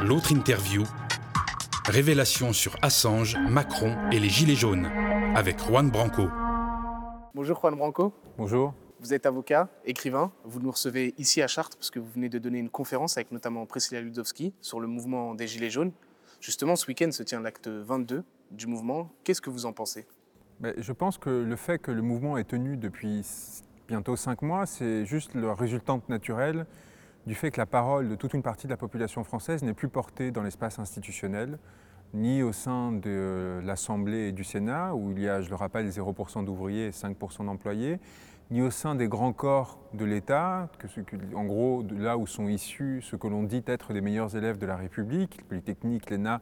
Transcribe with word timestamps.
L'autre 0.00 0.30
interview, 0.30 0.84
révélation 1.86 2.52
sur 2.52 2.76
Assange, 2.82 3.36
Macron 3.36 3.96
et 4.12 4.20
les 4.20 4.28
Gilets 4.28 4.54
jaunes, 4.54 4.86
avec 5.34 5.58
Juan 5.58 5.90
Branco. 5.90 6.28
Bonjour 7.34 7.58
Juan 7.60 7.74
Branco. 7.74 8.12
Bonjour. 8.36 8.74
Vous 9.00 9.12
êtes 9.12 9.26
avocat, 9.26 9.68
écrivain. 9.84 10.30
Vous 10.44 10.60
nous 10.60 10.70
recevez 10.70 11.14
ici 11.18 11.42
à 11.42 11.48
Chartres 11.48 11.76
parce 11.76 11.90
que 11.90 11.98
vous 11.98 12.08
venez 12.10 12.28
de 12.28 12.38
donner 12.38 12.60
une 12.60 12.70
conférence 12.70 13.16
avec 13.16 13.32
notamment 13.32 13.66
Priscilla 13.66 14.00
Ludowski 14.00 14.54
sur 14.60 14.78
le 14.78 14.86
mouvement 14.86 15.34
des 15.34 15.48
Gilets 15.48 15.70
jaunes. 15.70 15.90
Justement, 16.40 16.76
ce 16.76 16.86
week-end 16.86 17.10
se 17.10 17.24
tient 17.24 17.40
l'acte 17.40 17.66
22 17.66 18.22
du 18.52 18.66
mouvement. 18.68 19.10
Qu'est-ce 19.24 19.40
que 19.40 19.50
vous 19.50 19.66
en 19.66 19.72
pensez? 19.72 20.06
Je 20.76 20.92
pense 20.92 21.18
que 21.18 21.30
le 21.30 21.56
fait 21.56 21.80
que 21.80 21.90
le 21.90 22.02
mouvement 22.02 22.38
est 22.38 22.48
tenu 22.48 22.76
depuis 22.76 23.26
bientôt 23.88 24.14
cinq 24.14 24.42
mois, 24.42 24.64
c'est 24.64 25.04
juste 25.06 25.34
la 25.34 25.54
résultante 25.54 26.08
naturelle 26.08 26.66
du 27.28 27.34
fait 27.34 27.50
que 27.50 27.60
la 27.60 27.66
parole 27.66 28.08
de 28.08 28.14
toute 28.14 28.32
une 28.32 28.42
partie 28.42 28.66
de 28.66 28.72
la 28.72 28.78
population 28.78 29.22
française 29.22 29.62
n'est 29.62 29.74
plus 29.74 29.90
portée 29.90 30.30
dans 30.30 30.42
l'espace 30.42 30.78
institutionnel, 30.78 31.58
ni 32.14 32.42
au 32.42 32.52
sein 32.52 32.90
de 32.90 33.60
l'Assemblée 33.62 34.28
et 34.28 34.32
du 34.32 34.44
Sénat, 34.44 34.94
où 34.94 35.12
il 35.12 35.20
y 35.20 35.28
a, 35.28 35.42
je 35.42 35.50
le 35.50 35.54
rappelle, 35.54 35.86
0% 35.86 36.42
d'ouvriers 36.46 36.86
et 36.86 36.90
5% 36.90 37.44
d'employés, 37.44 38.00
ni 38.50 38.62
au 38.62 38.70
sein 38.70 38.94
des 38.94 39.08
grands 39.08 39.34
corps 39.34 39.78
de 39.92 40.06
l'État, 40.06 40.70
en 41.34 41.44
gros 41.44 41.84
là 41.90 42.16
où 42.16 42.26
sont 42.26 42.48
issus 42.48 43.02
ce 43.02 43.14
que 43.14 43.26
l'on 43.28 43.42
dit 43.42 43.62
être 43.66 43.92
les 43.92 44.00
meilleurs 44.00 44.34
élèves 44.34 44.56
de 44.56 44.64
la 44.64 44.76
République, 44.76 45.46
Polytechnique, 45.48 46.08
l'ENA 46.08 46.40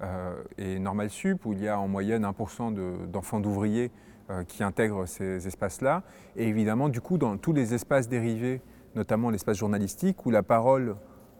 euh, 0.00 0.42
et 0.56 0.78
Normal 0.78 1.10
Sup, 1.10 1.44
où 1.44 1.52
il 1.52 1.60
y 1.60 1.68
a 1.68 1.78
en 1.78 1.88
moyenne 1.88 2.24
1% 2.24 2.72
de- 2.72 3.04
d'enfants 3.06 3.40
d'ouvriers 3.40 3.90
euh, 4.30 4.44
qui 4.44 4.62
intègrent 4.64 5.04
ces 5.04 5.46
espaces-là, 5.46 6.04
et 6.36 6.48
évidemment 6.48 6.88
du 6.88 7.02
coup 7.02 7.18
dans 7.18 7.36
tous 7.36 7.52
les 7.52 7.74
espaces 7.74 8.08
dérivés, 8.08 8.62
notamment 8.94 9.30
l'espace 9.30 9.58
journalistique, 9.58 10.26
où 10.26 10.30
la 10.30 10.42
parole 10.42 10.96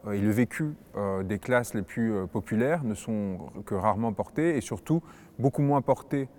euh, 0.07 0.11
et 0.13 0.19
le 0.19 0.31
vécu 0.31 0.75
euh, 0.95 1.23
des 1.23 1.39
classes 1.39 1.73
les 1.73 1.81
plus 1.81 2.13
euh, 2.13 2.25
populaires 2.25 2.83
ne 2.83 2.93
sont 2.93 3.37
que 3.65 3.75
rarement 3.75 4.13
portés, 4.13 4.57
et 4.57 4.61
surtout 4.61 5.01
beaucoup 5.39 5.61
moins 5.61 5.81
portés 5.81 6.29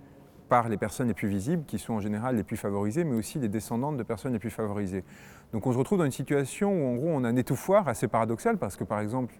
par 0.49 0.69
les 0.69 0.77
personnes 0.77 1.07
les 1.07 1.13
plus 1.13 1.27
visibles, 1.27 1.65
qui 1.65 1.79
sont 1.79 1.93
en 1.93 1.99
général 1.99 2.35
les 2.35 2.43
plus 2.43 2.57
favorisées, 2.57 3.03
mais 3.03 3.15
aussi 3.15 3.39
les 3.39 3.49
descendantes 3.49 3.97
de 3.97 4.03
personnes 4.03 4.33
les 4.33 4.39
plus 4.39 4.51
favorisées. 4.51 5.03
Donc 5.53 5.65
on 5.65 5.73
se 5.73 5.77
retrouve 5.77 5.97
dans 5.97 6.05
une 6.05 6.11
situation 6.11 6.71
où 6.71 6.87
en 6.87 6.95
gros 6.95 7.09
on 7.09 7.23
a 7.23 7.29
un 7.29 7.35
étouffoir 7.35 7.87
assez 7.87 8.07
paradoxal, 8.07 8.57
parce 8.57 8.75
que 8.75 8.83
par 8.83 8.99
exemple, 8.99 9.35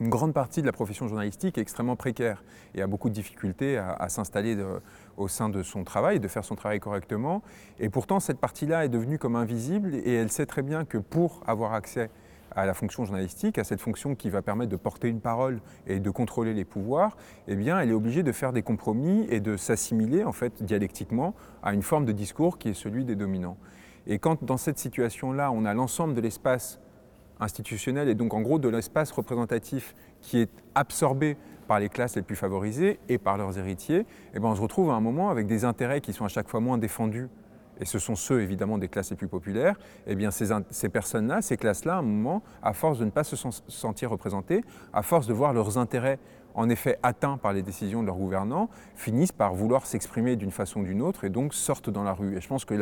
une 0.00 0.08
grande 0.08 0.34
partie 0.34 0.62
de 0.62 0.66
la 0.66 0.72
profession 0.72 1.06
journalistique 1.06 1.58
est 1.58 1.60
extrêmement 1.60 1.96
précaire 1.96 2.42
et 2.74 2.82
a 2.82 2.86
beaucoup 2.86 3.08
de 3.08 3.14
difficultés 3.14 3.78
à, 3.78 4.08
s'installer 4.08 4.56
au 5.16 5.28
sein 5.28 5.48
de 5.48 5.62
son 5.62 5.84
travail, 5.84 6.18
de 6.18 6.28
faire 6.28 6.44
son 6.44 6.56
travail 6.56 6.80
correctement. 6.80 7.42
Et 7.78 7.88
pourtant, 7.88 8.18
cette 8.18 8.38
partie-là 8.38 8.84
est 8.84 8.88
devenue 8.88 9.18
comme 9.18 9.36
invisible 9.36 9.94
et 9.94 10.14
elle 10.14 10.32
sait 10.32 10.46
très 10.46 10.62
bien 10.62 10.84
que 10.84 10.98
pour 10.98 11.42
avoir 11.46 11.74
accès 11.74 12.10
à 12.56 12.66
la 12.66 12.74
fonction 12.74 13.04
journalistique, 13.04 13.58
à 13.58 13.64
cette 13.64 13.80
fonction 13.80 14.14
qui 14.14 14.30
va 14.30 14.42
permettre 14.42 14.70
de 14.70 14.76
porter 14.76 15.08
une 15.08 15.20
parole 15.20 15.60
et 15.86 16.00
de 16.00 16.10
contrôler 16.10 16.54
les 16.54 16.64
pouvoirs, 16.64 17.16
eh 17.48 17.56
bien, 17.56 17.78
elle 17.78 17.90
est 17.90 17.94
obligée 17.94 18.22
de 18.22 18.32
faire 18.32 18.52
des 18.52 18.62
compromis 18.62 19.26
et 19.30 19.40
de 19.40 19.56
s'assimiler, 19.56 20.24
en 20.24 20.32
fait, 20.32 20.62
dialectiquement, 20.62 21.34
à 21.62 21.72
une 21.72 21.82
forme 21.82 22.04
de 22.04 22.12
discours 22.12 22.58
qui 22.58 22.70
est 22.70 22.74
celui 22.74 23.04
des 23.04 23.16
dominants. 23.16 23.56
Et 24.06 24.18
quand, 24.18 24.42
dans 24.44 24.56
cette 24.56 24.78
situation-là, 24.78 25.50
on 25.52 25.64
a 25.64 25.74
l'ensemble 25.74 26.14
de 26.14 26.20
l'espace 26.20 26.80
institutionnel 27.42 28.08
et 28.08 28.14
donc 28.14 28.34
en 28.34 28.40
gros 28.40 28.58
de 28.58 28.68
l'espace 28.68 29.10
représentatif 29.12 29.94
qui 30.20 30.40
est 30.40 30.50
absorbé 30.74 31.36
par 31.68 31.78
les 31.80 31.88
classes 31.88 32.16
les 32.16 32.22
plus 32.22 32.36
favorisées 32.36 32.98
et 33.08 33.18
par 33.18 33.36
leurs 33.36 33.58
héritiers, 33.58 34.06
eh 34.34 34.38
ben 34.38 34.48
on 34.48 34.54
se 34.54 34.60
retrouve 34.60 34.90
à 34.90 34.94
un 34.94 35.00
moment 35.00 35.30
avec 35.30 35.46
des 35.46 35.64
intérêts 35.64 36.00
qui 36.00 36.12
sont 36.12 36.24
à 36.24 36.28
chaque 36.28 36.48
fois 36.48 36.60
moins 36.60 36.78
défendus, 36.78 37.28
et 37.80 37.84
ce 37.84 37.98
sont 37.98 38.14
ceux 38.14 38.42
évidemment 38.42 38.78
des 38.78 38.88
classes 38.88 39.10
les 39.10 39.16
plus 39.16 39.28
populaires, 39.28 39.76
eh 40.06 40.14
bien 40.14 40.30
ces, 40.30 40.48
ces 40.70 40.88
personnes-là, 40.88 41.40
ces 41.40 41.56
classes-là, 41.56 41.94
à 41.94 41.98
un 41.98 42.02
moment, 42.02 42.42
à 42.62 42.74
force 42.74 42.98
de 42.98 43.04
ne 43.04 43.10
pas 43.10 43.24
se 43.24 43.36
sen- 43.36 43.50
sentir 43.68 44.10
représentées, 44.10 44.62
à 44.92 45.02
force 45.02 45.26
de 45.26 45.32
voir 45.32 45.52
leurs 45.52 45.78
intérêts 45.78 46.18
en 46.54 46.68
effet 46.68 46.98
atteints 47.02 47.38
par 47.38 47.52
les 47.52 47.62
décisions 47.62 48.02
de 48.02 48.06
leurs 48.06 48.16
gouvernants, 48.16 48.68
finissent 48.94 49.32
par 49.32 49.54
vouloir 49.54 49.86
s'exprimer 49.86 50.36
d'une 50.36 50.50
façon 50.50 50.80
ou 50.80 50.84
d'une 50.84 51.02
autre 51.02 51.24
et 51.24 51.30
donc 51.30 51.54
sortent 51.54 51.90
dans 51.90 52.04
la 52.04 52.12
rue. 52.12 52.36
Et 52.36 52.40
je 52.40 52.48
pense 52.48 52.64
que 52.64 52.74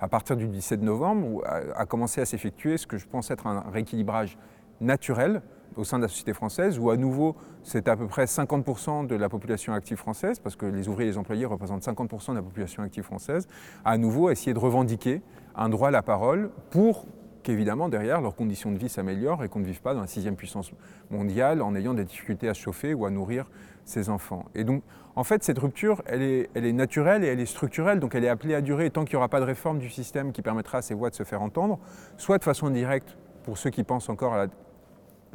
à 0.00 0.08
partir 0.08 0.36
du 0.36 0.48
17 0.48 0.82
novembre, 0.82 1.42
a, 1.46 1.80
a 1.80 1.86
commencé 1.86 2.20
à 2.20 2.24
s'effectuer 2.24 2.76
ce 2.76 2.86
que 2.86 2.96
je 2.96 3.06
pense 3.06 3.30
être 3.30 3.46
un 3.46 3.64
rééquilibrage 3.70 4.38
naturel 4.80 5.42
au 5.76 5.84
sein 5.84 5.98
de 5.98 6.02
la 6.02 6.08
société 6.08 6.32
française, 6.32 6.78
où 6.78 6.90
à 6.90 6.96
nouveau 6.96 7.36
c'est 7.62 7.88
à 7.88 7.96
peu 7.96 8.06
près 8.06 8.24
50% 8.24 9.06
de 9.06 9.14
la 9.14 9.28
population 9.28 9.72
active 9.72 9.96
française, 9.96 10.38
parce 10.38 10.56
que 10.56 10.66
les 10.66 10.88
ouvriers 10.88 11.08
et 11.08 11.12
les 11.12 11.18
employés 11.18 11.46
représentent 11.46 11.82
50% 11.82 12.30
de 12.30 12.36
la 12.36 12.42
population 12.42 12.82
active 12.82 13.04
française, 13.04 13.46
à 13.84 13.98
nouveau 13.98 14.30
essayer 14.30 14.54
de 14.54 14.58
revendiquer 14.58 15.22
un 15.54 15.68
droit 15.68 15.88
à 15.88 15.90
la 15.90 16.02
parole 16.02 16.50
pour 16.70 17.06
qu'évidemment 17.42 17.88
derrière 17.88 18.20
leurs 18.20 18.34
conditions 18.34 18.70
de 18.70 18.78
vie 18.78 18.88
s'améliorent 18.88 19.44
et 19.44 19.48
qu'on 19.48 19.60
ne 19.60 19.64
vive 19.64 19.82
pas 19.82 19.94
dans 19.94 20.00
la 20.00 20.06
sixième 20.06 20.36
puissance 20.36 20.72
mondiale 21.10 21.62
en 21.62 21.74
ayant 21.74 21.94
des 21.94 22.04
difficultés 22.04 22.48
à 22.48 22.54
chauffer 22.54 22.94
ou 22.94 23.06
à 23.06 23.10
nourrir 23.10 23.46
ses 23.84 24.08
enfants. 24.08 24.44
Et 24.54 24.64
donc 24.64 24.82
en 25.16 25.24
fait 25.24 25.42
cette 25.42 25.58
rupture 25.58 26.02
elle 26.06 26.22
est, 26.22 26.50
elle 26.54 26.64
est 26.64 26.72
naturelle 26.72 27.24
et 27.24 27.28
elle 27.28 27.40
est 27.40 27.46
structurelle, 27.46 28.00
donc 28.00 28.14
elle 28.14 28.24
est 28.24 28.28
appelée 28.28 28.54
à 28.54 28.60
durer 28.60 28.90
tant 28.90 29.04
qu'il 29.04 29.14
n'y 29.14 29.18
aura 29.18 29.28
pas 29.28 29.40
de 29.40 29.44
réforme 29.44 29.78
du 29.78 29.90
système 29.90 30.32
qui 30.32 30.42
permettra 30.42 30.78
à 30.78 30.82
ces 30.82 30.94
voix 30.94 31.10
de 31.10 31.14
se 31.14 31.24
faire 31.24 31.42
entendre, 31.42 31.78
soit 32.16 32.38
de 32.38 32.44
façon 32.44 32.70
directe 32.70 33.16
pour 33.44 33.58
ceux 33.58 33.70
qui 33.70 33.84
pensent 33.84 34.08
encore 34.08 34.46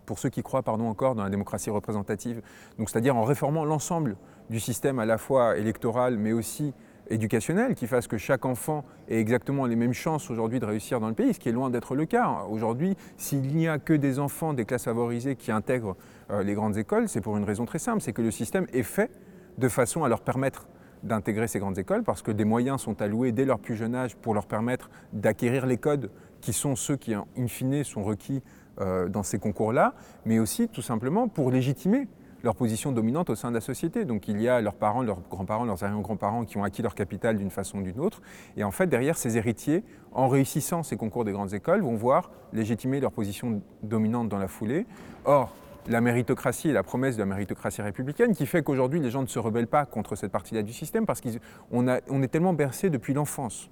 pour 0.06 0.20
ceux 0.20 0.30
qui 0.30 0.42
croient 0.42 0.64
pardon, 0.64 0.88
encore 0.88 1.16
dans 1.16 1.24
la 1.24 1.30
démocratie 1.30 1.70
représentative, 1.70 2.42
donc 2.78 2.90
c'est-à-dire 2.90 3.18
en 3.18 3.24
réformant 3.24 3.66
l'ensemble 3.66 4.16
du 4.50 4.60
système 4.60 5.00
à 5.00 5.06
la 5.06 5.18
fois 5.18 5.58
électoral 5.58 6.18
mais 6.18 6.32
aussi 6.32 6.74
éducationnel, 7.10 7.76
qui 7.76 7.88
fasse 7.88 8.08
que 8.08 8.18
chaque 8.18 8.46
enfant 8.46 8.86
ait 9.08 9.20
exactement 9.20 9.66
les 9.66 9.76
mêmes 9.76 9.94
chances 9.94 10.30
aujourd'hui 10.30 10.60
de 10.60 10.66
réussir 10.66 11.00
dans 11.00 11.08
le 11.08 11.14
pays, 11.14 11.34
ce 11.34 11.40
qui 11.40 11.50
est 11.50 11.54
loin 11.54 11.70
d'être 11.70 11.96
le 11.96 12.06
cas. 12.06 12.46
Aujourd'hui, 12.50 12.96
s'il 13.18 13.56
n'y 13.56 13.68
a 13.68 13.80
que 13.80 13.94
des 13.94 14.20
enfants 14.20 14.54
des 14.54 14.66
classes 14.66 14.86
favorisées 14.86 15.36
qui 15.36 15.52
intègrent 15.52 15.96
euh, 16.30 16.44
les 16.44 16.54
grandes 16.54 16.78
écoles, 16.78 17.08
c'est 17.10 17.22
pour 17.22 17.38
une 17.38 17.44
raison 17.44 17.66
très 17.66 17.80
simple, 17.80 18.02
c'est 18.02 18.14
que 18.14 18.22
le 18.22 18.32
système 18.32 18.68
est 18.74 18.84
fait 18.84 19.12
de 19.58 19.68
façon 19.68 20.04
à 20.04 20.10
leur 20.10 20.22
permettre 20.22 20.68
d'intégrer 21.04 21.48
ces 21.48 21.60
grandes 21.60 21.78
écoles 21.78 22.04
parce 22.04 22.22
que 22.22 22.32
des 22.32 22.46
moyens 22.46 22.82
sont 22.82 23.02
alloués 23.02 23.32
dès 23.32 23.46
leur 23.46 23.60
plus 23.60 23.76
jeune 23.76 23.96
âge 23.96 24.16
pour 24.16 24.34
leur 24.34 24.46
permettre 24.46 24.90
d'acquérir 25.14 25.66
les 25.66 25.78
codes 25.78 26.10
qui 26.42 26.54
sont 26.54 26.76
ceux 26.76 26.96
qui, 26.96 27.14
in 27.14 27.48
fine, 27.48 27.84
sont 27.84 28.04
requis 28.04 28.42
euh, 28.80 29.08
dans 29.08 29.24
ces 29.24 29.40
concours-là, 29.40 29.94
mais 30.26 30.40
aussi 30.40 30.68
tout 30.68 30.82
simplement 30.82 31.28
pour 31.28 31.52
légitimer 31.52 32.08
leur 32.44 32.56
position 32.56 32.92
dominante 32.92 33.30
au 33.30 33.36
sein 33.36 33.50
de 33.50 33.56
la 33.56 33.62
société. 33.62 34.06
Donc 34.06 34.28
il 34.28 34.42
y 34.42 34.48
a 34.48 34.62
leurs 34.62 34.76
parents, 34.76 35.02
leurs 35.02 35.22
grands-parents, 35.30 35.66
leurs 35.66 35.84
arrière-grands-parents 35.84 36.46
qui 36.46 36.58
ont 36.58 36.64
acquis 36.64 36.82
leur 36.82 36.96
capital 36.96 37.38
d'une 37.38 37.52
façon 37.52 37.80
ou 37.80 37.84
d'une 37.84 38.00
autre. 38.00 38.22
Et 38.56 38.64
en 38.64 38.72
fait, 38.72 38.88
derrière, 38.88 39.18
ces 39.18 39.38
héritiers, 39.38 39.84
en 40.12 40.28
réussissant 40.28 40.84
ces 40.84 40.98
concours 40.98 41.26
des 41.26 41.32
grandes 41.32 41.54
écoles, 41.54 41.82
vont 41.82 41.96
voir 41.96 42.32
légitimer 42.54 43.00
leur 43.00 43.12
position 43.12 43.62
dominante 43.84 44.30
dans 44.30 44.40
la 44.40 44.48
foulée. 44.48 44.86
Or, 45.26 45.54
la 45.88 46.02
méritocratie 46.02 46.70
et 46.70 46.74
la 46.74 46.84
promesse 46.84 47.16
de 47.16 47.22
la 47.22 47.26
méritocratie 47.26 47.82
républicaine 47.82 48.36
qui 48.36 48.46
fait 48.46 48.62
qu'aujourd'hui 48.62 49.00
les 49.00 49.10
gens 49.10 49.22
ne 49.22 49.28
se 49.28 49.40
rebellent 49.40 49.68
pas 49.68 49.86
contre 49.86 50.16
cette 50.16 50.34
partie-là 50.34 50.62
du 50.62 50.74
système 50.74 51.06
parce 51.06 51.22
qu'on 51.22 51.88
on 52.10 52.22
est 52.22 52.28
tellement 52.28 52.52
bercé 52.52 52.90
depuis 52.90 53.14
l'enfance 53.14 53.70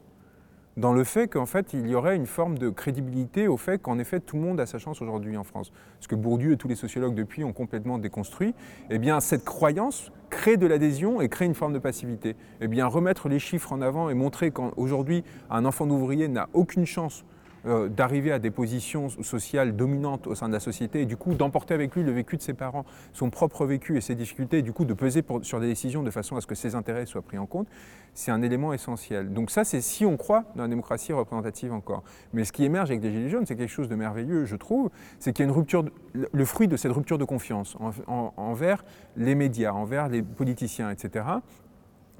dans 0.77 0.93
le 0.93 1.03
fait 1.03 1.27
qu'en 1.27 1.45
fait 1.45 1.73
il 1.73 1.87
y 1.87 1.95
aurait 1.95 2.15
une 2.15 2.25
forme 2.25 2.57
de 2.57 2.69
crédibilité 2.69 3.47
au 3.47 3.57
fait 3.57 3.81
qu'en 3.81 3.97
effet 3.97 4.19
tout 4.19 4.35
le 4.35 4.41
monde 4.41 4.59
a 4.59 4.65
sa 4.65 4.77
chance 4.77 5.01
aujourd'hui 5.01 5.37
en 5.37 5.43
France. 5.43 5.71
Ce 5.99 6.07
que 6.07 6.15
Bourdieu 6.15 6.53
et 6.53 6.57
tous 6.57 6.67
les 6.67 6.75
sociologues 6.75 7.15
depuis 7.15 7.43
ont 7.43 7.53
complètement 7.53 7.97
déconstruit, 7.97 8.53
eh 8.89 8.97
bien 8.97 9.19
cette 9.19 9.45
croyance 9.45 10.11
crée 10.29 10.57
de 10.57 10.67
l'adhésion 10.67 11.21
et 11.21 11.29
crée 11.29 11.45
une 11.45 11.55
forme 11.55 11.73
de 11.73 11.79
passivité. 11.79 12.35
Eh 12.61 12.67
bien 12.67 12.87
remettre 12.87 13.29
les 13.29 13.39
chiffres 13.39 13.71
en 13.71 13.81
avant 13.81 14.09
et 14.09 14.13
montrer 14.13 14.51
qu'aujourd'hui 14.51 15.23
un 15.49 15.65
enfant 15.65 15.87
d'ouvrier 15.87 16.27
n'a 16.27 16.49
aucune 16.53 16.85
chance 16.85 17.23
euh, 17.65 17.89
d'arriver 17.89 18.31
à 18.31 18.39
des 18.39 18.51
positions 18.51 19.09
sociales 19.09 19.75
dominantes 19.75 20.27
au 20.27 20.35
sein 20.35 20.47
de 20.47 20.53
la 20.53 20.59
société 20.59 21.01
et 21.01 21.05
du 21.05 21.17
coup 21.17 21.33
d'emporter 21.33 21.73
avec 21.73 21.95
lui 21.95 22.03
le 22.03 22.11
vécu 22.11 22.37
de 22.37 22.41
ses 22.41 22.53
parents, 22.53 22.85
son 23.13 23.29
propre 23.29 23.65
vécu 23.65 23.97
et 23.97 24.01
ses 24.01 24.15
difficultés, 24.15 24.59
et 24.59 24.61
du 24.61 24.71
coup 24.71 24.85
de 24.85 24.93
peser 24.93 25.23
sur 25.41 25.59
des 25.59 25.67
décisions 25.67 26.03
de 26.03 26.11
façon 26.11 26.35
à 26.35 26.41
ce 26.41 26.47
que 26.47 26.55
ses 26.55 26.75
intérêts 26.75 27.05
soient 27.05 27.21
pris 27.21 27.37
en 27.37 27.45
compte, 27.45 27.67
c'est 28.13 28.31
un 28.31 28.41
élément 28.41 28.71
essentiel. 28.71 29.33
Donc 29.33 29.49
ça, 29.51 29.63
c'est 29.63 29.81
si 29.81 30.05
on 30.05 30.15
croit 30.15 30.45
dans 30.55 30.63
la 30.63 30.69
démocratie 30.69 31.11
représentative 31.11 31.73
encore. 31.73 32.03
Mais 32.33 32.45
ce 32.45 32.51
qui 32.51 32.63
émerge 32.63 32.91
avec 32.91 33.03
les 33.03 33.11
Gilets 33.11 33.29
jaunes, 33.29 33.45
c'est 33.45 33.55
quelque 33.55 33.69
chose 33.69 33.89
de 33.89 33.95
merveilleux, 33.95 34.45
je 34.45 34.55
trouve, 34.55 34.89
c'est 35.19 35.33
qu'il 35.33 35.43
y 35.43 35.47
a 35.47 35.49
une 35.49 35.57
rupture, 35.57 35.85
le 36.13 36.45
fruit 36.45 36.67
de 36.67 36.77
cette 36.77 36.91
rupture 36.91 37.17
de 37.17 37.25
confiance 37.25 37.75
en, 37.79 37.91
en, 38.07 38.33
envers 38.37 38.85
les 39.17 39.35
médias, 39.35 39.73
envers 39.73 40.07
les 40.07 40.21
politiciens, 40.21 40.91
etc., 40.91 41.25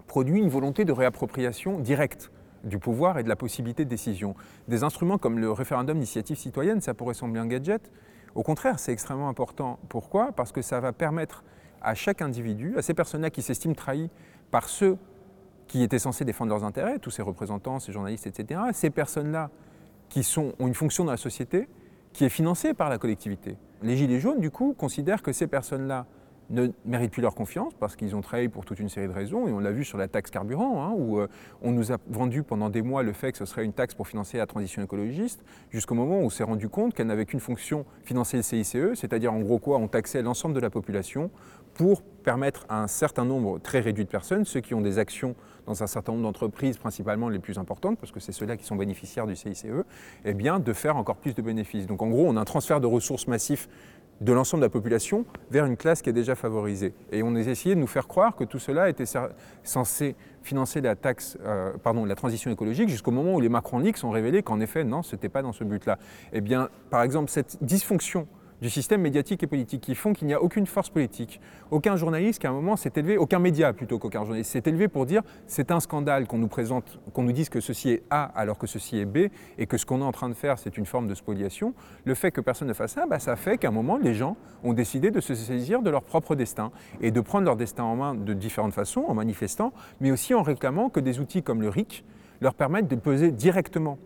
produit 0.07 0.39
une 0.39 0.49
volonté 0.49 0.85
de 0.85 0.91
réappropriation 0.91 1.79
directe 1.79 2.31
du 2.65 2.79
pouvoir 2.79 3.17
et 3.17 3.23
de 3.23 3.29
la 3.29 3.35
possibilité 3.35 3.85
de 3.85 3.89
décision. 3.89 4.35
Des 4.67 4.83
instruments 4.83 5.17
comme 5.17 5.39
le 5.39 5.51
référendum 5.51 5.95
d'initiative 5.95 6.37
citoyenne, 6.37 6.81
ça 6.81 6.93
pourrait 6.93 7.13
sembler 7.13 7.39
un 7.39 7.47
gadget. 7.47 7.91
Au 8.33 8.43
contraire, 8.43 8.79
c'est 8.79 8.91
extrêmement 8.91 9.29
important. 9.29 9.79
Pourquoi? 9.87 10.31
Parce 10.33 10.51
que 10.51 10.61
ça 10.61 10.79
va 10.79 10.91
permettre 10.91 11.43
à 11.81 11.93
chaque 11.93 12.21
individu, 12.21 12.77
à 12.77 12.81
ces 12.81 12.93
personnes-là 12.93 13.29
qui 13.29 13.41
s'estiment 13.41 13.75
trahis 13.75 14.09
par 14.51 14.67
ceux 14.67 14.97
qui 15.67 15.83
étaient 15.83 15.99
censés 15.99 16.25
défendre 16.25 16.49
leurs 16.51 16.63
intérêts, 16.63 16.99
tous 16.99 17.11
ces 17.11 17.21
représentants, 17.21 17.79
ces 17.79 17.91
journalistes, 17.91 18.27
etc., 18.27 18.59
ces 18.73 18.89
personnes-là 18.89 19.49
qui 20.09 20.23
sont, 20.23 20.53
ont 20.59 20.67
une 20.67 20.73
fonction 20.73 21.05
dans 21.05 21.11
la 21.11 21.17
société 21.17 21.67
qui 22.13 22.25
est 22.25 22.29
financée 22.29 22.73
par 22.73 22.89
la 22.89 22.97
collectivité. 22.97 23.57
Les 23.81 23.97
Gilets 23.97 24.19
jaunes, 24.19 24.39
du 24.39 24.51
coup, 24.51 24.73
considèrent 24.77 25.21
que 25.21 25.31
ces 25.31 25.47
personnes-là 25.47 26.05
ne 26.49 26.67
méritent 26.85 27.11
plus 27.11 27.21
leur 27.21 27.35
confiance 27.35 27.73
parce 27.79 27.95
qu'ils 27.95 28.15
ont 28.15 28.21
travaillé 28.21 28.49
pour 28.49 28.65
toute 28.65 28.79
une 28.79 28.89
série 28.89 29.07
de 29.07 29.13
raisons, 29.13 29.47
et 29.47 29.51
on 29.51 29.59
l'a 29.59 29.71
vu 29.71 29.83
sur 29.83 29.97
la 29.97 30.07
taxe 30.07 30.31
carburant, 30.31 30.83
hein, 30.83 30.93
où 30.95 31.19
euh, 31.19 31.27
on 31.61 31.71
nous 31.71 31.91
a 31.91 31.97
vendu 32.07 32.43
pendant 32.43 32.69
des 32.69 32.81
mois 32.81 33.03
le 33.03 33.13
fait 33.13 33.31
que 33.31 33.37
ce 33.37 33.45
serait 33.45 33.65
une 33.65 33.73
taxe 33.73 33.93
pour 33.93 34.07
financer 34.07 34.37
la 34.37 34.45
transition 34.45 34.83
écologiste, 34.83 35.43
jusqu'au 35.71 35.95
moment 35.95 36.19
où 36.19 36.23
on 36.23 36.29
s'est 36.29 36.43
rendu 36.43 36.69
compte 36.69 36.93
qu'elle 36.93 37.07
n'avait 37.07 37.25
qu'une 37.25 37.39
fonction, 37.39 37.85
financer 38.03 38.37
le 38.37 38.43
CICE, 38.43 38.77
c'est-à-dire 38.95 39.33
en 39.33 39.39
gros 39.39 39.59
quoi, 39.59 39.77
on 39.77 39.87
taxait 39.87 40.21
l'ensemble 40.21 40.55
de 40.55 40.59
la 40.59 40.69
population 40.69 41.31
pour 41.73 42.01
permettre 42.01 42.65
à 42.69 42.81
un 42.81 42.87
certain 42.87 43.25
nombre 43.25 43.59
très 43.59 43.81
réduit 43.81 44.05
de 44.05 44.09
personnes, 44.09 44.45
ceux 44.45 44.61
qui 44.61 44.73
ont 44.73 44.81
des 44.81 44.97
actions 44.97 45.35
dans 45.65 45.83
un 45.83 45.87
certain 45.87 46.13
nombre 46.13 46.23
d'entreprises, 46.23 46.77
principalement 46.77 47.27
les 47.29 47.39
plus 47.39 47.57
importantes, 47.57 47.99
parce 47.99 48.11
que 48.11 48.19
c'est 48.19 48.31
ceux-là 48.31 48.55
qui 48.55 48.65
sont 48.65 48.75
bénéficiaires 48.75 49.27
du 49.27 49.35
CICE, 49.35 49.65
eh 50.23 50.33
bien, 50.33 50.59
de 50.59 50.73
faire 50.73 50.95
encore 50.95 51.17
plus 51.17 51.35
de 51.35 51.41
bénéfices. 51.41 51.85
Donc 51.85 52.01
en 52.01 52.07
gros, 52.07 52.25
on 52.27 52.37
a 52.37 52.41
un 52.41 52.45
transfert 52.45 52.79
de 52.79 52.87
ressources 52.87 53.27
massif 53.27 53.67
de 54.21 54.33
l'ensemble 54.33 54.61
de 54.61 54.65
la 54.65 54.69
population 54.69 55.25
vers 55.51 55.65
une 55.65 55.77
classe 55.77 56.01
qui 56.01 56.09
est 56.09 56.13
déjà 56.13 56.35
favorisée. 56.35 56.93
Et 57.11 57.23
on 57.23 57.35
a 57.35 57.39
essayé 57.39 57.75
de 57.75 57.79
nous 57.79 57.87
faire 57.87 58.07
croire 58.07 58.35
que 58.35 58.43
tout 58.43 58.59
cela 58.59 58.89
était 58.89 59.05
censé 59.63 60.15
financer 60.41 60.79
la 60.81 60.95
taxe, 60.95 61.37
euh, 61.45 61.73
pardon, 61.83 62.05
la 62.05 62.15
transition 62.15 62.51
écologique 62.51 62.89
jusqu'au 62.89 63.11
moment 63.11 63.33
où 63.33 63.41
les 63.41 63.49
macroniques 63.49 64.03
ont 64.03 64.11
révélé 64.11 64.43
qu'en 64.43 64.59
effet, 64.59 64.83
non, 64.83 65.03
ce 65.03 65.15
n'était 65.15 65.29
pas 65.29 65.41
dans 65.41 65.53
ce 65.53 65.63
but-là. 65.63 65.97
Eh 66.33 66.41
bien, 66.41 66.69
par 66.89 67.01
exemple, 67.01 67.29
cette 67.29 67.57
dysfonction 67.61 68.27
du 68.61 68.69
système 68.69 69.01
médiatique 69.01 69.43
et 69.43 69.47
politique 69.47 69.81
qui 69.81 69.95
font 69.95 70.13
qu'il 70.13 70.27
n'y 70.27 70.33
a 70.33 70.41
aucune 70.41 70.65
force 70.65 70.89
politique. 70.89 71.41
Aucun 71.71 71.95
journaliste 71.95 72.39
qui 72.39 72.47
à 72.47 72.49
un 72.49 72.53
moment 72.53 72.75
s'est 72.75 72.91
élevé, 72.95 73.17
aucun 73.17 73.39
média 73.39 73.73
plutôt 73.73 73.99
qu'aucun 73.99 74.23
journaliste 74.23 74.51
s'est 74.51 74.63
élevé 74.65 74.87
pour 74.87 75.05
dire 75.05 75.21
c'est 75.47 75.71
un 75.71 75.79
scandale 75.79 76.27
qu'on 76.27 76.37
nous 76.37 76.47
présente, 76.47 76.99
qu'on 77.13 77.23
nous 77.23 77.31
dise 77.31 77.49
que 77.49 77.59
ceci 77.59 77.89
est 77.89 78.03
A 78.09 78.23
alors 78.35 78.57
que 78.57 78.67
ceci 78.67 78.97
est 78.97 79.05
B 79.05 79.29
et 79.57 79.67
que 79.67 79.77
ce 79.77 79.85
qu'on 79.85 80.01
est 80.01 80.05
en 80.05 80.11
train 80.11 80.29
de 80.29 80.33
faire 80.33 80.57
c'est 80.57 80.77
une 80.77 80.85
forme 80.85 81.07
de 81.07 81.15
spoliation. 81.15 81.73
Le 82.05 82.15
fait 82.15 82.31
que 82.31 82.41
personne 82.41 82.67
ne 82.67 82.73
fasse 82.73 82.93
ça, 82.93 83.05
bah, 83.07 83.19
ça 83.19 83.35
fait 83.35 83.57
qu'à 83.57 83.67
un 83.67 83.71
moment 83.71 83.97
les 83.97 84.13
gens 84.13 84.37
ont 84.63 84.73
décidé 84.73 85.11
de 85.11 85.19
se 85.19 85.35
saisir 85.35 85.81
de 85.81 85.89
leur 85.89 86.03
propre 86.03 86.35
destin 86.35 86.71
et 87.01 87.11
de 87.11 87.21
prendre 87.21 87.45
leur 87.45 87.55
destin 87.55 87.83
en 87.83 87.95
main 87.95 88.15
de 88.15 88.33
différentes 88.33 88.73
façons, 88.73 89.05
en 89.07 89.13
manifestant, 89.13 89.73
mais 89.99 90.11
aussi 90.11 90.33
en 90.33 90.43
réclamant 90.43 90.89
que 90.89 90.99
des 90.99 91.19
outils 91.19 91.43
comme 91.43 91.61
le 91.61 91.69
RIC 91.69 92.05
leur 92.41 92.53
permettent 92.53 92.87
de 92.87 92.95
peser 92.95 93.31
directement 93.31 93.97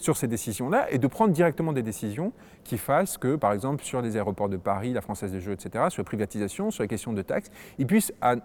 sur 0.00 0.16
ces 0.16 0.26
décisions-là 0.26 0.90
et 0.90 0.98
de 0.98 1.06
prendre 1.06 1.32
directement 1.32 1.72
des 1.72 1.82
décisions 1.82 2.32
qui 2.64 2.78
fassent 2.78 3.18
que, 3.18 3.36
par 3.36 3.52
exemple, 3.52 3.84
sur 3.84 4.00
les 4.00 4.16
aéroports 4.16 4.48
de 4.48 4.56
Paris, 4.56 4.92
la 4.92 5.02
Française 5.02 5.30
des 5.30 5.40
Jeux, 5.40 5.52
etc., 5.52 5.84
sur 5.90 6.00
la 6.00 6.06
privatisation, 6.06 6.70
sur 6.70 6.82
les 6.82 6.88
questions 6.88 7.12
de 7.12 7.22
taxes, 7.22 7.50
ils 7.78 7.86
puissent, 7.86 8.12
à 8.20 8.36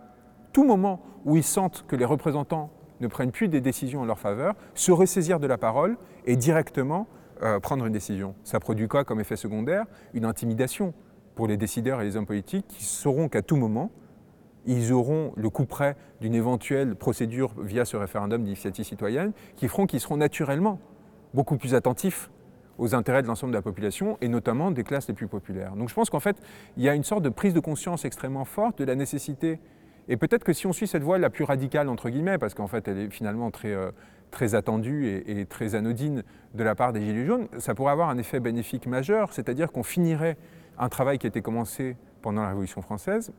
tout 0.54 0.66
moment 0.66 1.02
où 1.24 1.38
ils 1.38 1.44
sentent 1.44 1.86
que 1.88 1.96
les 1.96 2.06
représentants 2.06 2.72
ne 3.00 3.08
prennent 3.08 3.32
plus 3.32 3.48
des 3.48 3.62
décisions 3.62 4.02
en 4.02 4.06
leur 4.06 4.20
faveur, 4.20 4.56
se 4.74 4.92
ressaisir 4.92 5.40
de 5.40 5.48
la 5.48 5.58
parole 5.58 5.98
et 6.26 6.36
directement 6.36 7.08
euh, 7.42 7.60
prendre 7.60 7.86
une 7.86 7.94
décision. 7.94 8.36
Ça 8.44 8.60
produit 8.60 8.88
quoi 8.88 9.04
comme 9.04 9.20
effet 9.20 9.36
secondaire? 9.36 9.86
Une 10.14 10.26
intimidation 10.26 10.94
pour 11.36 11.48
les 11.48 11.58
décideurs 11.58 12.02
et 12.02 12.06
les 12.06 12.16
hommes 12.16 12.26
politiques 12.26 12.68
qui 12.68 12.84
sauront 12.84 13.28
qu'à 13.28 13.42
tout 13.42 13.58
moment, 13.58 13.92
ils 14.66 14.94
auront 14.94 15.34
le 15.36 15.50
coup 15.50 15.66
près 15.66 15.96
d'une 16.22 16.36
éventuelle 16.36 16.96
procédure 16.96 17.54
via 17.62 17.86
ce 17.86 17.98
référendum 17.98 18.44
d'initiative 18.44 18.86
citoyenne, 18.86 19.32
qui 19.56 19.68
feront 19.68 19.86
qu'ils 19.86 20.00
seront 20.00 20.18
naturellement 20.18 20.80
beaucoup 21.36 21.58
plus 21.58 21.76
attentif 21.76 22.32
aux 22.78 22.96
intérêts 22.96 23.22
de 23.22 23.28
l'ensemble 23.28 23.52
de 23.52 23.58
la 23.58 23.62
population 23.62 24.18
et 24.22 24.28
notamment 24.28 24.72
des 24.72 24.84
classes 24.84 25.08
les 25.08 25.14
plus 25.14 25.28
populaires. 25.28 25.76
Donc 25.76 25.90
je 25.90 25.94
pense 25.94 26.10
qu'en 26.10 26.20
fait, 26.20 26.38
il 26.78 26.84
y 26.84 26.90
a 26.90 26.96
une 26.96 27.04
sorte 27.04 27.22
de 27.22 27.30
prise 27.30 27.54
de 27.54 27.60
conscience 27.60 28.06
extrêmement 28.06 28.46
forte 28.46 28.80
de 28.80 28.86
la 28.86 28.96
nécessité, 28.96 29.60
et 30.08 30.18
peut-être 30.18 30.44
que 30.44 30.54
si 30.54 30.68
on 30.68 30.74
suit 30.74 30.88
cette 30.88 31.04
voie 31.04 31.18
la 31.18 31.30
plus 31.30 31.44
radicale, 31.44 31.90
entre 31.90 32.10
guillemets, 32.10 32.38
parce 32.38 32.54
qu'en 32.54 32.68
fait 32.68 32.88
elle 32.88 33.00
est 33.00 33.10
finalement 33.10 33.50
très, 33.52 33.74
euh, 33.74 33.92
très 34.32 34.56
attendue 34.56 35.24
et, 35.26 35.46
très 35.46 35.76
anodine 35.76 36.24
de 36.54 36.64
la 36.64 36.76
part 36.76 36.94
des 36.94 37.02
Gilets 37.02 37.26
jaunes, 37.26 37.48
ça 37.58 37.74
pourrait 37.74 37.92
avoir 37.92 38.10
un 38.10 38.18
effet 38.18 38.40
bénéfique 38.40 38.88
majeur, 38.88 39.34
c'est-à-dire 39.34 39.72
qu'on 39.72 39.84
finirait 39.84 40.38
un 40.78 40.90
travail 40.90 41.18
qui 41.18 41.26
a 41.28 41.30
été 41.30 41.42
commencé 41.42 41.96
pendant 42.22 42.42
la 42.42 42.50
Révolution 42.50 42.82
française. 42.82 43.32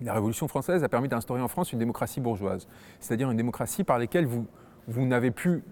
La 0.00 0.14
Révolution 0.14 0.48
française 0.48 0.82
a 0.82 0.88
permis 0.88 1.08
d'instaurer 1.08 1.42
en 1.42 1.48
France 1.48 1.72
une 1.72 1.78
démocratie 1.78 2.20
bourgeoise, 2.20 2.68
c'est-à-dire 3.00 3.30
une 3.30 3.36
démocratie 3.36 3.84
par 3.84 3.98
laquelle 3.98 4.26
vous 4.26 4.46
vous 4.88 5.04
n'avez 5.04 5.30
plus, 5.30 5.62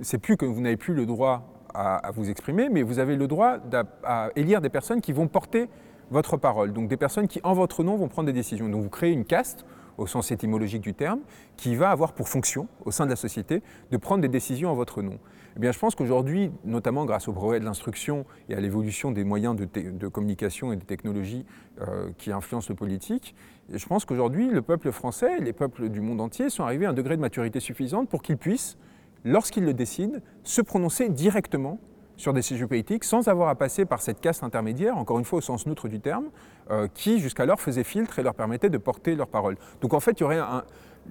c'est 0.00 0.18
plus 0.18 0.36
que 0.36 0.46
vous 0.46 0.60
n'avez 0.60 0.76
plus 0.76 0.94
le 0.94 1.06
droit 1.06 1.48
à, 1.74 2.10
vous 2.12 2.28
exprimer, 2.28 2.68
mais 2.68 2.82
vous 2.82 2.98
avez 2.98 3.16
le 3.16 3.26
droit 3.26 3.58
à 4.02 4.30
élire 4.36 4.60
des 4.60 4.68
personnes 4.68 5.00
qui 5.00 5.12
vont 5.12 5.28
porter 5.28 5.68
votre 6.10 6.36
parole, 6.36 6.72
donc 6.72 6.88
des 6.88 6.96
personnes 6.96 7.28
qui, 7.28 7.40
en 7.44 7.54
votre 7.54 7.82
nom, 7.82 7.96
vont 7.96 8.08
prendre 8.08 8.26
des 8.26 8.32
décisions. 8.32 8.68
Donc 8.68 8.82
vous 8.82 8.90
créez 8.90 9.12
une 9.12 9.24
caste, 9.24 9.64
au 9.98 10.06
sens 10.06 10.30
étymologique 10.30 10.82
du 10.82 10.94
terme, 10.94 11.20
qui 11.56 11.76
va 11.76 11.90
avoir 11.90 12.12
pour 12.12 12.28
fonction, 12.28 12.66
au 12.84 12.90
sein 12.90 13.04
de 13.04 13.10
la 13.10 13.16
société, 13.16 13.62
de 13.90 13.96
prendre 13.96 14.22
des 14.22 14.28
décisions 14.28 14.70
en 14.70 14.74
votre 14.74 15.02
nom. 15.02 15.18
Eh 15.56 15.60
bien, 15.60 15.70
je 15.70 15.78
pense 15.78 15.94
qu'aujourd'hui, 15.94 16.50
notamment 16.64 17.04
grâce 17.04 17.28
au 17.28 17.32
brevet 17.32 17.60
de 17.60 17.64
l'instruction 17.64 18.24
et 18.48 18.54
à 18.54 18.60
l'évolution 18.60 19.10
des 19.10 19.24
moyens 19.24 19.54
de, 19.54 20.08
communication 20.08 20.72
et 20.72 20.76
de 20.76 20.84
technologies 20.84 21.44
euh, 21.80 22.10
qui 22.16 22.32
influencent 22.32 22.68
le 22.70 22.74
politique, 22.74 23.34
je 23.72 23.86
pense 23.86 24.04
qu'aujourd'hui, 24.04 24.48
le 24.48 24.62
peuple 24.62 24.90
français 24.92 25.38
les 25.40 25.52
peuples 25.52 25.88
du 25.88 26.00
monde 26.00 26.20
entier 26.20 26.50
sont 26.50 26.64
arrivés 26.64 26.86
à 26.86 26.90
un 26.90 26.94
degré 26.94 27.16
de 27.16 27.20
maturité 27.20 27.60
suffisante 27.60 28.08
pour 28.08 28.22
qu'ils 28.22 28.36
puissent, 28.36 28.76
lorsqu'ils 29.24 29.64
le 29.64 29.74
décident, 29.74 30.18
se 30.42 30.60
prononcer 30.60 31.08
directement 31.08 31.78
sur 32.16 32.32
des 32.32 32.42
sujets 32.42 32.66
politiques 32.66 33.04
sans 33.04 33.28
avoir 33.28 33.48
à 33.48 33.54
passer 33.54 33.84
par 33.84 34.00
cette 34.00 34.20
caste 34.20 34.44
intermédiaire, 34.44 34.96
encore 34.96 35.18
une 35.18 35.24
fois 35.24 35.38
au 35.38 35.42
sens 35.42 35.66
neutre 35.66 35.88
du 35.88 36.00
terme, 36.00 36.26
euh, 36.70 36.86
qui 36.92 37.18
jusqu'alors 37.18 37.60
faisait 37.60 37.84
filtre 37.84 38.18
et 38.18 38.22
leur 38.22 38.34
permettait 38.34 38.70
de 38.70 38.78
porter 38.78 39.14
leur 39.14 39.28
parole. 39.28 39.56
Donc 39.80 39.94
en 39.94 40.00
fait, 40.00 40.12
il 40.12 40.20
y 40.20 40.24
aurait 40.24 40.38
un, 40.38 40.62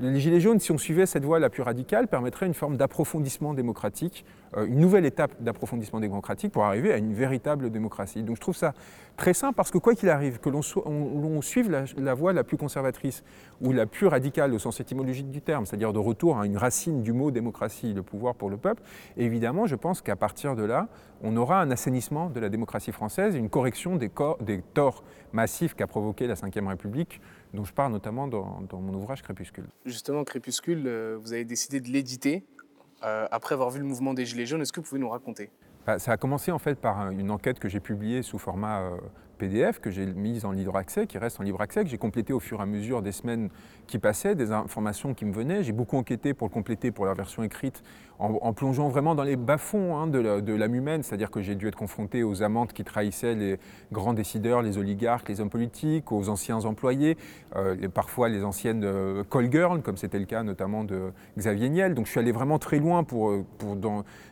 les 0.02 0.20
Gilets 0.20 0.40
jaunes, 0.40 0.60
si 0.60 0.72
on 0.72 0.78
suivait 0.78 1.06
cette 1.06 1.24
voie 1.24 1.40
la 1.40 1.50
plus 1.50 1.62
radicale, 1.62 2.08
permettrait 2.08 2.48
une 2.48 2.54
forme 2.54 2.76
d'approfondissement 2.76 3.54
démocratique, 3.54 4.26
euh, 4.58 4.66
une 4.66 4.80
nouvelle 4.80 5.06
étape 5.06 5.32
d'approfondissement 5.40 6.00
démocratique 6.00 6.52
pour 6.52 6.64
arriver 6.64 6.92
à 6.92 6.98
une 6.98 7.14
véritable 7.14 7.70
démocratie. 7.70 8.24
Donc 8.24 8.38
je 8.38 8.42
trouve 8.42 8.56
ça 8.56 8.74
très 9.16 9.34
simple 9.34 9.56
parce 9.56 9.70
que 9.70 9.78
quoi 9.78 9.94
qu'il 9.94 10.10
arrive, 10.10 10.40
que 10.40 10.50
l'on 10.50 11.42
suive 11.42 11.70
la, 11.70 12.14
voie 12.14 12.34
la 12.34 12.44
plus 12.44 12.58
conservatrice 12.58 13.24
ou 13.62 13.72
la 13.72 13.86
plus 13.86 14.08
radicale 14.08 14.54
au 14.54 14.60
sens 14.60 14.80
étymologique 14.80 15.30
du 15.30 15.42
terme, 15.42 15.66
c'est-à-dire 15.66 15.94
de 15.94 16.00
retour 16.00 16.40
à 16.40 16.46
une 16.46 16.58
racine 16.58 17.04
du 17.04 17.14
mot 17.14 17.30
démocratie, 17.30 17.94
le 17.94 18.02
pouvoir 18.02 18.34
pour 18.36 18.50
le 18.50 18.58
peuple, 18.58 18.82
évidemment, 19.18 19.68
je 19.68 19.76
pense 19.76 20.02
qu'à 20.02 20.16
partir 20.16 20.56
de 20.56 20.64
là, 20.64 20.88
on 21.22 21.38
aura 21.38 21.62
un 21.62 21.70
assainissement 21.70 22.30
de 22.30 22.40
la 22.40 22.50
démocratie 22.50 22.92
française, 22.92 23.36
une 23.36 23.50
correction 23.50 23.98
des, 23.98 24.10
des 24.40 24.64
torts 24.74 25.04
massifs 25.34 25.76
qu'a 25.76 25.88
provoqué 25.88 26.26
la 26.26 26.34
Ve 26.34 26.68
République 26.68 27.22
dont 27.54 27.64
je 27.64 27.74
parle 27.74 27.92
notamment 27.92 28.28
dans, 28.28 28.62
mon 28.74 28.94
ouvrage 28.94 29.22
Crépuscule. 29.22 29.66
Justement, 29.86 30.24
Crépuscule, 30.24 30.84
euh, 30.86 31.18
vous 31.20 31.34
avez 31.34 31.46
décidé 31.46 31.80
de 31.80 31.90
l'éditer 31.90 32.44
euh, 33.04 33.28
après 33.32 33.54
avoir 33.54 33.70
vu 33.70 33.80
le 33.80 33.86
mouvement 33.86 34.14
des 34.14 34.26
Gilets 34.26 34.46
jaunes. 34.46 34.62
Est-ce 34.62 34.72
que 34.74 34.80
vous 34.80 34.88
pouvez 34.88 35.02
nous 35.02 35.10
raconter? 35.10 35.50
Bah, 35.86 36.00
Ça 36.00 36.12
a 36.12 36.18
commencé 36.18 36.52
en 36.52 36.60
fait 36.60 36.76
par 36.80 37.10
une 37.12 37.32
enquête 37.32 37.60
que 37.60 37.68
j'ai 37.68 37.80
publiée 37.80 38.22
sous 38.22 38.38
format 38.38 38.82
euh, 38.82 38.98
PDF 39.42 39.80
que 39.80 39.90
j'ai 39.90 40.06
mise 40.06 40.46
en 40.46 40.52
libre 40.52 40.76
accès, 40.76 41.08
qui 41.08 41.18
reste 41.18 41.40
en 41.40 41.44
libre 41.44 41.62
accès, 41.62 41.84
que 41.84 41.90
j'ai 41.90 41.98
complété 41.98 42.32
au 42.32 42.40
fur 42.40 42.60
et 42.60 42.62
à 42.62 42.68
mesure 42.68 43.02
des 43.02 43.12
semaines 43.12 43.50
qui 43.88 43.98
passaient, 43.98 44.36
des 44.36 44.52
informations 44.52 45.16
qui 45.16 45.26
me 45.26 45.34
venaient. 45.34 45.64
J'ai 45.64 45.72
beaucoup 45.72 45.98
enquêté 45.98 46.36
pour 46.36 46.48
le 46.48 46.54
compléter 46.54 46.92
pour 46.92 47.08
la 47.08 47.16
version 47.16 47.42
écrite, 47.42 47.82
en, 48.22 48.54
plongeant 48.54 48.88
vraiment 48.88 49.16
dans 49.16 49.24
les 49.24 49.36
bas-fonds 49.36 49.98
hein, 49.98 50.08
de 50.08 50.54
l'âme 50.54 50.76
humaine, 50.76 51.02
c'est-à-dire 51.02 51.32
que 51.32 51.42
j'ai 51.42 51.56
dû 51.56 51.68
être 51.68 51.76
confronté 51.76 52.24
aux 52.24 52.44
amendes 52.44 52.72
qui 52.72 52.84
trahissaient 52.84 53.34
les 53.34 53.58
grands 53.92 54.14
décideurs, 54.14 54.62
les 54.62 54.78
oligarques, 54.78 55.28
les 55.28 55.42
hommes 55.42 55.50
politiques, 55.50 56.12
aux 56.12 56.30
anciens 56.30 56.66
employés, 56.66 57.18
euh, 57.56 57.88
parfois 57.90 58.30
les 58.30 58.44
anciennes 58.44 58.84
euh, 58.84 59.24
call 59.24 59.52
girls, 59.52 59.82
comme 59.82 59.98
c'était 59.98 60.20
le 60.20 60.26
cas 60.26 60.44
notamment 60.44 60.84
de 60.84 61.12
Xavier 61.38 61.70
Niel. 61.70 61.96
Donc 61.96 62.06
je 62.06 62.12
suis 62.12 62.20
allé 62.20 62.32
vraiment 62.32 62.60
très 62.60 62.78
loin 62.78 63.04
euh, 63.14 63.44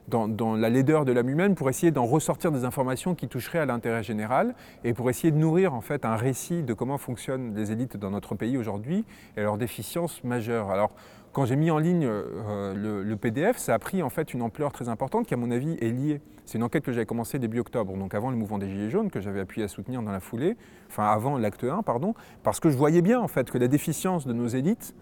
dans, 0.08 0.55
la 0.55 0.69
laideur 0.69 1.05
de 1.05 1.12
l'âme 1.12 1.29
humaine 1.29 1.55
pour 1.55 1.69
essayer 1.69 1.91
d'en 1.91 2.05
ressortir 2.05 2.51
des 2.51 2.65
informations 2.65 3.15
qui 3.15 3.27
toucheraient 3.27 3.60
à 3.60 3.65
l'intérêt 3.65 4.03
général 4.03 4.53
et 4.84 4.93
pour 4.93 5.10
essayer 5.10 5.31
de 5.31 5.38
nourrir 5.38 5.74
en 5.74 5.81
fait 5.81 6.05
un 6.05 6.15
récit 6.15 6.62
de 6.62 6.74
comment 6.74 7.00
fonctionnent 7.00 7.55
les 7.55 7.72
élites 7.72 7.98
dans 7.98 8.12
notre 8.12 8.36
pays 8.36 8.58
aujourd'hui 8.58 9.03
et 9.36 9.41
leurs 9.41 9.58
déficiences 9.58 10.24
majeures. 10.24 10.69
Alors, 10.69 10.91
quand 11.31 11.45
j'ai 11.45 11.55
mis 11.55 11.71
en 11.71 11.77
ligne 11.77 12.05
euh, 12.05 13.03
le, 13.03 13.15
PDF, 13.15 13.57
ça 13.57 13.74
a 13.74 13.79
pris 13.79 14.01
en 14.01 14.09
fait 14.09 14.33
une 14.33 14.41
ampleur 14.41 14.71
très 14.71 14.89
importante 14.89 15.27
qui, 15.27 15.33
à 15.33 15.38
mon 15.38 15.51
avis, 15.51 15.77
est 15.81 15.91
liée. 15.91 16.21
C'est 16.45 16.57
une 16.57 16.63
enquête 16.63 16.83
que 16.83 16.91
j'avais 16.91 17.05
commencée 17.05 17.38
début 17.38 17.59
octobre, 17.59 17.95
donc 17.95 18.15
avant 18.15 18.31
le 18.31 18.38
mouvement 18.38 18.57
des 18.57 18.67
Gilets 18.67 18.89
jaunes, 18.89 19.12
que 19.12 19.21
j'avais 19.21 19.39
appuyé 19.39 19.65
à 19.65 19.67
soutenir 19.67 20.01
dans 20.01 20.12
la 20.12 20.19
foulée, 20.19 20.57
enfin 20.89 21.05
avant 21.05 21.38
l'acte 21.38 21.63
1, 21.63 21.83
pardon, 21.83 22.15
parce 22.41 22.59
que 22.59 22.69
je 22.69 22.77
voyais 22.77 23.01
bien 23.01 23.19
en 23.19 23.27
fait 23.27 23.51
que 23.51 23.57
la 23.57 23.67
déficience 23.67 24.25
de 24.25 24.33
nos 24.33 24.48
élites 24.48 24.95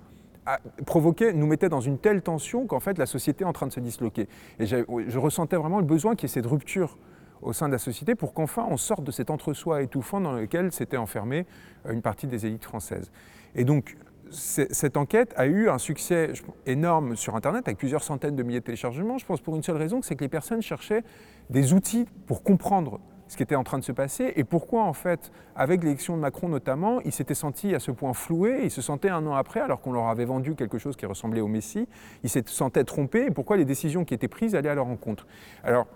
provoquait, 0.86 1.34
nous 1.34 1.48
mettait 1.48 1.70
dans 1.70 1.82
une 1.82 1.98
telle 1.98 2.22
tension 2.22 2.68
qu'en 2.68 2.80
fait 2.80 2.98
la 2.98 3.06
société 3.06 3.44
est 3.44 3.48
en 3.48 3.54
train 3.54 3.68
de 3.68 3.74
se 3.74 3.80
disloquer. 3.80 4.28
Et 4.60 4.66
je 4.66 5.18
ressentais 5.18 5.56
vraiment 5.56 5.80
le 5.80 5.86
besoin 5.86 6.16
qu'il 6.16 6.28
y 6.28 6.32
ait 6.32 6.34
cette 6.34 6.46
rupture 6.46 6.98
au 7.42 7.54
sein 7.54 7.68
de 7.68 7.74
la 7.74 7.78
société 7.78 8.16
pour 8.16 8.34
qu'enfin 8.34 8.66
on 8.70 8.78
sorte 8.78 9.04
de 9.04 9.12
cet 9.12 9.30
entre-soi 9.30 9.82
étouffant 9.82 10.20
dans 10.22 10.34
lequel 10.34 10.72
s'était 10.72 10.98
enfermée 10.98 11.46
euh, 11.86 11.94
une 11.94 12.02
partie 12.02 12.28
des 12.28 12.46
élites 12.46 12.66
françaises. 12.66 13.12
Et 13.56 13.64
donc, 13.64 13.98
cette 14.32 14.98
enquête 14.98 15.34
a 15.36 15.48
eu 15.48 15.70
un 15.70 15.78
succès 15.78 16.34
énorme 16.66 17.16
sur 17.16 17.36
Internet, 17.36 17.68
avec 17.68 17.78
plusieurs 17.78 18.04
centaines 18.04 18.36
de 18.36 18.44
milliers 18.44 18.60
de 18.60 18.66
téléchargements. 18.66 19.18
Je 19.18 19.26
pense 19.26 19.42
pour 19.42 19.56
une 19.56 19.64
seule 19.64 19.78
raison, 19.78 20.02
c'est 20.02 20.16
que 20.16 20.24
les 20.24 20.30
personnes 20.30 20.62
cherchaient 20.62 21.04
des 21.50 21.74
outils 21.74 22.08
pour 22.26 22.44
comprendre 22.44 23.00
ce 23.28 23.36
qui 23.36 23.44
était 23.44 23.56
en 23.56 23.64
train 23.64 23.78
de 23.78 23.84
se 23.84 23.92
passer 23.92 24.34
et 24.36 24.44
pourquoi, 24.44 24.84
en 24.84 24.94
fait, 24.94 25.32
avec 25.56 25.84
l'élection 25.84 26.16
de 26.16 26.22
Macron 26.22 26.48
notamment, 26.48 27.02
ils 27.02 27.12
s'étaient 27.12 27.36
sentis 27.36 27.76
à 27.76 27.80
ce 27.80 27.92
point 27.92 28.14
floués, 28.14 28.62
ils 28.64 28.72
se 28.72 28.82
sentaient 28.82 29.10
un 29.10 29.26
an 29.28 29.36
après, 29.36 29.60
alors 29.60 29.82
qu'on 29.82 29.92
leur 29.92 30.08
avait 30.08 30.26
vendu 30.26 30.56
quelque 30.56 30.78
chose 30.78 30.96
qui 30.96 31.06
ressemblait 31.06 31.42
au 31.42 31.48
Messie, 31.48 31.88
ils 32.24 32.30
se 32.30 32.40
sentaient 32.46 32.86
trompés 32.86 33.26
et 33.26 33.32
pourquoi 33.32 33.58
les 33.58 33.66
décisions 33.66 34.06
qui 34.06 34.14
étaient 34.14 34.28
prises 34.28 34.56
allaient 34.56 34.70
à 34.70 34.76
leur 34.76 34.88
encontre. 34.88 35.28
Alors, 35.64 35.88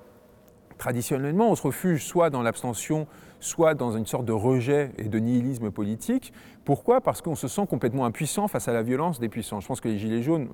traditionnellement, 0.78 1.50
on 1.50 1.56
se 1.56 1.62
refuge 1.62 2.04
soit 2.04 2.30
dans 2.30 2.42
l'abstention, 2.42 3.08
soit 3.40 3.76
dans 3.76 3.92
une 3.92 4.06
sorte 4.06 4.26
de 4.26 4.32
rejet 4.32 4.92
et 4.98 5.10
de 5.10 5.20
nihilisme 5.20 5.72
politique. 5.72 6.34
Pourquoi? 6.72 7.02
Parce 7.02 7.22
qu'on 7.22 7.36
se 7.36 7.50
sent 7.50 7.68
complètement 7.70 8.06
impuissant 8.06 8.48
face 8.48 8.70
à 8.70 8.72
la 8.72 8.82
violence 8.82 9.20
des 9.20 9.28
puissants. 9.28 9.60
Je 9.60 9.68
pense 9.68 9.82
que 9.82 9.90
les 9.90 9.98
gilets 9.98 10.22
jaunes, 10.22 10.48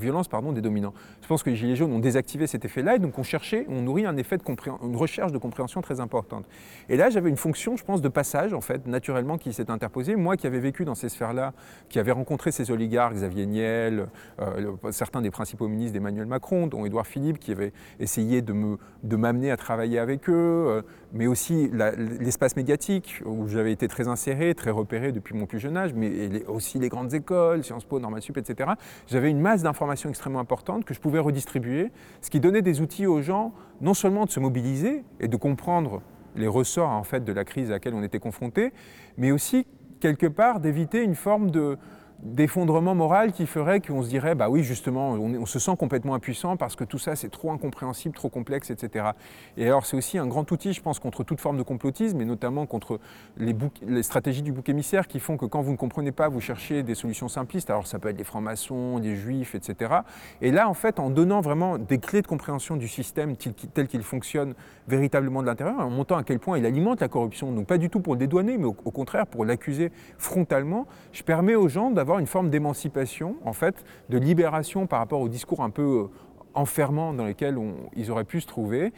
violence 0.00 0.26
pardon, 0.26 0.50
des 0.50 0.60
dominants. 0.60 0.94
Je 1.22 1.28
pense 1.28 1.44
que 1.44 1.50
les 1.50 1.54
gilets 1.54 1.76
jaunes 1.76 1.92
ont 1.92 2.00
désactivé 2.00 2.48
cet 2.48 2.64
effet-là 2.64 2.96
et 2.96 2.98
donc 2.98 3.16
on 3.20 3.22
cherchait, 3.22 3.64
on 3.68 3.80
nourrit 3.80 4.04
un 4.04 4.16
effet 4.16 4.36
de 4.36 4.42
une 4.82 4.96
recherche 4.96 5.30
de 5.30 5.38
compréhension 5.38 5.80
très 5.80 6.00
importante. 6.00 6.44
Et 6.88 6.96
là, 6.96 7.08
j'avais 7.08 7.30
une 7.30 7.36
fonction, 7.36 7.76
je 7.76 7.84
pense, 7.84 8.02
de 8.02 8.08
passage 8.08 8.52
en 8.52 8.60
fait, 8.60 8.88
naturellement 8.88 9.38
qui 9.38 9.52
s'est 9.52 9.70
interposée. 9.70 10.16
Moi, 10.16 10.36
qui 10.36 10.48
avais 10.48 10.58
vécu 10.58 10.84
dans 10.84 10.96
ces 10.96 11.08
sphères-là, 11.08 11.52
qui 11.88 12.00
avait 12.00 12.10
rencontré 12.10 12.50
ces 12.50 12.72
oligarques, 12.72 13.14
Xavier 13.14 13.46
Niel, 13.46 14.08
euh, 14.40 14.72
certains 14.90 15.22
des 15.22 15.30
principaux 15.30 15.68
ministres 15.68 15.92
d'Emmanuel 15.92 16.26
Macron, 16.26 16.66
dont 16.66 16.84
Édouard 16.84 17.06
Philippe, 17.06 17.38
qui 17.38 17.52
avait 17.52 17.72
essayé 18.00 18.42
de 18.42 19.16
m'amener 19.16 19.52
à 19.52 19.56
travailler 19.56 20.00
avec 20.00 20.28
eux, 20.28 20.32
euh, 20.34 20.82
mais 21.12 21.28
aussi 21.28 21.70
l'espace 22.18 22.56
médiatique 22.56 23.22
où 23.24 23.46
j'avais 23.46 23.70
été 23.70 23.86
très 23.86 24.08
inséré, 24.08 24.56
très 24.56 24.72
repéré 24.72 25.12
depuis 25.12 25.36
mon 25.36 25.43
plus 25.46 25.58
jeune 25.58 25.76
âge, 25.76 25.94
mais 25.94 26.44
aussi 26.46 26.78
les 26.78 26.88
grandes 26.88 27.14
écoles, 27.14 27.64
Sciences 27.64 27.84
Po, 27.84 27.98
Normal 27.98 28.22
Sup, 28.22 28.36
etc. 28.36 28.72
J'avais 29.06 29.30
une 29.30 29.40
masse 29.40 29.62
d'informations 29.62 30.08
extrêmement 30.08 30.40
importante 30.40 30.84
que 30.84 30.94
je 30.94 31.00
pouvais 31.00 31.18
redistribuer, 31.18 31.90
ce 32.20 32.30
qui 32.30 32.40
donnait 32.40 32.62
des 32.62 32.80
outils 32.80 33.06
aux 33.06 33.22
gens 33.22 33.52
non 33.80 33.94
seulement 33.94 34.24
de 34.24 34.30
se 34.30 34.40
mobiliser 34.40 35.04
et 35.20 35.28
de 35.28 35.36
comprendre 35.36 36.02
les 36.36 36.48
ressorts 36.48 36.90
en 36.90 37.04
fait 37.04 37.24
de 37.24 37.32
la 37.32 37.44
crise 37.44 37.70
à 37.70 37.74
laquelle 37.74 37.94
on 37.94 38.02
était 38.02 38.18
confronté, 38.18 38.72
mais 39.16 39.30
aussi 39.30 39.66
quelque 40.00 40.26
part 40.26 40.60
d'éviter 40.60 41.02
une 41.02 41.14
forme 41.14 41.50
de, 41.50 41.78
d'effondrement 42.22 42.94
moral 42.94 43.32
qui 43.32 43.46
ferait 43.46 43.80
qu'on 43.80 44.02
se 44.02 44.08
dirait, 44.08 44.34
bah 44.34 44.48
oui, 44.48 44.62
justement, 44.62 45.12
on, 45.12 45.46
se 45.46 45.58
sent 45.58 45.76
complètement 45.78 46.14
impuissant 46.14 46.56
parce 46.56 46.76
que 46.76 46.84
tout 46.84 46.98
ça, 46.98 47.16
c'est 47.16 47.28
trop 47.28 47.52
incompréhensible, 47.52 48.14
trop 48.14 48.28
complexe, 48.28 48.70
etc. 48.70 49.10
Et 49.56 49.66
alors, 49.66 49.84
c'est 49.84 49.96
aussi 49.96 50.18
un 50.18 50.26
grand 50.26 50.50
outil, 50.50 50.72
je 50.72 50.80
pense, 50.80 50.98
contre 50.98 51.24
toute 51.24 51.40
forme 51.40 51.58
de 51.58 51.62
complotisme, 51.62 52.20
et 52.20 52.24
notamment 52.24 52.66
contre 52.66 52.98
les, 53.36 53.54
les, 53.86 54.02
stratégies 54.02 54.42
du 54.42 54.52
bouc 54.52 54.68
émissaire 54.68 55.06
qui 55.06 55.20
font 55.20 55.36
que 55.36 55.46
quand 55.46 55.60
vous 55.60 55.72
ne 55.72 55.76
comprenez 55.76 56.12
pas, 56.12 56.28
vous 56.28 56.40
cherchez 56.40 56.82
des 56.82 56.94
solutions 56.94 57.28
simplistes. 57.28 57.68
Alors, 57.70 57.86
ça 57.86 57.98
peut 57.98 58.08
être 58.08 58.16
des 58.16 58.24
francs-maçons, 58.24 58.98
des 59.00 59.16
juifs, 59.16 59.54
etc. 59.54 59.94
Et 60.40 60.50
là, 60.50 60.68
en 60.68 60.74
fait, 60.74 61.00
en 61.00 61.10
donnant 61.10 61.40
vraiment 61.40 61.78
des 61.78 61.98
clés 61.98 62.22
de 62.22 62.26
compréhension 62.26 62.76
du 62.76 62.88
système 62.88 63.36
tel 63.36 63.88
qu'il 63.88 64.02
fonctionne 64.02 64.54
véritablement 64.88 65.42
de 65.42 65.46
l'intérieur, 65.46 65.78
en 65.80 65.90
montant 65.90 66.16
à 66.16 66.24
quel 66.24 66.38
point 66.38 66.58
il 66.58 66.66
alimente 66.66 67.00
la 67.00 67.08
corruption, 67.08 67.52
donc 67.52 67.66
pas 67.66 67.78
du 67.78 67.90
tout 67.90 68.00
pour 68.00 68.14
le 68.14 68.18
dédouaner, 68.18 68.58
mais 68.58 68.66
au, 68.66 68.72
contraire 68.72 69.26
pour 69.26 69.44
l'accuser 69.44 69.90
frontalement, 70.18 70.86
je 71.12 71.22
permets 71.22 71.54
aux 71.54 71.68
gens 71.68 71.90
d'avoir 71.90 72.18
une 72.18 72.26
forme 72.26 72.50
d'émancipation, 72.50 73.36
en 73.44 73.52
fait, 73.52 73.84
de 74.10 74.18
libération 74.18 74.86
par 74.86 74.98
rapport 74.98 75.20
au 75.20 75.28
discours 75.28 75.62
un 75.62 75.70
peu 75.70 75.82
euh, 75.82 76.06
enfermant 76.54 77.12
dans 77.12 77.24
lesquels 77.24 77.58
ils 77.96 78.10
auraient 78.10 78.24
pu 78.24 78.40
se 78.40 78.46
trouver. 78.46 78.92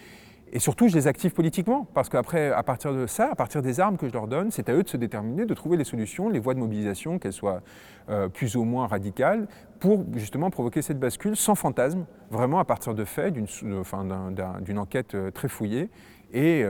Et 0.52 0.60
surtout, 0.60 0.88
je 0.88 0.94
les 0.94 1.08
active 1.08 1.32
politiquement, 1.32 1.86
parce 1.92 2.08
qu'après, 2.08 2.52
à 2.52 2.62
partir 2.62 2.94
de 2.94 3.06
ça, 3.06 3.30
à 3.32 3.34
partir 3.34 3.62
des 3.62 3.80
armes 3.80 3.96
que 3.96 4.08
je 4.08 4.12
leur 4.12 4.28
donne, 4.28 4.50
c'est 4.50 4.68
à 4.68 4.74
eux 4.74 4.82
de 4.84 4.88
se 4.88 4.96
déterminer, 4.96 5.44
de 5.44 5.54
trouver 5.54 5.76
les 5.76 5.84
solutions, 5.84 6.28
les 6.28 6.38
voies 6.38 6.54
de 6.54 6.60
mobilisation, 6.60 7.18
qu'elles 7.18 7.32
soient 7.32 7.62
euh, 8.10 8.28
plus 8.28 8.56
ou 8.56 8.62
moins 8.62 8.86
radicales, 8.86 9.48
pour 9.80 10.04
justement 10.14 10.50
provoquer 10.50 10.82
cette 10.82 11.00
bascule 11.00 11.36
sans 11.36 11.56
fantasme, 11.56 12.06
vraiment 12.30 12.60
à 12.60 12.64
partir 12.64 12.94
de 12.94 13.04
faits, 13.04 13.34
d'une 13.34 14.78
enquête 14.78 15.14
euh, 15.14 15.30
très 15.32 15.48
fouillée, 15.48 15.90
et, 16.32 16.64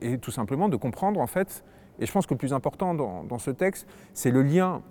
et, 0.00 0.18
tout 0.18 0.30
simplement 0.30 0.68
de 0.68 0.76
comprendre, 0.76 1.20
en 1.20 1.26
fait, 1.26 1.64
et 1.98 2.06
je 2.06 2.12
pense 2.12 2.26
que 2.26 2.34
le 2.34 2.38
plus 2.38 2.52
important 2.52 2.94
dans, 2.94 3.24
dans 3.24 3.38
ce 3.38 3.50
texte, 3.50 3.88
c'est 4.14 4.30
le 4.30 4.42
lien 4.42 4.82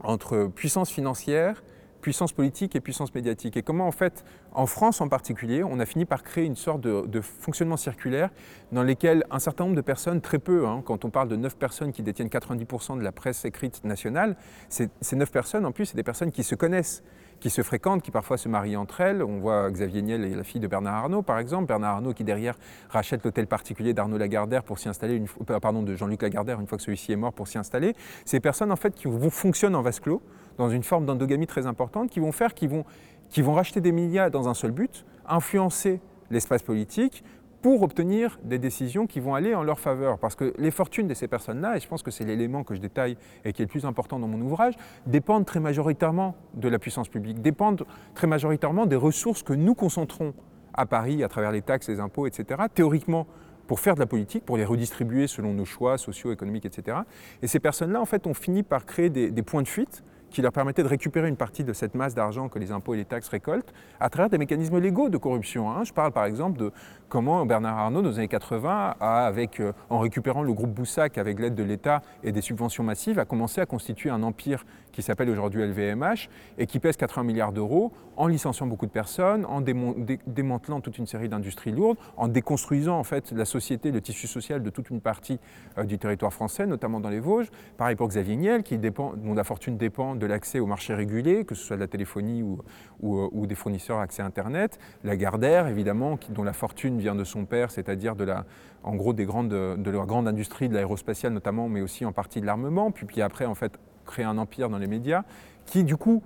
entre 0.00 0.46
puissance 0.46 0.90
financière, 0.90 1.62
puissance 2.02 2.32
politique 2.32 2.76
et 2.76 2.80
puissance 2.80 3.14
médiatique. 3.14 3.56
Et 3.56 3.62
comment, 3.62 3.86
en 3.86 3.92
fait, 3.92 4.24
en 4.52 4.66
France 4.66 5.00
en 5.00 5.08
particulier, 5.08 5.64
on 5.64 5.80
a 5.80 5.86
fini 5.86 6.04
par 6.04 6.22
créer 6.22 6.44
une 6.44 6.56
sorte 6.56 6.82
de, 6.82 7.20
fonctionnement 7.22 7.78
circulaire 7.78 8.28
dans 8.72 8.82
lequel 8.82 9.24
un 9.30 9.38
certain 9.38 9.64
nombre 9.64 9.76
de 9.76 9.80
personnes, 9.80 10.20
très 10.20 10.38
peu, 10.38 10.66
hein, 10.66 10.82
quand 10.84 11.06
on 11.06 11.10
parle 11.10 11.28
de 11.28 11.36
9 11.36 11.56
personnes 11.56 11.92
qui 11.92 12.02
détiennent 12.02 12.28
90% 12.28 12.98
de 12.98 13.02
la 13.02 13.12
presse 13.12 13.44
écrite 13.46 13.82
nationale, 13.84 14.36
ces 14.68 14.90
9 15.12 15.30
personnes, 15.30 15.64
en 15.64 15.72
plus, 15.72 15.86
c'est 15.86 15.96
des 15.96 16.02
personnes 16.02 16.32
qui 16.32 16.42
se 16.42 16.54
connaissent 16.54 17.02
qui 17.42 17.50
se 17.50 17.62
fréquentent, 17.62 18.02
qui 18.02 18.12
parfois 18.12 18.38
se 18.38 18.48
marient 18.48 18.76
entre 18.76 19.00
elles. 19.00 19.20
On 19.20 19.40
voit 19.40 19.68
Xavier 19.68 20.00
Niel 20.00 20.24
et 20.24 20.34
la 20.34 20.44
fille 20.44 20.60
de 20.60 20.68
Bernard 20.68 20.94
Arnault, 20.94 21.22
par 21.22 21.40
exemple. 21.40 21.66
Bernard 21.66 21.96
Arnault 21.96 22.14
qui 22.14 22.22
derrière 22.22 22.54
rachète 22.88 23.24
l'hôtel 23.24 23.48
particulier 23.48 23.92
d'Arnaud 23.92 24.16
Lagardère 24.16 24.62
pour 24.62 24.78
s'y 24.78 24.88
installer, 24.88 25.16
une 25.16 25.26
fois, 25.26 25.58
pardon, 25.58 25.82
de 25.82 25.96
Jean-Luc 25.96 26.22
Lagardère 26.22 26.60
une 26.60 26.68
fois 26.68 26.78
que 26.78 26.84
celui-ci 26.84 27.10
est 27.10 27.16
mort 27.16 27.32
pour 27.32 27.48
s'y 27.48 27.58
installer. 27.58 27.94
Ces 28.24 28.38
personnes 28.38 28.70
en 28.70 28.76
fait 28.76 28.94
qui 28.94 29.08
fonctionnent 29.30 29.74
en 29.74 29.82
vase 29.82 29.98
clos, 29.98 30.22
dans 30.58 30.70
une 30.70 30.82
forme 30.82 31.06
d'endogamie 31.06 31.46
très 31.46 31.66
importante, 31.66 32.10
qui 32.10 32.20
vont 32.20 32.32
faire, 32.32 32.54
qui 32.54 32.66
vont, 32.66 32.84
qui 33.28 33.42
vont 33.42 33.54
racheter 33.54 33.80
des 33.80 33.92
milliards 33.92 34.30
dans 34.30 34.48
un 34.48 34.54
seul 34.54 34.70
but, 34.70 35.04
influencer 35.26 36.00
l'espace 36.30 36.62
politique 36.62 37.24
pour 37.62 37.82
obtenir 37.82 38.40
des 38.42 38.58
décisions 38.58 39.06
qui 39.06 39.20
vont 39.20 39.36
aller 39.36 39.54
en 39.54 39.62
leur 39.62 39.78
faveur. 39.78 40.18
Parce 40.18 40.34
que 40.34 40.52
les 40.58 40.72
fortunes 40.72 41.06
de 41.06 41.14
ces 41.14 41.28
personnes-là, 41.28 41.76
et 41.76 41.80
je 41.80 41.86
pense 41.86 42.02
que 42.02 42.10
c'est 42.10 42.24
l'élément 42.24 42.64
que 42.64 42.74
je 42.74 42.80
détaille 42.80 43.16
et 43.44 43.52
qui 43.52 43.62
est 43.62 43.66
le 43.66 43.70
plus 43.70 43.86
important 43.86 44.18
dans 44.18 44.26
mon 44.26 44.40
ouvrage, 44.40 44.74
dépendent 45.06 45.46
très 45.46 45.60
majoritairement 45.60 46.34
de 46.54 46.68
la 46.68 46.80
puissance 46.80 47.08
publique, 47.08 47.40
dépendent 47.40 47.86
très 48.14 48.26
majoritairement 48.26 48.84
des 48.86 48.96
ressources 48.96 49.44
que 49.44 49.52
nous 49.52 49.76
concentrons 49.76 50.34
à 50.74 50.86
Paris 50.86 51.22
à 51.22 51.28
travers 51.28 51.52
les 51.52 51.62
taxes, 51.62 51.88
les 51.88 52.00
impôts, 52.00 52.26
etc. 52.26 52.62
Théoriquement, 52.74 53.28
pour 53.68 53.78
faire 53.78 53.94
de 53.94 54.00
la 54.00 54.06
politique, 54.06 54.44
pour 54.44 54.56
les 54.56 54.64
redistribuer 54.64 55.28
selon 55.28 55.54
nos 55.54 55.64
choix 55.64 55.98
sociaux, 55.98 56.32
économiques, 56.32 56.66
etc. 56.66 56.98
Et 57.42 57.46
ces 57.46 57.60
personnes-là, 57.60 58.00
en 58.00 58.06
fait, 58.06 58.26
ont 58.26 58.34
fini 58.34 58.64
par 58.64 58.86
créer 58.86 59.08
des 59.08 59.42
points 59.42 59.62
de 59.62 59.68
fuite 59.68 60.02
qui 60.32 60.42
leur 60.42 60.52
permettait 60.52 60.82
de 60.82 60.88
récupérer 60.88 61.28
une 61.28 61.36
partie 61.36 61.62
de 61.62 61.72
cette 61.72 61.94
masse 61.94 62.14
d'argent 62.14 62.48
que 62.48 62.58
les 62.58 62.72
impôts 62.72 62.94
et 62.94 62.96
les 62.96 63.04
taxes 63.04 63.28
récoltent 63.28 63.72
à 64.00 64.08
travers 64.08 64.30
des 64.30 64.38
mécanismes 64.38 64.78
légaux 64.78 65.08
de 65.08 65.18
corruption. 65.18 65.70
Hein. 65.70 65.84
Je 65.84 65.92
parle 65.92 66.12
par 66.12 66.24
exemple 66.24 66.58
de 66.58 66.72
comment 67.08 67.44
Bernard 67.46 67.78
Arnault, 67.78 68.02
dans 68.02 68.10
les 68.10 68.18
années 68.18 68.28
80, 68.28 68.94
a, 68.98 69.26
avec, 69.26 69.60
euh, 69.60 69.72
en 69.90 69.98
récupérant 69.98 70.42
le 70.42 70.52
groupe 70.52 70.70
Boussac 70.70 71.18
avec 71.18 71.38
l'aide 71.38 71.54
de 71.54 71.62
l'État 71.62 72.02
et 72.24 72.32
des 72.32 72.40
subventions 72.40 72.82
massives, 72.82 73.18
a 73.18 73.24
commencé 73.24 73.60
à 73.60 73.66
constituer 73.66 74.10
un 74.10 74.22
empire 74.22 74.64
qui 74.92 75.02
s'appelle 75.02 75.30
aujourd'hui 75.30 75.62
LVMH 75.62 76.28
et 76.58 76.66
qui 76.66 76.78
pèse 76.78 76.96
80 76.96 77.24
milliards 77.24 77.52
d'euros 77.52 77.92
en 78.16 78.26
licenciant 78.26 78.66
beaucoup 78.66 78.86
de 78.86 78.90
personnes, 78.90 79.44
en 79.46 79.60
démantelant 79.62 80.80
toute 80.80 80.98
une 80.98 81.06
série 81.06 81.28
d'industries 81.28 81.72
lourdes, 81.72 81.96
en 82.16 82.28
déconstruisant 82.28 82.98
en 82.98 83.04
fait 83.04 83.32
la 83.32 83.44
société, 83.44 83.90
le 83.90 84.00
tissu 84.00 84.26
social 84.26 84.62
de 84.62 84.70
toute 84.70 84.90
une 84.90 85.00
partie 85.00 85.38
euh, 85.78 85.84
du 85.84 85.98
territoire 85.98 86.32
français, 86.32 86.66
notamment 86.66 87.00
dans 87.00 87.08
les 87.08 87.20
Vosges. 87.20 87.50
Pareil 87.76 87.96
pour 87.96 88.08
Xavier 88.08 88.36
Niel, 88.36 88.62
dont 88.92 89.34
la 89.34 89.44
fortune 89.44 89.76
dépend 89.76 90.14
de 90.14 90.26
l'accès 90.26 90.60
au 90.60 90.66
marché 90.66 90.94
régulé, 90.94 91.44
que 91.44 91.54
ce 91.54 91.64
soit 91.64 91.76
de 91.76 91.80
la 91.80 91.88
téléphonie 91.88 92.42
ou, 92.42 92.58
euh, 93.02 93.46
des 93.46 93.54
fournisseurs 93.54 93.98
accès 93.98 94.22
Internet. 94.22 94.78
La 95.04 95.16
Gardère, 95.16 95.66
évidemment, 95.66 96.18
dont 96.28 96.44
la 96.44 96.52
fortune 96.52 96.98
vient 96.98 97.14
de 97.14 97.24
son 97.24 97.44
père, 97.44 97.70
c'est-à-dire 97.70 98.14
de 98.14 98.24
la, 98.24 98.44
en 98.82 98.94
gros 98.94 99.12
des 99.12 99.24
grandes, 99.24 99.48
de 99.48 99.90
la 99.90 100.04
grande 100.04 100.28
industrie 100.28 100.68
de 100.68 100.74
l'aérospatiale 100.74 101.32
notamment, 101.32 101.68
mais 101.68 101.80
aussi 101.80 102.04
en 102.04 102.12
partie 102.12 102.40
de 102.40 102.46
l'armement. 102.46 102.90
Puis 102.90 103.22
après, 103.22 103.46
en 103.46 103.54
fait, 103.54 103.78
créer 104.04 104.24
un 104.24 104.38
empire 104.38 104.68
dans 104.68 104.78
les 104.78 104.86
médias, 104.86 105.22
qui 105.66 105.84
du 105.84 105.96
coup 105.96 106.22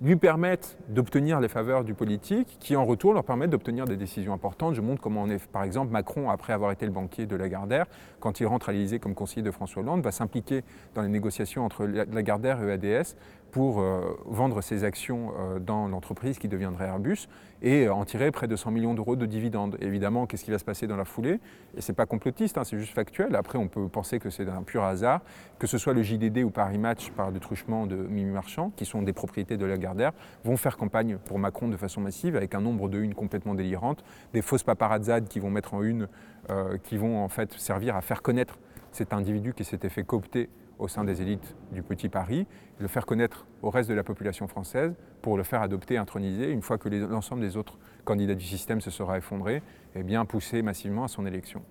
lui 0.00 0.16
permettent 0.16 0.78
d'obtenir 0.88 1.40
les 1.40 1.48
faveurs 1.48 1.82
du 1.82 1.92
politique, 1.92 2.56
qui 2.60 2.76
en 2.76 2.84
retour 2.84 3.14
leur 3.14 3.24
permettent 3.24 3.50
d'obtenir 3.50 3.84
des 3.84 3.96
décisions 3.96 4.32
importantes. 4.32 4.74
Je 4.74 4.80
montre 4.80 5.02
comment 5.02 5.22
on 5.22 5.28
est, 5.28 5.44
par 5.48 5.64
exemple, 5.64 5.90
Macron, 5.90 6.30
après 6.30 6.52
avoir 6.52 6.70
été 6.70 6.86
le 6.86 6.92
banquier 6.92 7.26
de 7.26 7.34
Lagardère, 7.34 7.86
quand 8.20 8.38
il 8.40 8.46
rentre 8.46 8.68
à 8.68 8.72
l'Élysée 8.72 9.00
comme 9.00 9.14
conseiller 9.14 9.42
de 9.42 9.50
François 9.50 9.82
Hollande, 9.82 10.02
va 10.02 10.12
s'impliquer 10.12 10.62
dans 10.94 11.02
les 11.02 11.08
négociations 11.08 11.64
entre 11.64 11.84
Lagardère 11.84 12.62
et 12.62 12.74
EADS 12.74 13.16
pour 13.50 13.80
euh, 13.80 14.16
vendre 14.26 14.60
ses 14.60 14.84
actions 14.84 15.32
euh, 15.38 15.58
dans 15.58 15.88
l'entreprise 15.88 16.38
qui 16.38 16.48
deviendrait 16.48 16.86
Airbus 16.86 17.28
et 17.62 17.88
en 17.88 18.04
tirer 18.04 18.30
près 18.30 18.46
de 18.46 18.54
100 18.54 18.70
millions 18.70 18.94
d'euros 18.94 19.16
de 19.16 19.26
dividendes. 19.26 19.76
évidemment, 19.80 20.26
qu'est-ce 20.26 20.44
qui 20.44 20.50
va 20.50 20.58
se 20.58 20.64
passer 20.64 20.86
dans 20.86 20.96
la 20.96 21.04
foulée? 21.04 21.40
Et 21.76 21.80
c'est 21.80 21.92
pas 21.92 22.06
complotiste, 22.06 22.56
hein, 22.56 22.64
c'est 22.64 22.78
juste 22.78 22.94
factuel. 22.94 23.34
Après, 23.34 23.58
on 23.58 23.68
peut 23.68 23.88
penser 23.88 24.20
que 24.20 24.30
c'est 24.30 24.48
un 24.48 24.62
pur 24.62 24.84
hasard, 24.84 25.22
que 25.58 25.66
ce 25.66 25.76
soit 25.76 25.92
le 25.92 26.02
JDD 26.02 26.38
ou 26.38 26.50
Paris 26.50 26.78
Match 26.78 27.10
par 27.10 27.30
le 27.30 27.40
truchement 27.40 27.86
de 27.86 27.96
Mimi 27.96 28.30
Marchand, 28.30 28.70
qui 28.76 28.84
sont 28.84 29.02
des 29.02 29.12
propriétés 29.12 29.56
de 29.56 29.66
Lagardère, 29.66 30.12
vont 30.44 30.56
faire 30.56 30.76
campagne 30.76 31.18
pour 31.24 31.38
Macron 31.38 31.68
de 31.68 31.76
façon 31.76 32.00
massive 32.00 32.36
avec 32.36 32.54
un 32.54 32.60
nombre 32.60 32.88
de 32.88 33.00
une 33.00 33.14
complètement 33.14 33.54
délirante, 33.54 34.04
des 34.32 34.42
fausses 34.42 34.62
paparazzades 34.62 35.26
qui 35.26 35.40
vont 35.40 35.50
mettre 35.50 35.74
en 35.74 35.82
une, 35.82 36.08
euh, 36.50 36.78
qui 36.84 36.96
vont 36.96 37.22
en 37.24 37.28
fait 37.28 37.52
servir 37.54 37.96
à 37.96 38.02
faire 38.02 38.22
connaître 38.22 38.58
cet 38.92 39.12
individu 39.12 39.52
qui 39.52 39.64
s'était 39.64 39.88
fait 39.88 40.04
coopter 40.04 40.48
au 40.78 40.88
sein 40.88 41.04
des 41.04 41.22
élites 41.22 41.56
du 41.72 41.82
Petit 41.82 42.08
Paris, 42.08 42.46
le 42.78 42.88
faire 42.88 43.06
connaître 43.06 43.46
au 43.62 43.70
reste 43.70 43.88
de 43.88 43.94
la 43.94 44.04
population 44.04 44.46
française 44.46 44.94
pour 45.22 45.36
le 45.36 45.42
faire 45.42 45.62
adopter, 45.62 45.96
introniser, 45.96 46.50
une 46.50 46.62
fois 46.62 46.78
que 46.78 46.88
l'ensemble 46.88 47.42
des 47.42 47.56
autres 47.56 47.78
candidats 48.04 48.34
du 48.34 48.44
système 48.44 48.80
se 48.80 48.90
sera 48.90 49.18
effondré, 49.18 49.56
et 49.56 50.00
eh 50.00 50.02
bien 50.02 50.24
pousser 50.24 50.62
massivement 50.62 51.04
à 51.04 51.08
son 51.08 51.26
élection. 51.26 51.62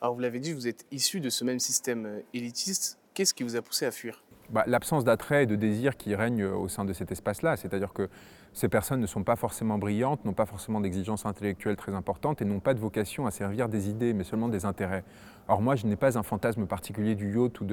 Alors 0.00 0.14
vous 0.14 0.20
l'avez 0.20 0.40
dit, 0.40 0.52
vous 0.52 0.66
êtes 0.66 0.86
issu 0.90 1.20
de 1.20 1.28
ce 1.30 1.44
même 1.44 1.60
système 1.60 2.06
euh, 2.06 2.20
élitiste. 2.32 2.98
Qu'est-ce 3.12 3.34
qui 3.34 3.42
vous 3.42 3.56
a 3.56 3.62
poussé 3.62 3.84
à 3.84 3.90
fuir? 3.90 4.22
Bah, 4.50 4.64
L'absence 4.66 5.04
d'attrait 5.04 5.44
et 5.44 5.46
de 5.46 5.56
désir 5.56 5.96
qui 5.96 6.14
règne 6.14 6.44
au 6.44 6.68
sein 6.68 6.84
de 6.84 6.92
cet 6.92 7.12
espace-là. 7.12 7.56
C'est-à-dire 7.56 7.92
que 7.92 8.08
ces 8.52 8.68
personnes 8.68 9.00
ne 9.00 9.06
sont 9.06 9.22
pas 9.22 9.36
forcément 9.36 9.78
brillantes, 9.78 10.24
n'ont 10.24 10.32
pas 10.32 10.46
forcément 10.46 10.80
d'exigences 10.80 11.24
intellectuelles 11.24 11.76
très 11.76 11.94
importantes 11.94 12.42
et 12.42 12.44
n'ont 12.44 12.60
pas 12.60 12.74
de 12.74 12.80
vocation 12.80 13.26
à 13.26 13.30
servir 13.30 13.68
des 13.68 13.88
idées, 13.88 14.12
mais 14.12 14.24
seulement 14.24 14.48
des 14.48 14.64
intérêts. 14.64 15.04
Or 15.48 15.62
moi, 15.62 15.74
je 15.76 15.86
n'ai 15.86 15.96
pas 15.96 16.18
un 16.18 16.22
fantasme 16.22 16.66
particulier 16.66 17.14
du 17.14 17.32
yacht 17.32 17.60
ou 17.60 17.64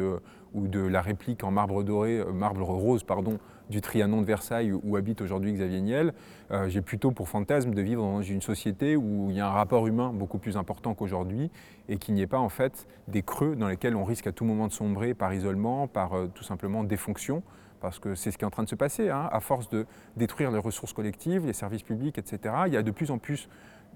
de, 0.67 0.79
la 0.79 1.01
réplique 1.01 1.43
en 1.43 1.51
marbre 1.51 1.83
doré, 1.83 2.19
euh, 2.19 2.31
marbre 2.31 2.63
rose, 2.63 3.03
pardon, 3.03 3.37
du 3.69 3.81
Trianon 3.81 4.21
de 4.21 4.25
Versailles 4.25 4.71
où, 4.71 4.95
habite 4.95 5.21
aujourd'hui 5.21 5.53
Xavier 5.53 5.81
Niel. 5.81 6.13
Euh, 6.51 6.69
j'ai 6.69 6.81
plutôt 6.81 7.11
pour 7.11 7.27
fantasme 7.27 7.73
de 7.73 7.81
vivre 7.81 8.01
dans 8.01 8.21
une 8.21 8.41
société 8.41 8.95
où 8.95 9.27
il 9.29 9.35
y 9.35 9.39
a 9.39 9.47
un 9.47 9.51
rapport 9.51 9.85
humain 9.87 10.11
beaucoup 10.13 10.37
plus 10.37 10.57
important 10.57 10.93
qu'aujourd'hui 10.93 11.51
et 11.89 11.97
qu'il 11.97 12.15
n'y 12.15 12.21
ait 12.21 12.27
pas 12.27 12.39
en 12.39 12.49
fait 12.49 12.87
des 13.07 13.21
creux 13.21 13.55
dans 13.55 13.67
lesquels 13.67 13.95
on 13.95 14.03
risque 14.03 14.27
à 14.27 14.31
tout 14.31 14.45
moment 14.45 14.67
de 14.67 14.71
sombrer 14.71 15.13
par 15.13 15.33
isolement, 15.33 15.87
par 15.87 16.13
euh, 16.13 16.27
tout 16.33 16.43
simplement 16.43 16.66
défonction 16.83 17.43
parce 17.79 17.99
que 17.99 18.15
c'est 18.15 18.31
ce 18.31 18.37
qui 18.37 18.43
est 18.43 18.47
en 18.47 18.51
train 18.51 18.63
de 18.63 18.69
se 18.69 18.75
passer. 18.75 19.09
Hein. 19.09 19.29
À 19.31 19.39
force 19.39 19.69
de 19.69 19.85
détruire 20.15 20.51
les 20.51 20.57
ressources 20.57 20.93
collectives, 20.93 21.45
les 21.45 21.53
services 21.53 21.83
publics, 21.83 22.17
etc., 22.17 22.55
il 22.65 22.73
y 22.73 22.77
a 22.77 22.83
de 22.83 22.91
plus 22.91 23.11
en 23.11 23.17
plus 23.17 23.49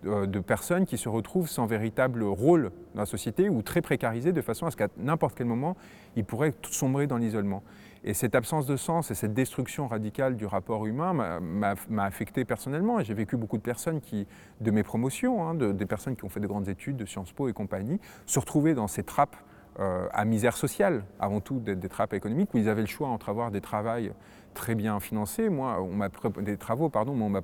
de 0.03 0.39
personnes 0.39 0.85
qui 0.85 0.97
se 0.97 1.09
retrouvent 1.09 1.47
sans 1.47 1.67
véritable 1.67 2.23
rôle 2.23 2.71
dans 2.95 3.01
la 3.01 3.05
société 3.05 3.49
ou 3.49 3.61
très 3.61 3.81
précarisées 3.81 4.33
de 4.33 4.41
façon 4.41 4.65
à 4.65 4.71
ce 4.71 4.77
qu'à 4.77 4.87
n'importe 4.97 5.35
quel 5.35 5.45
moment, 5.45 5.77
ils 6.15 6.25
pourraient 6.25 6.53
sombrer 6.63 7.05
dans 7.05 7.17
l'isolement. 7.17 7.61
Et 8.03 8.15
cette 8.15 8.33
absence 8.33 8.65
de 8.65 8.77
sens 8.77 9.11
et 9.11 9.15
cette 9.15 9.35
destruction 9.35 9.87
radicale 9.87 10.35
du 10.35 10.47
rapport 10.47 10.87
humain 10.87 11.39
m'a 11.39 12.03
affecté 12.03 12.45
personnellement. 12.45 12.99
J'ai 13.03 13.13
vécu 13.13 13.37
beaucoup 13.37 13.57
de 13.57 13.61
personnes 13.61 14.01
qui, 14.01 14.27
de 14.59 14.71
mes 14.71 14.81
promotions, 14.81 15.47
hein, 15.47 15.53
des 15.53 15.85
personnes 15.85 16.15
qui 16.15 16.25
ont 16.25 16.29
fait 16.29 16.39
de 16.39 16.47
grandes 16.47 16.67
études 16.67 16.97
de 16.97 17.05
Sciences 17.05 17.31
Po 17.31 17.47
et 17.47 17.53
compagnie, 17.53 17.99
se 18.25 18.39
retrouvaient 18.39 18.73
dans 18.73 18.87
ces 18.87 19.03
trappes 19.03 19.35
euh, 19.79 20.07
à 20.11 20.25
misère 20.25 20.57
sociale, 20.57 21.03
avant 21.19 21.39
tout 21.39 21.59
des, 21.59 21.75
des, 21.75 21.89
trappes 21.89 22.13
économiques, 22.13 22.53
où 22.53 22.57
ils 22.57 22.69
avaient 22.69 22.81
le 22.81 22.87
choix 22.87 23.07
entre 23.07 23.29
avoir 23.29 23.51
des 23.51 23.61
travaux 23.61 24.11
très 24.53 24.75
bien 24.75 24.99
financés, 24.99 25.49
moi, 25.49 25.81
on 25.81 25.93
m'a 25.93 26.09
des 26.41 26.57
travaux, 26.57 26.89
pardon, 26.89 27.15
mais 27.15 27.23
on 27.23 27.29
m'a 27.29 27.41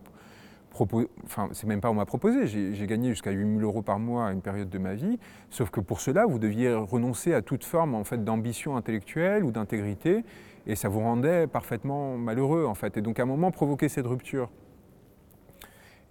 proposé, 0.70 1.08
enfin, 1.24 1.50
c'est 1.54 1.66
même 1.66 1.80
pas 1.80 1.90
on 1.90 1.94
m'a 1.94 2.06
proposé, 2.06 2.46
j'ai 2.48 2.88
gagné 2.88 3.10
jusqu'à 3.10 3.32
8000 3.32 3.64
euros 3.64 3.82
par 3.82 3.98
mois 3.98 4.28
à 4.28 4.32
une 4.32 4.42
période 4.42 4.70
de 4.70 4.78
ma 4.78 4.94
vie, 4.94 5.18
sauf 5.50 5.70
que 5.70 5.80
pour 5.80 6.02
cela, 6.02 6.26
vous 6.26 6.38
deviez 6.38 6.74
renoncer 6.74 7.34
à 7.34 7.42
toute 7.42 7.64
forme 7.64 7.96
en 7.96 8.04
fait, 8.04 8.24
d'ambition 8.24 8.76
intellectuelle 8.76 9.44
ou 9.44 9.52
d'intégrité, 9.52 10.24
et 10.68 10.76
ça 10.76 10.90
vous 10.90 11.00
rendait 11.00 11.48
parfaitement 11.48 12.18
malheureux, 12.18 12.66
en 12.66 12.76
fait. 12.76 12.98
Et 12.98 13.02
donc, 13.02 13.20
à 13.20 13.24
un 13.24 13.26
moment, 13.26 13.52
provoquer 13.52 13.88
cette 13.88 14.06
rupture 14.06 14.50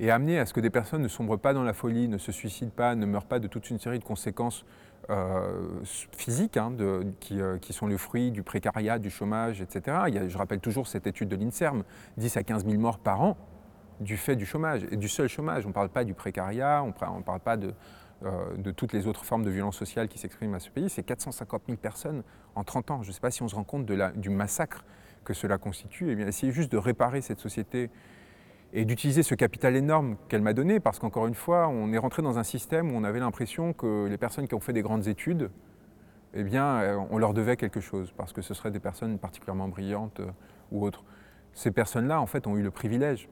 et 0.01 0.11
amener 0.11 0.39
à 0.39 0.47
ce 0.47 0.55
que 0.55 0.61
des 0.61 0.71
personnes 0.71 1.03
ne 1.03 1.09
sombrent 1.09 1.39
pas 1.39 1.53
dans 1.53 1.63
la 1.63 1.75
folie, 1.75 2.09
ne 2.09 2.19
se 2.19 2.33
suicident 2.33 2.73
pas, 2.75 2.95
ne 2.95 3.07
meurent 3.07 3.27
pas 3.27 3.39
de 3.39 3.49
toute 3.49 3.71
une 3.71 3.79
série 3.79 3.99
de 3.99 4.05
conséquences 4.05 4.65
euh, 5.11 5.63
physiques 5.85 6.57
hein, 6.57 6.73
euh, 6.81 7.59
qui, 7.59 7.73
sont 7.73 7.87
le 7.87 7.97
fruit 7.97 8.31
du 8.31 8.43
précariat, 8.43 8.99
du 8.99 9.11
chômage, 9.11 9.61
etc. 9.61 9.97
Je 10.29 10.37
rappelle 10.39 10.61
toujours 10.61 10.89
cette 10.89 11.07
étude 11.07 11.29
de 11.29 11.37
l'INSERM, 11.37 11.85
10 12.17 12.37
à 12.37 12.43
15 12.43 12.65
000 12.65 12.81
morts 12.81 12.99
par 12.99 13.21
an 13.21 13.37
du 14.01 14.17
fait 14.17 14.37
du 14.37 14.45
chômage, 14.45 14.87
et 14.91 14.97
du 14.97 15.09
seul 15.09 15.29
chômage. 15.29 15.65
On 15.65 15.69
ne 15.69 15.75
parle 15.75 15.89
pas 15.89 16.05
du 16.05 16.13
précariat, 16.13 16.83
on 16.83 16.89
ne 16.89 17.23
parle 17.23 17.41
pas 17.41 17.57
de, 17.57 17.73
euh, 18.25 18.57
de 18.57 18.71
toutes 18.71 18.95
les 18.95 19.07
autres 19.07 19.25
formes 19.25 19.45
de 19.45 19.51
violence 19.51 19.77
sociale 19.77 20.09
qui 20.09 20.19
s'expriment 20.19 20.55
à 20.55 20.59
ce 20.59 20.71
pays. 20.71 20.89
C'est 20.89 21.03
450 21.03 21.63
000 21.67 21.77
personnes 21.77 22.23
en 22.55 22.65
30 22.65 22.91
ans. 22.91 23.03
Je 23.03 23.09
ne 23.09 23.13
sais 23.13 23.21
pas 23.21 23.31
si 23.31 23.43
on 23.43 23.49
se 23.49 23.55
rend 23.55 23.65
compte 23.65 23.85
du 23.85 24.31
massacre 24.31 24.85
que 25.23 25.35
cela 25.35 25.59
constitue. 25.59 26.09
Et 26.09 26.13
eh 26.13 26.15
bien, 26.15 26.27
essayer 26.27 26.51
juste 26.51 26.73
de 26.73 26.79
réparer 26.79 27.21
cette 27.21 27.41
société 27.41 27.91
et 28.77 28.85
d'utiliser 28.85 29.23
ce 29.23 29.35
capital 29.35 29.75
énorme 29.75 30.17
qu'elle 30.29 30.43
m'a 30.43 30.53
donné, 30.53 30.81
parce 30.81 30.99
qu'encore 30.99 31.27
une 31.27 31.35
fois, 31.35 31.67
on 31.67 31.95
est 31.95 31.99
rentré 31.99 32.21
dans 32.21 32.39
un 32.39 32.43
système 32.43 32.93
où 32.93 32.95
on 32.95 33.05
avait 33.05 33.21
l'impression 33.21 33.73
que 33.73 34.07
les 34.07 34.19
personnes 34.19 34.47
qui 34.47 34.55
ont 34.55 34.61
fait 34.61 34.75
des 34.75 34.83
grandes 34.83 35.09
études, 35.09 35.51
eh 36.35 36.45
euh, 36.55 36.99
on 37.11 37.17
leur 37.17 37.33
devait 37.33 37.57
quelque 37.57 37.81
chose, 37.81 38.13
parce 38.15 38.35
que 38.35 38.43
ce 38.43 38.53
seraient 38.53 38.71
des 38.71 38.79
personnes 38.79 39.19
particulièrement 39.19 39.69
brillantes 39.69 40.21
euh, 40.21 40.31
ou 40.73 40.85
autres. 40.85 41.05
Ces 41.55 41.71
personnes-là, 41.71 42.21
en 42.21 42.27
fait, 42.27 42.47
ont 42.47 42.59
eu 42.59 42.63
le 42.63 42.71
privilège 42.71 43.31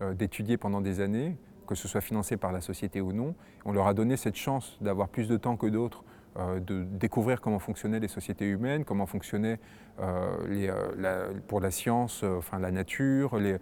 euh, 0.00 0.14
d'étudier 0.14 0.56
pendant 0.56 0.80
des 0.80 0.98
années, 0.98 1.36
que 1.68 1.76
ce 1.76 1.86
soit 1.86 2.00
financé 2.00 2.36
par 2.36 2.50
la 2.50 2.60
société 2.60 3.00
ou 3.00 3.12
non. 3.12 3.36
On 3.64 3.70
leur 3.70 3.86
a 3.86 3.94
donné 3.94 4.16
cette 4.16 4.34
chance 4.34 4.78
d'avoir 4.80 5.08
plus 5.08 5.28
de 5.28 5.36
temps 5.36 5.56
que 5.56 5.68
d'autres 5.68 6.02
de 6.36 6.84
découvrir 6.84 7.40
comment 7.40 7.58
fonctionnaient 7.58 8.00
les 8.00 8.08
sociétés 8.08 8.46
humaines, 8.46 8.84
comment 8.84 9.06
fonctionnaient 9.06 9.58
euh, 10.00 10.30
euh, 10.50 11.32
pour 11.46 11.60
la 11.60 11.70
science, 11.70 12.22
enfin 12.22 12.58
la 12.58 12.70
nature, 12.70 13.38
les, 13.38 13.56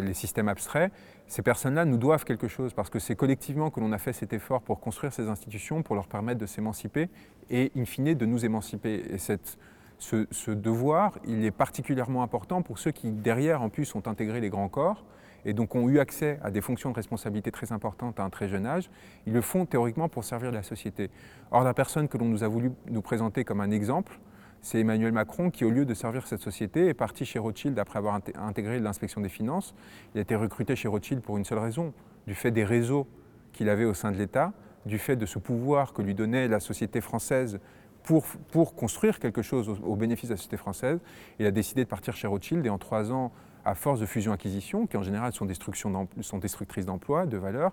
les 0.00 0.14
systèmes 0.14 0.48
abstraits. 0.48 0.92
Ces 1.26 1.42
personnes-là 1.42 1.84
nous 1.84 1.96
doivent 1.96 2.24
quelque 2.24 2.48
chose 2.48 2.74
parce 2.74 2.90
que 2.90 2.98
c'est 2.98 3.14
collectivement 3.14 3.70
que 3.70 3.78
l'on 3.78 3.92
a 3.92 3.98
fait 3.98 4.12
cet 4.12 4.32
effort 4.32 4.62
pour 4.62 4.80
construire 4.80 5.12
ces 5.12 5.28
institutions, 5.28 5.82
pour 5.82 5.94
leur 5.94 6.08
permettre 6.08 6.40
de 6.40 6.46
s'émanciper 6.46 7.08
et, 7.50 7.70
in 7.76 7.84
fine, 7.84 8.14
de 8.14 8.26
nous 8.26 8.44
émanciper. 8.44 9.04
Et 9.10 9.18
cette, 9.18 9.56
ce, 9.98 10.26
ce, 10.32 10.50
devoir, 10.50 11.18
il 11.24 11.44
est 11.44 11.52
particulièrement 11.52 12.24
important 12.24 12.62
pour 12.62 12.80
ceux 12.80 12.90
qui, 12.90 13.12
derrière, 13.12 13.62
en 13.62 13.68
plus, 13.68 13.94
ont 13.94 14.02
intégré 14.06 14.40
les 14.40 14.50
grands 14.50 14.68
corps 14.68 15.04
et 15.44 15.52
donc 15.52 15.74
ont 15.74 15.88
eu 15.88 15.98
accès 15.98 16.38
à 16.42 16.50
des 16.50 16.60
fonctions 16.60 16.90
de 16.90 16.96
responsabilité 16.96 17.50
très 17.50 17.72
importantes 17.72 18.20
à 18.20 18.24
un 18.24 18.30
très 18.30 18.48
jeune 18.48 18.66
âge, 18.66 18.90
ils 19.26 19.32
le 19.32 19.40
font 19.40 19.66
théoriquement 19.66 20.08
pour 20.08 20.24
servir 20.24 20.52
la 20.52 20.62
société. 20.62 21.10
Or, 21.50 21.64
la 21.64 21.74
personne 21.74 22.08
que 22.08 22.18
l'on 22.18 22.26
nous 22.26 22.44
a 22.44 22.48
voulu 22.48 22.72
nous 22.88 23.02
présenter 23.02 23.44
comme 23.44 23.60
un 23.60 23.70
exemple, 23.70 24.18
c'est 24.62 24.80
Emmanuel 24.80 25.12
Macron 25.12 25.50
qui, 25.50 25.64
au 25.64 25.70
lieu 25.70 25.84
de 25.84 25.94
servir 25.94 26.26
cette 26.26 26.40
société, 26.40 26.88
est 26.88 26.94
parti 26.94 27.24
chez 27.24 27.38
Rothschild 27.38 27.78
après 27.78 27.98
avoir 27.98 28.20
intégré 28.36 28.78
l'inspection 28.78 29.20
des 29.20 29.28
finances. 29.28 29.74
Il 30.14 30.18
a 30.18 30.20
été 30.20 30.36
recruté 30.36 30.76
chez 30.76 30.88
Rothschild 30.88 31.22
pour 31.22 31.38
une 31.38 31.44
seule 31.44 31.58
raison, 31.58 31.94
du 32.26 32.34
fait 32.34 32.50
des 32.50 32.64
réseaux 32.64 33.06
qu'il 33.52 33.68
avait 33.68 33.86
au 33.86 33.94
sein 33.94 34.12
de 34.12 34.18
l'État, 34.18 34.52
du 34.86 34.98
fait 34.98 35.16
de 35.16 35.26
ce 35.26 35.38
pouvoir 35.38 35.92
que 35.92 36.02
lui 36.02 36.14
donnait 36.14 36.46
la 36.48 36.60
société 36.60 37.00
française 37.00 37.58
pour, 38.02 38.24
pour 38.50 38.74
construire 38.74 39.18
quelque 39.18 39.42
chose 39.42 39.68
au, 39.68 39.76
au 39.76 39.96
bénéfice 39.96 40.28
de 40.28 40.34
la 40.34 40.36
société 40.36 40.56
française. 40.56 41.00
Il 41.38 41.46
a 41.46 41.50
décidé 41.50 41.84
de 41.84 41.88
partir 41.88 42.14
chez 42.14 42.26
Rothschild 42.26 42.64
et 42.64 42.70
en 42.70 42.78
trois 42.78 43.12
ans, 43.12 43.32
à 43.70 43.74
force 43.74 44.00
de 44.00 44.06
fusion-acquisition, 44.06 44.86
qui 44.86 44.96
en 44.96 45.02
général 45.02 45.32
sont, 45.32 45.46
destructrices 45.46 46.86
d'emplois, 46.86 47.26
de 47.26 47.36
valeur, 47.36 47.72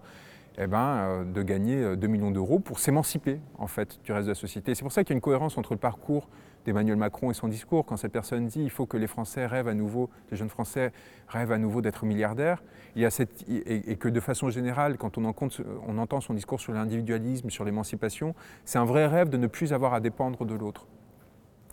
eh 0.59 0.67
ben, 0.67 0.77
euh, 0.79 1.23
de 1.23 1.41
gagner 1.41 1.95
2 1.95 2.07
euh, 2.07 2.09
millions 2.09 2.31
d'euros 2.31 2.59
pour 2.59 2.79
s'émanciper 2.79 3.39
en 3.57 3.67
fait 3.67 3.99
du 4.03 4.11
reste 4.11 4.25
de 4.25 4.31
la 4.31 4.35
société. 4.35 4.73
C'est 4.75 4.83
pour 4.83 4.91
ça 4.91 5.03
qu'il 5.03 5.11
y 5.11 5.15
a 5.15 5.17
une 5.17 5.21
cohérence 5.21 5.57
entre 5.57 5.73
le 5.73 5.79
parcours 5.79 6.29
d'Emmanuel 6.65 6.97
Macron 6.97 7.31
et 7.31 7.33
son 7.33 7.47
discours. 7.47 7.85
Quand 7.85 7.97
cette 7.97 8.11
personne 8.11 8.47
dit 8.47 8.61
il 8.61 8.69
faut 8.69 8.85
que 8.85 8.97
les 8.97 9.07
Français 9.07 9.45
rêvent 9.45 9.67
à 9.67 9.73
nouveau, 9.73 10.09
les 10.31 10.37
jeunes 10.37 10.49
Français 10.49 10.91
rêvent 11.27 11.51
à 11.51 11.57
nouveau 11.57 11.81
d'être 11.81 12.05
milliardaires, 12.05 12.63
il 12.95 13.07
et, 13.47 13.95
que 13.97 14.09
de 14.09 14.19
façon 14.19 14.49
générale, 14.49 14.97
quand 14.97 15.17
on 15.17 15.25
entend 15.25 16.21
son 16.21 16.33
discours 16.33 16.59
sur 16.59 16.73
l'individualisme, 16.73 17.49
sur 17.51 17.63
l'émancipation, 17.63 18.33
c'est 18.65 18.79
un 18.79 18.85
vrai 18.85 19.05
rêve 19.05 19.29
de 19.29 19.37
ne 19.37 19.47
plus 19.47 19.73
avoir 19.73 19.93
à 19.93 19.99
dépendre 19.99 20.45
de 20.45 20.55
l'autre. 20.55 20.87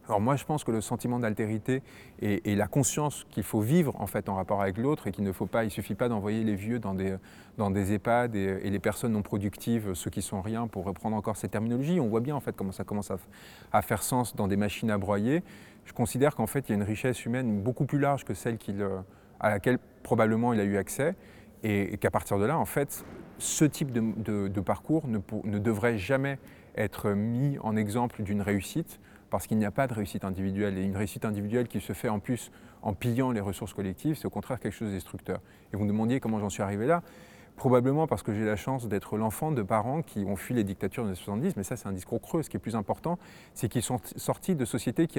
Alors 0.07 0.21
moi, 0.21 0.37
je 0.37 0.45
pense 0.45 0.65
que 0.65 0.71
le 0.71 0.83
sentiment 0.83 1.19
d'altérité 1.19 1.83
et, 2.21 2.55
la 2.55 2.67
conscience 2.67 3.27
qu'il 3.31 3.43
faut 3.43 3.61
vivre 3.61 3.99
en 4.01 4.07
fait 4.07 4.29
en 4.29 4.35
rapport 4.35 4.61
avec 4.61 4.77
l'autre 4.77 5.07
et 5.07 5.13
qu'il 5.13 5.25
ne 5.25 5.33
faut 5.33 5.47
pas, 5.47 5.65
il 5.65 5.71
suffit 5.71 5.95
pas 5.95 6.09
d'envoyer 6.09 6.45
les 6.45 6.55
vieux 6.55 6.79
dans 6.79 6.95
des, 6.95 7.17
dans 7.57 7.71
des 7.71 7.95
EHPAD 7.95 8.37
et, 8.37 8.69
les 8.69 8.79
personnes 8.79 9.13
non 9.13 9.23
productives, 9.23 9.95
ceux 9.95 10.11
qui 10.11 10.21
sont 10.21 10.43
rien, 10.43 10.67
pour 10.67 10.85
reprendre 10.85 11.17
encore 11.17 11.37
ces 11.37 11.49
terminologies. 11.49 12.01
On 12.01 12.09
voit 12.09 12.21
bien 12.21 12.37
en 12.37 12.41
fait 12.41 12.55
comment 12.55 12.73
ça 12.73 12.85
commence 12.85 13.11
à, 13.73 13.83
faire 13.83 14.03
sens 14.03 14.37
dans 14.37 14.47
des 14.47 14.57
machines 14.57 14.91
à 14.91 14.99
broyer. 14.99 15.43
Je 15.87 15.93
considère 15.93 16.35
qu'en 16.35 16.47
fait, 16.47 16.69
il 16.69 16.73
y 16.73 16.75
a 16.75 16.77
une 16.77 16.83
richesse 16.83 17.25
humaine 17.25 17.63
beaucoup 17.63 17.87
plus 17.87 17.99
large 17.99 18.25
que 18.25 18.35
celle 18.35 18.59
à 19.41 19.51
laquelle 19.51 19.79
probablement 20.03 20.53
il 20.53 20.61
a 20.61 20.65
eu 20.65 20.77
accès 20.77 21.15
et, 21.63 21.97
qu'à 21.97 22.11
partir 22.11 22.39
de 22.39 22.45
là, 22.45 22.59
en 22.59 22.67
fait, 22.67 23.07
ce 23.39 23.65
type 23.65 23.91
de, 23.91 24.61
parcours 24.61 25.05
ne 25.09 25.59
devrait 25.59 25.97
jamais 25.97 26.39
être 26.77 27.11
mis 27.11 27.59
en 27.61 27.77
exemple 27.77 28.23
d'une 28.23 28.43
réussite 28.43 29.01
parce 29.35 29.49
qu'il 29.49 29.59
n'y 29.59 29.65
a 29.65 29.73
pas 29.73 29.89
de 29.89 29.95
réussite 29.95 30.25
individuelle. 30.25 30.79
Et 30.79 30.85
une 30.85 30.97
réussite 30.97 31.25
individuelle 31.25 31.67
qui 31.67 31.81
se 31.81 31.93
fait 31.93 32.09
en 32.09 32.21
plus 32.21 32.53
en 32.83 32.93
pillant 32.93 33.33
les 33.33 33.41
ressources 33.41 33.75
collectives, 33.75 34.15
c'est 34.15 34.27
au 34.27 34.31
contraire 34.31 34.61
quelque 34.61 34.75
chose 34.75 34.91
de 34.91 34.95
destructeur. 34.95 35.41
Et 35.73 35.77
vous 35.77 35.83
me 35.83 35.89
demandiez 35.89 36.21
comment 36.21 36.39
j'en 36.39 36.51
suis 36.51 36.63
arrivé 36.63 36.87
là 36.87 37.03
Probablement 37.57 38.07
parce 38.07 38.23
que 38.23 38.33
j'ai 38.33 38.45
la 38.45 38.55
chance 38.55 38.87
d'être 38.87 39.17
l'enfant 39.17 39.51
de 39.51 39.63
parents 39.63 40.03
qui 40.03 40.21
ont 40.21 40.37
fui 40.37 40.55
les 40.55 40.63
dictatures 40.63 41.03
des 41.03 41.09
années 41.09 41.17
70, 41.17 41.57
mais 41.57 41.65
ça 41.65 41.75
c'est 41.75 41.89
un 41.89 41.93
discours 41.93 42.21
creux. 42.23 42.45
Ce 42.45 42.49
qui 42.49 42.59
est 42.59 42.61
plus 42.61 42.77
important, 42.77 43.19
c'est 43.55 43.69
qu'ils 43.69 43.83
sont 43.83 43.99
sortis 44.15 44.55
de 44.55 44.65
sociétés 44.65 45.09
qui 45.09 45.19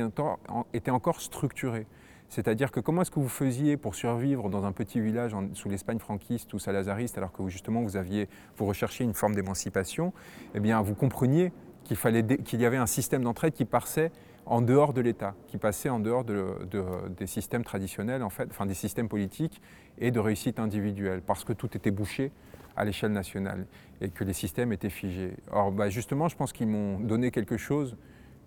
étaient 0.73 0.91
encore 0.91 1.19
structurées. 1.19 1.85
C'est-à-dire 2.29 2.71
que 2.71 2.79
comment 2.79 3.01
est-ce 3.01 3.11
que 3.11 3.19
vous 3.19 3.27
faisiez 3.27 3.75
pour 3.75 3.95
survivre 3.95 4.49
dans 4.49 4.65
un 4.65 4.71
petit 4.71 5.01
village 5.01 5.35
sous 5.53 5.67
l'Espagne 5.67 5.99
franquiste 5.99 6.53
ou 6.53 6.59
salazariste, 6.59 7.17
alors 7.17 7.33
que 7.33 7.47
justement 7.49 7.81
vous 7.81 7.97
aviez, 7.97 8.29
vous 8.55 8.65
recherchiez 8.65 9.05
une 9.05 9.13
forme 9.13 9.35
d'émancipation? 9.35 10.13
Eh 10.53 10.61
bien, 10.61 10.81
vous 10.81 10.95
compreniez 10.95 11.51
qu'il 11.85 12.61
y 12.61 12.65
avait 12.65 12.77
un 12.77 12.85
système 12.85 13.23
d'entraide 13.23 13.53
qui 13.53 13.65
passait 13.65 14.11
en 14.45 14.61
dehors 14.61 14.93
de 14.93 15.01
l'État, 15.01 15.33
qui 15.47 15.57
passait 15.57 15.89
en 15.89 15.99
dehors 15.99 16.23
des 16.23 17.27
systèmes 17.27 17.63
traditionnels, 17.63 18.23
en 18.23 18.29
fait, 18.29 18.47
enfin 18.49 18.65
des 18.65 18.73
systèmes 18.73 19.09
politiques 19.09 19.61
et 19.97 20.11
de 20.11 20.19
réussite 20.19 20.59
individuelle, 20.59 21.21
parce 21.25 21.43
que 21.43 21.53
tout 21.53 21.75
était 21.75 21.91
bouché 21.91 22.31
à 22.75 22.85
l'échelle 22.85 23.11
nationale 23.11 23.65
et 24.01 24.09
que 24.09 24.23
les 24.23 24.33
systèmes 24.33 24.73
étaient 24.73 24.89
figés. 24.89 25.35
Or, 25.51 25.71
bah, 25.71 25.89
justement, 25.89 26.27
je 26.27 26.35
pense 26.35 26.51
qu'ils 26.53 26.67
m'ont 26.67 26.99
donné 26.99 27.31
quelque 27.31 27.57
chose 27.57 27.95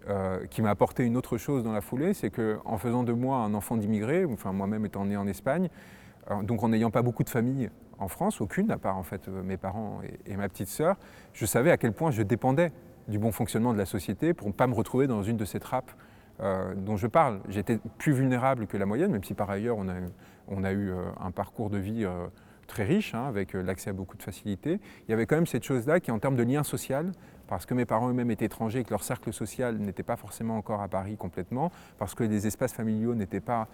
euh, 0.09 0.47
qui 0.47 0.63
m'a 0.63 0.71
apporté 0.71 1.05
une 1.05 1.17
autre 1.17 1.39
chose 1.39 1.65
dans 1.65 1.73
la 1.73 1.81
foulée, 1.81 2.15
c'est 2.15 2.31
qu'en 2.31 2.79
faisant 2.79 3.03
de 3.03 3.13
moi 3.13 3.39
un 3.39 3.55
enfant 3.55 3.77
d'immigré, 3.77 4.25
enfin 4.25 4.53
moi-même 4.53 4.87
étant 4.87 5.05
né 5.05 5.17
en 5.17 5.27
Espagne, 5.27 5.69
euh, 6.31 6.43
donc 6.43 6.63
en 6.63 6.69
n'ayant 6.69 6.91
pas 6.91 7.03
beaucoup 7.03 7.25
de 7.25 7.31
famille 7.31 7.71
en 7.99 8.09
France, 8.09 8.41
aucune, 8.41 8.71
à 8.71 8.79
part 8.79 8.97
en 8.97 9.03
fait 9.03 9.27
mes 9.29 9.57
parents 9.57 10.01
et 10.25 10.37
ma 10.37 10.49
petite 10.49 10.69
sœur, 10.69 10.97
je 11.33 11.45
savais 11.47 11.73
à 11.73 11.77
quel 11.77 11.93
point 11.93 12.13
je 12.13 12.23
dépendais 12.23 12.71
du 13.09 13.19
bon 13.19 13.33
fonctionnement 13.33 13.73
de 13.73 13.79
la 13.79 13.87
société 13.87 14.35
pour 14.35 14.49
ne 14.49 14.53
pas 14.53 14.67
me 14.67 14.75
retrouver 14.75 15.07
dans 15.07 15.23
une 15.23 15.37
de 15.37 15.45
ces 15.45 15.61
trappes 15.61 15.91
dont 16.77 16.97
je 16.97 17.09
parle. 17.09 17.41
J'étais 17.49 17.81
plus 17.99 18.13
vulnérable 18.13 18.69
que 18.69 18.77
la 18.77 18.87
moyenne, 18.87 19.11
même 19.11 19.25
si 19.25 19.35
par 19.35 19.51
ailleurs 19.51 19.77
on 19.77 20.63
a, 20.63 20.73
eu 20.73 20.93
un 21.21 21.33
parcours 21.33 21.69
de 21.69 21.79
vie 21.79 22.07
très 22.69 22.85
riche, 22.85 23.15
hein, 23.15 23.25
avec 23.27 23.55
l'accès 23.55 23.91
à 23.91 23.93
beaucoup 23.93 24.17
de 24.17 24.23
facilités. 24.23 24.79
Il 25.09 25.11
y 25.11 25.15
avait 25.15 25.27
quand 25.27 25.35
même 25.35 25.49
cette 25.49 25.65
chose-là 25.65 25.99
qui, 25.99 26.13
en 26.13 26.21
termes 26.21 26.37
de 26.37 26.45
lien 26.45 26.63
social, 26.63 27.11
parce 27.49 27.67
que 27.67 27.75
mes 27.75 27.87
parents 27.87 28.11
eux-mêmes 28.11 28.31
étaient 28.31 28.45
étrangers 28.45 28.81
et 28.81 28.85
que 28.85 28.91
leur 28.91 29.03
cercle 29.03 29.33
social 29.33 29.79
n'était 29.79 30.03
pas 30.05 30.17
forcément 30.17 30.57
encore 30.57 30.83
à 30.83 30.89
Paris 30.89 31.17
complètement, 31.17 31.73
parce 31.99 32.15
que 32.15 32.23
les 32.23 32.47
espaces 32.47 32.75
familiaux 32.75 33.15
n'étaient 33.15 33.41
pas, 33.41 33.67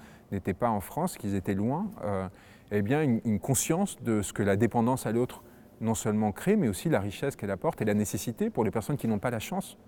en 0.62 0.81
France, 0.81 1.18
qu'ils 1.18 1.35
étaient 1.35 1.55
loin, 1.55 1.90
euh, 2.05 2.29
eh 2.70 2.81
bien 2.81 3.03
une, 3.03 3.40
conscience 3.40 4.01
de 4.03 4.23
ce 4.23 4.33
que 4.33 4.42
la 4.42 4.57
dépendance 4.57 5.07
à 5.07 5.12
l'autre 5.12 5.42
non 5.85 5.94
seulement 5.94 6.33
crée, 6.33 6.57
mais 6.57 6.68
aussi 6.68 6.88
la 6.88 7.01
richesse 7.01 7.37
qu'elle 7.37 7.51
apporte 7.51 7.81
et 7.83 7.85
la 7.85 7.94
nécessité 7.94 8.51
pour 8.51 8.64
les 8.64 8.70
personnes 8.70 8.97
qui 8.97 9.07
n'ont 9.07 9.18
pas 9.18 9.31
la 9.31 9.38
chance 9.38 9.79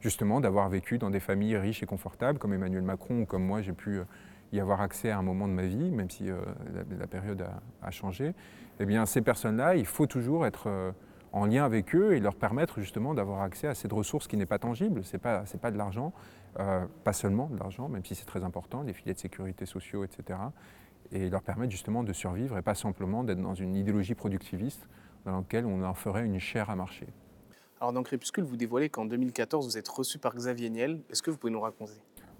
justement 0.00 0.40
d'avoir 0.40 0.68
vécu 0.68 0.98
dans 0.98 1.10
des 1.10 1.20
familles 1.20 1.56
riches 1.56 1.82
et 1.82 1.86
confortables, 1.86 2.38
comme 2.38 2.52
Emmanuel 2.52 2.82
Macron 2.82 3.20
ou 3.20 3.26
comme 3.26 3.44
moi 3.44 3.62
j'ai 3.62 3.72
pu 3.72 3.98
euh, 3.98 4.04
y 4.52 4.58
avoir 4.58 4.80
accès 4.80 5.10
à 5.10 5.18
un 5.18 5.22
moment 5.22 5.46
de 5.46 5.52
ma 5.52 5.66
vie, 5.66 5.90
même 5.90 6.10
si 6.10 6.28
euh, 6.28 6.40
la, 6.98 7.06
période 7.06 7.46
a, 7.82 7.90
changé. 7.92 8.34
Eh 8.80 8.86
bien 8.86 9.06
ces 9.06 9.22
personnes-là, 9.22 9.76
il 9.76 9.86
faut 9.86 10.06
toujours 10.06 10.44
être 10.44 10.92
en 11.32 11.46
lien 11.46 11.64
avec 11.64 11.94
eux 11.94 12.14
et 12.14 12.20
leur 12.20 12.34
permettre 12.34 12.80
justement 12.80 13.14
d'avoir 13.14 13.42
accès 13.42 13.66
à 13.66 13.74
cette 13.74 13.92
ressource 13.92 14.28
qui 14.28 14.36
n'est 14.36 14.46
pas 14.46 14.58
tangible, 14.58 15.02
ce 15.02 15.14
n'est 15.14 15.20
pas, 15.20 15.44
pas 15.60 15.70
de 15.70 15.78
l'argent, 15.78 16.12
euh, 16.60 16.84
pas 17.04 17.14
seulement 17.14 17.48
de 17.48 17.58
l'argent, 17.58 17.88
même 17.88 18.04
si 18.04 18.14
c'est 18.14 18.26
très 18.26 18.44
important, 18.44 18.82
les 18.82 18.92
filets 18.92 19.14
de 19.14 19.18
sécurité 19.18 19.64
sociaux, 19.64 20.04
etc. 20.04 20.38
Et 21.10 21.30
leur 21.30 21.42
permettre 21.42 21.72
justement 21.72 22.04
de 22.04 22.12
survivre 22.12 22.58
et 22.58 22.62
pas 22.62 22.74
simplement 22.74 23.24
d'être 23.24 23.40
dans 23.40 23.54
une 23.54 23.74
idéologie 23.74 24.14
productiviste 24.14 24.86
dans 25.24 25.38
laquelle 25.38 25.66
on 25.66 25.82
en 25.84 25.94
ferait 25.94 26.24
une 26.24 26.38
chair 26.38 26.70
à 26.70 26.76
marcher. 26.76 27.06
Alors 27.80 27.92
dans 27.92 28.02
Crépuscule, 28.02 28.44
vous 28.44 28.56
dévoilez 28.56 28.88
qu'en 28.88 29.04
2014, 29.04 29.66
vous 29.66 29.78
êtes 29.78 29.88
reçu 29.88 30.18
par 30.18 30.34
Xavier 30.34 30.70
Niel. 30.70 31.00
Est-ce 31.10 31.22
que 31.22 31.30
vous 31.30 31.36
pouvez 31.36 31.52
nous 31.52 31.60
raconter? 31.60 31.94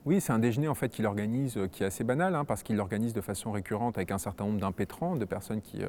Oui, 0.05 0.21
c'est 0.21 0.33
un 0.33 0.39
déjeuner 0.39 0.69
en 0.69 0.75
fait 0.75 0.89
qu'il 0.89 1.07
organise, 1.07 1.57
euh, 1.57 1.69
qui 1.69 1.85
est 1.85 1.87
assez 1.87 2.05
banal, 2.05 2.35
hein, 2.35 2.45
parce 2.45 2.63
qu'il 2.63 2.77
l'organise 2.77 3.13
de 3.13 3.21
façon 3.21 3.53
récurrente 3.53 3.99
avec 3.99 4.11
un 4.11 4.19
certain 4.19 4.45
nombre 4.45 4.61
d'impétrants, 4.61 5.17
de 5.17 5.25
personnes 5.25 5.61
qui, 5.61 5.83
euh, 5.83 5.89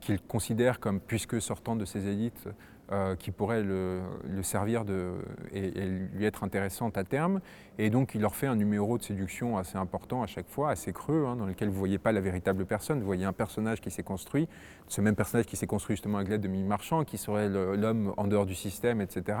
qu'il 0.00 0.20
considère 0.20 0.80
comme, 0.80 1.00
puisque 1.00 1.40
sortant 1.40 1.76
de 1.76 1.84
ses 1.84 2.06
élites, 2.06 2.48
euh, 2.92 3.16
qui 3.16 3.30
pourrait 3.30 3.62
le, 3.62 4.02
servir 4.42 4.84
de, 4.84 5.12
et, 5.50 5.70
lui 5.70 6.26
être 6.26 6.44
intéressante 6.44 6.98
à 6.98 7.04
terme. 7.04 7.40
Et 7.78 7.88
donc 7.88 8.14
il 8.14 8.20
leur 8.20 8.34
fait 8.34 8.46
un 8.46 8.54
numéro 8.54 8.98
de 8.98 9.02
séduction 9.02 9.56
assez 9.56 9.78
important 9.78 10.22
à 10.22 10.26
chaque 10.26 10.46
fois, 10.46 10.70
assez 10.70 10.92
creux, 10.92 11.24
hein, 11.26 11.36
dans 11.36 11.46
lequel 11.46 11.68
vous 11.68 11.74
ne 11.74 11.78
voyez 11.78 11.98
pas 11.98 12.12
la 12.12 12.20
véritable 12.20 12.66
personne, 12.66 13.00
vous 13.00 13.06
voyez 13.06 13.24
un 13.24 13.32
personnage 13.32 13.80
qui 13.80 13.90
s'est 13.90 14.02
construit, 14.02 14.46
ce 14.88 15.00
même 15.00 15.14
personnage 15.14 15.46
qui 15.46 15.56
s'est 15.56 15.66
construit 15.66 15.96
justement 15.96 16.18
avec 16.18 16.28
l'aide 16.28 16.42
de 16.42 16.48
Mimi 16.48 16.68
Marchand, 16.68 17.04
qui 17.04 17.16
serait 17.16 17.48
l'homme 17.48 18.12
en 18.18 18.26
dehors 18.26 18.44
du 18.44 18.54
système, 18.54 19.00
etc. 19.00 19.38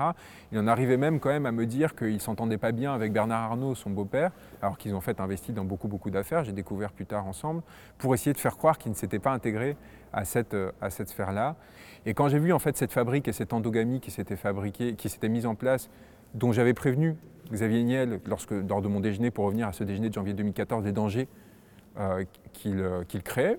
Il 0.50 0.58
en 0.58 0.66
arrivait 0.66 0.96
même 0.96 1.20
quand 1.20 1.28
même 1.28 1.44
à 1.44 1.52
me 1.52 1.66
dire 1.66 1.94
qu'il 1.94 2.14
ne 2.14 2.18
s'entendait 2.20 2.56
pas 2.56 2.72
bien 2.72 2.94
avec 2.94 3.12
Bernard 3.12 3.50
Arnault, 3.50 3.74
son 3.74 3.90
beau-père, 3.90 4.32
alors 4.62 4.78
qu'ils 4.78 4.94
ont 4.94 4.98
en 4.98 5.02
fait 5.02 5.20
investi 5.20 5.52
dans 5.52 5.66
beaucoup 5.66 5.88
beaucoup 5.88 6.10
d'affaires, 6.10 6.42
j'ai 6.44 6.52
découvert 6.52 6.92
plus 6.92 7.04
tard 7.04 7.26
ensemble, 7.26 7.62
pour 7.98 8.14
essayer 8.14 8.32
de 8.32 8.38
faire 8.38 8.56
croire 8.56 8.78
qu'il 8.78 8.92
ne 8.92 8.96
s'était 8.96 9.18
pas 9.18 9.32
intégré 9.32 9.76
à 10.12 10.24
cette, 10.24 10.56
à 10.80 10.90
cette 10.90 11.08
sphère-là. 11.08 11.56
Et 12.06 12.14
quand 12.14 12.28
j'ai 12.28 12.38
vu 12.38 12.52
en 12.52 12.58
fait 12.58 12.76
cette 12.76 12.92
fabrique 12.92 13.28
et 13.28 13.32
cette 13.32 13.52
endogamie 13.52 14.00
qui 14.00 14.10
s'était 14.10 14.36
fabriquée, 14.36 14.94
qui 14.94 15.08
s'était 15.08 15.28
mise 15.28 15.46
en 15.46 15.54
place, 15.54 15.88
dont 16.34 16.52
j'avais 16.52 16.74
prévenu 16.74 17.16
Xavier 17.50 17.82
Niel 17.84 18.20
lorsque, 18.26 18.52
lors 18.52 18.82
de 18.82 18.88
mon 18.88 19.00
déjeuner, 19.00 19.30
pour 19.30 19.44
revenir 19.44 19.68
à 19.68 19.72
ce 19.72 19.84
déjeuner 19.84 20.08
de 20.08 20.14
janvier 20.14 20.34
2014, 20.34 20.84
des 20.84 20.92
dangers 20.92 21.28
euh, 21.98 22.24
euh, 22.66 23.04
qu'il 23.04 23.22
créait, 23.22 23.58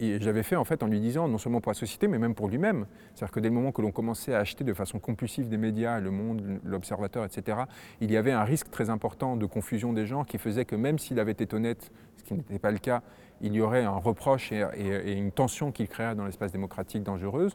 et 0.00 0.20
j'avais 0.20 0.42
fait 0.42 0.56
en 0.56 0.64
fait 0.64 0.82
en 0.82 0.88
lui 0.88 1.00
disant, 1.00 1.28
non 1.28 1.38
seulement 1.38 1.60
pour 1.60 1.70
la 1.70 1.78
société, 1.78 2.08
mais 2.08 2.18
même 2.18 2.34
pour 2.34 2.48
lui-même. 2.48 2.86
C'est-à-dire 3.14 3.32
que 3.32 3.40
dès 3.40 3.48
le 3.48 3.54
moment 3.54 3.70
que 3.70 3.82
l'on 3.82 3.92
commençait 3.92 4.34
à 4.34 4.40
acheter 4.40 4.64
de 4.64 4.74
façon 4.74 4.98
compulsive 4.98 5.48
des 5.48 5.56
médias, 5.56 6.00
Le 6.00 6.10
Monde, 6.10 6.60
L'Observateur, 6.64 7.24
etc., 7.24 7.58
il 8.00 8.10
y 8.10 8.16
avait 8.16 8.32
un 8.32 8.42
risque 8.42 8.70
très 8.70 8.90
important 8.90 9.36
de 9.36 9.46
confusion 9.46 9.92
des 9.92 10.04
gens 10.04 10.24
qui 10.24 10.38
faisait 10.38 10.64
que 10.64 10.74
même 10.74 10.98
s'il 10.98 11.20
avait 11.20 11.32
été 11.32 11.54
honnête, 11.54 11.92
ce 12.16 12.24
qui 12.24 12.34
n'était 12.34 12.58
pas 12.58 12.72
le 12.72 12.78
cas, 12.78 13.02
il 13.42 13.54
y 13.54 13.60
aurait 13.60 13.84
un 13.84 13.90
reproche 13.90 14.52
et, 14.52 15.12
une 15.12 15.32
tension 15.32 15.72
qu'il 15.72 15.88
créerait 15.88 16.14
dans 16.14 16.24
l'espace 16.24 16.52
démocratique 16.52 17.02
dangereuse. 17.02 17.54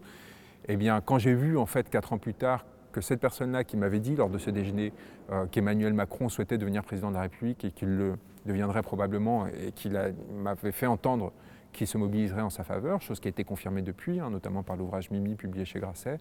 Eh 0.68 0.76
bien, 0.76 1.02
quand 1.02 1.18
j'ai 1.18 1.34
vu, 1.34 1.58
en 1.58 1.66
fait, 1.66 1.90
quatre 1.90 2.14
ans 2.14 2.18
plus 2.18 2.34
tard, 2.34 2.66
que 2.92 3.02
cette 3.02 3.20
personne-là 3.20 3.64
qui 3.64 3.78
m'avait 3.78 4.00
dit 4.00 4.16
lors 4.16 4.30
de 4.30 4.38
ce 4.38 4.50
déjeuner 4.50 4.92
euh, 5.32 5.46
qu'Emmanuel 5.46 5.94
Macron 5.94 6.30
souhaitait 6.30 6.58
devenir 6.58 6.84
président 6.84 7.10
de 7.10 7.16
la 7.16 7.22
République 7.22 7.64
et 7.64 7.72
qu'il 7.72 7.90
le 7.90 8.16
deviendrait 8.46 8.82
probablement 8.82 9.48
et 9.48 9.72
qu'il 9.72 10.00
m'avait 10.34 10.72
fait 10.72 10.88
entendre 10.88 11.32
qu'il 11.74 11.86
se 11.86 11.98
mobiliserait 11.98 12.42
en 12.42 12.50
sa 12.50 12.64
faveur, 12.64 13.02
chose 13.02 13.20
qui 13.20 13.28
a 13.28 13.30
été 13.30 13.44
confirmée 13.44 13.82
depuis, 13.82 14.20
hein, 14.20 14.30
notamment 14.30 14.64
par 14.64 14.78
l'ouvrage 14.78 15.12
Mimi 15.12 15.36
publié 15.36 15.64
chez 15.64 15.80
Grasset, 15.80 16.20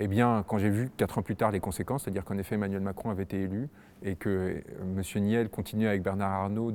eh 0.00 0.06
bien, 0.06 0.44
quand 0.46 0.58
j'ai 0.58 0.70
vu 0.70 0.90
quatre 0.96 1.18
ans 1.18 1.22
plus 1.22 1.34
tard 1.34 1.50
les 1.50 1.60
conséquences, 1.60 2.04
c'est-à-dire 2.04 2.24
qu'en 2.24 2.38
effet 2.38 2.54
Emmanuel 2.54 2.80
Macron 2.80 3.10
avait 3.10 3.24
été 3.24 3.42
élu 3.42 3.68
et 4.02 4.14
que 4.14 4.28
euh, 4.28 4.62
M. 4.96 5.22
Niel 5.22 5.48
continuait 5.48 5.88
avec 5.88 6.02
Bernard 6.02 6.30
Arnault 6.30 6.72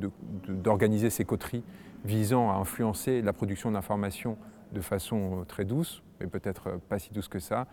d'organiser 0.47 1.09
ses 1.09 1.23
coteries 1.23 1.63
visant 2.04 2.52
à 2.52 2.56
influencer 2.56 3.22
la 3.22 3.34
production 3.34 3.72
d'informations 3.72 4.38
de 4.72 4.82
façon 4.82 5.42
euh, 5.42 5.46
très 5.46 5.66
douce, 5.66 6.04
mais 6.20 6.28
peut-être 6.28 6.68
euh, 6.68 6.78
pas 6.89 7.00
si 7.00 7.12
douce 7.13 7.28
que 7.28 7.39
ça, 7.39 7.68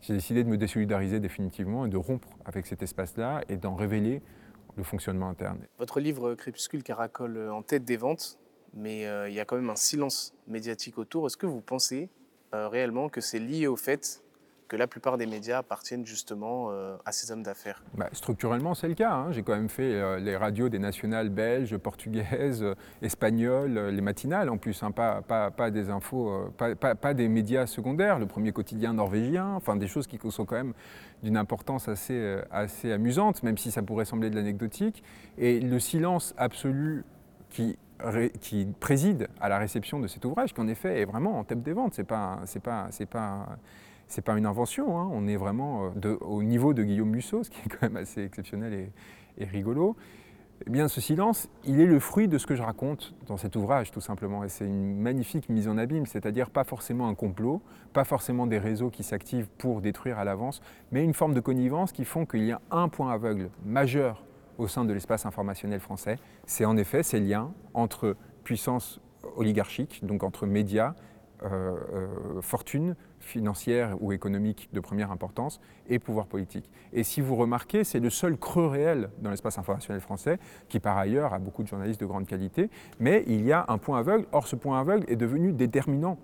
j'ai 0.00 0.14
décidé 0.14 0.44
de 0.44 0.48
me 0.48 0.56
désolidariser 0.56 1.20
définitivement 1.20 1.86
et 1.86 1.88
de 1.88 1.96
rompre 1.96 2.28
avec 2.44 2.66
cet 2.66 2.82
espace-là 2.82 3.42
et 3.48 3.56
d'en 3.56 3.74
révéler 3.74 4.22
le 4.76 4.82
fonctionnement 4.82 5.28
interne. 5.28 5.58
Votre 5.78 6.00
livre 6.00 6.34
Crépuscule 6.34 6.82
caracole 6.82 7.50
en 7.50 7.62
tête 7.62 7.84
des 7.84 7.96
ventes, 7.96 8.38
mais 8.74 9.04
il 9.28 9.32
y 9.32 9.40
a 9.40 9.46
quand 9.46 9.56
même 9.56 9.70
un 9.70 9.76
silence 9.76 10.34
médiatique 10.46 10.98
autour. 10.98 11.26
Est-ce 11.26 11.38
que 11.38 11.46
vous 11.46 11.62
pensez 11.62 12.10
réellement 12.52 13.08
que 13.08 13.22
c'est 13.22 13.38
lié 13.38 13.68
au 13.68 13.76
fait 13.76 14.22
que 14.68 14.76
la 14.76 14.86
plupart 14.86 15.16
des 15.16 15.26
médias 15.26 15.58
appartiennent 15.58 16.06
justement 16.06 16.68
euh, 16.70 16.96
à 17.04 17.12
ces 17.12 17.30
hommes 17.30 17.42
d'affaires 17.42 17.82
bah, 17.94 18.08
Structurellement, 18.12 18.74
c'est 18.74 18.88
le 18.88 18.94
cas. 18.94 19.12
Hein. 19.12 19.32
J'ai 19.32 19.42
quand 19.42 19.54
même 19.54 19.68
fait 19.68 19.94
euh, 19.94 20.18
les 20.18 20.36
radios 20.36 20.68
des 20.68 20.78
nationales 20.78 21.28
belges, 21.28 21.76
portugaises, 21.86 22.62
euh, 22.62 22.74
espagnoles, 23.02 23.78
les 23.78 24.00
matinales 24.00 24.48
en 24.48 24.58
plus, 24.58 24.82
hein, 24.82 24.90
pas, 24.90 25.70
des 25.70 25.90
infos, 25.90 26.50
pas, 26.56 27.14
des 27.14 27.28
médias 27.28 27.66
secondaires, 27.66 28.18
le 28.18 28.26
premier 28.26 28.52
quotidien 28.52 28.92
norvégien, 28.92 29.52
enfin 29.54 29.76
des 29.76 29.86
choses 29.86 30.06
qui 30.06 30.18
sont 30.30 30.44
quand 30.44 30.56
même 30.56 30.74
d'une 31.22 31.36
importance 31.36 31.88
assez, 31.88 32.40
assez 32.50 32.92
amusante, 32.92 33.42
même 33.42 33.56
si 33.56 33.70
ça 33.70 33.82
pourrait 33.82 34.04
sembler 34.04 34.30
de 34.30 34.36
l'anecdotique. 34.36 35.02
Et 35.38 35.60
le 35.60 35.78
silence 35.78 36.34
absolu 36.36 37.04
qui 37.50 37.78
préside 38.80 39.28
à 39.40 39.48
la 39.48 39.58
réception 39.58 40.00
de 40.00 40.06
cet 40.06 40.24
ouvrage, 40.24 40.52
qui 40.52 40.60
en 40.60 40.68
effet 40.68 41.00
est 41.00 41.04
vraiment 41.04 41.38
en 41.38 41.44
tête 41.44 41.62
des 41.62 41.72
ventes. 41.72 41.94
C'est 41.94 42.04
pas, 42.04 42.40
pas, 42.62 42.88
pas, 43.10 43.46
c'est 44.06 44.22
pas 44.22 44.36
une 44.36 44.46
invention, 44.46 44.98
hein. 44.98 45.08
on 45.12 45.26
est 45.26 45.36
vraiment 45.36 45.92
euh, 46.04 46.16
au 46.20 46.42
niveau 46.42 46.74
de 46.74 46.82
Guillaume 46.82 47.10
Musso, 47.10 47.42
ce 47.42 47.50
qui 47.50 47.60
est 47.60 47.68
quand 47.70 47.82
même 47.82 47.96
assez 47.96 48.22
exceptionnel 48.22 48.90
et, 49.38 49.44
rigolo. 49.44 49.96
Eh 50.66 50.70
bien, 50.70 50.88
ce 50.88 51.02
silence, 51.02 51.50
il 51.64 51.80
est 51.80 51.86
le 51.86 52.00
fruit 52.00 52.28
de 52.28 52.38
ce 52.38 52.46
que 52.46 52.54
je 52.54 52.62
raconte 52.62 53.14
dans 53.26 53.36
cet 53.36 53.56
ouvrage, 53.56 53.90
tout 53.90 54.00
simplement. 54.00 54.42
Et 54.42 54.48
c'est 54.48 54.64
une 54.64 54.96
magnifique 54.96 55.50
mise 55.50 55.68
en 55.68 55.76
abîme, 55.76 56.06
c'est-à-dire 56.06 56.48
pas 56.48 56.64
forcément 56.64 57.08
un 57.08 57.14
complot, 57.14 57.60
pas 57.92 58.04
forcément 58.04 58.46
des 58.46 58.58
réseaux 58.58 58.88
qui 58.88 59.02
s'activent 59.02 59.48
pour 59.58 59.82
détruire 59.82 60.18
à 60.18 60.24
l'avance, 60.24 60.62
mais 60.92 61.04
une 61.04 61.12
forme 61.12 61.34
de 61.34 61.40
connivence 61.40 61.92
qui 61.92 62.06
font 62.06 62.24
qu'il 62.24 62.44
y 62.44 62.52
a 62.52 62.62
un 62.70 62.88
point 62.88 63.12
aveugle 63.12 63.50
majeur 63.66 64.24
au 64.56 64.66
sein 64.66 64.86
de 64.86 64.94
l'espace 64.94 65.26
informationnel 65.26 65.80
français. 65.80 66.18
C'est 66.46 66.64
en 66.64 66.78
effet 66.78 67.02
ces 67.02 67.20
liens 67.20 67.52
entre 67.74 68.16
puissance 68.42 69.00
oligarchique, 69.36 70.00
donc 70.04 70.22
entre 70.22 70.46
médias, 70.46 70.94
euh, 71.42 71.76
euh, 71.94 72.40
fortune 72.40 72.96
financière 73.20 73.96
ou 74.00 74.12
économique 74.12 74.68
de 74.72 74.80
première 74.80 75.10
importance 75.10 75.60
et 75.88 75.98
pouvoir 75.98 76.26
politique. 76.26 76.70
Et 76.92 77.02
si 77.02 77.20
vous 77.20 77.36
remarquez, 77.36 77.84
c'est 77.84 78.00
le 78.00 78.10
seul 78.10 78.36
creux 78.36 78.68
réel 78.68 79.10
dans 79.18 79.30
l'espace 79.30 79.58
informationnel 79.58 80.00
français, 80.00 80.38
qui 80.68 80.80
par 80.80 80.96
ailleurs 80.96 81.34
a 81.34 81.38
beaucoup 81.38 81.62
de 81.62 81.68
journalistes 81.68 82.00
de 82.00 82.06
grande 82.06 82.26
qualité, 82.26 82.70
mais 83.00 83.24
il 83.26 83.44
y 83.44 83.52
a 83.52 83.64
un 83.68 83.78
point 83.78 83.98
aveugle. 83.98 84.26
Or, 84.32 84.46
ce 84.46 84.56
point 84.56 84.80
aveugle 84.80 85.04
est 85.08 85.16
devenu 85.16 85.52
déterminant 85.52 86.18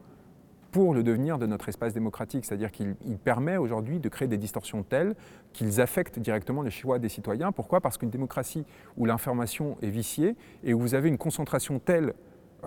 pour 0.73 0.95
le 0.95 1.03
devenir 1.03 1.39
de 1.39 1.47
notre 1.47 1.69
espace 1.69 1.93
démocratique, 1.93 2.47
c'est-à-dire 2.47 2.73
qu'il 2.73 2.97
permet 3.23 3.59
aujourd'hui 3.59 4.01
de 4.01 4.09
créer 4.09 4.27
des 4.27 4.39
distorsions 4.39 4.83
telles 4.83 5.15
qu'ils 5.53 5.83
affectent 5.83 6.19
directement 6.19 6.63
les 6.63 6.71
choix 6.71 6.99
des 6.99 7.11
citoyens. 7.11 7.53
Pourquoi? 7.53 7.83
Parce 7.83 7.99
qu'une 7.99 8.11
démocratie 8.11 8.65
où 8.97 9.05
l'information 9.05 9.77
est 9.83 9.91
viciée 9.91 10.35
et 10.65 10.73
où 10.73 10.81
vous 10.81 10.95
avez 10.95 11.11
une 11.11 11.19
concentration 11.19 11.79
telle 11.79 12.15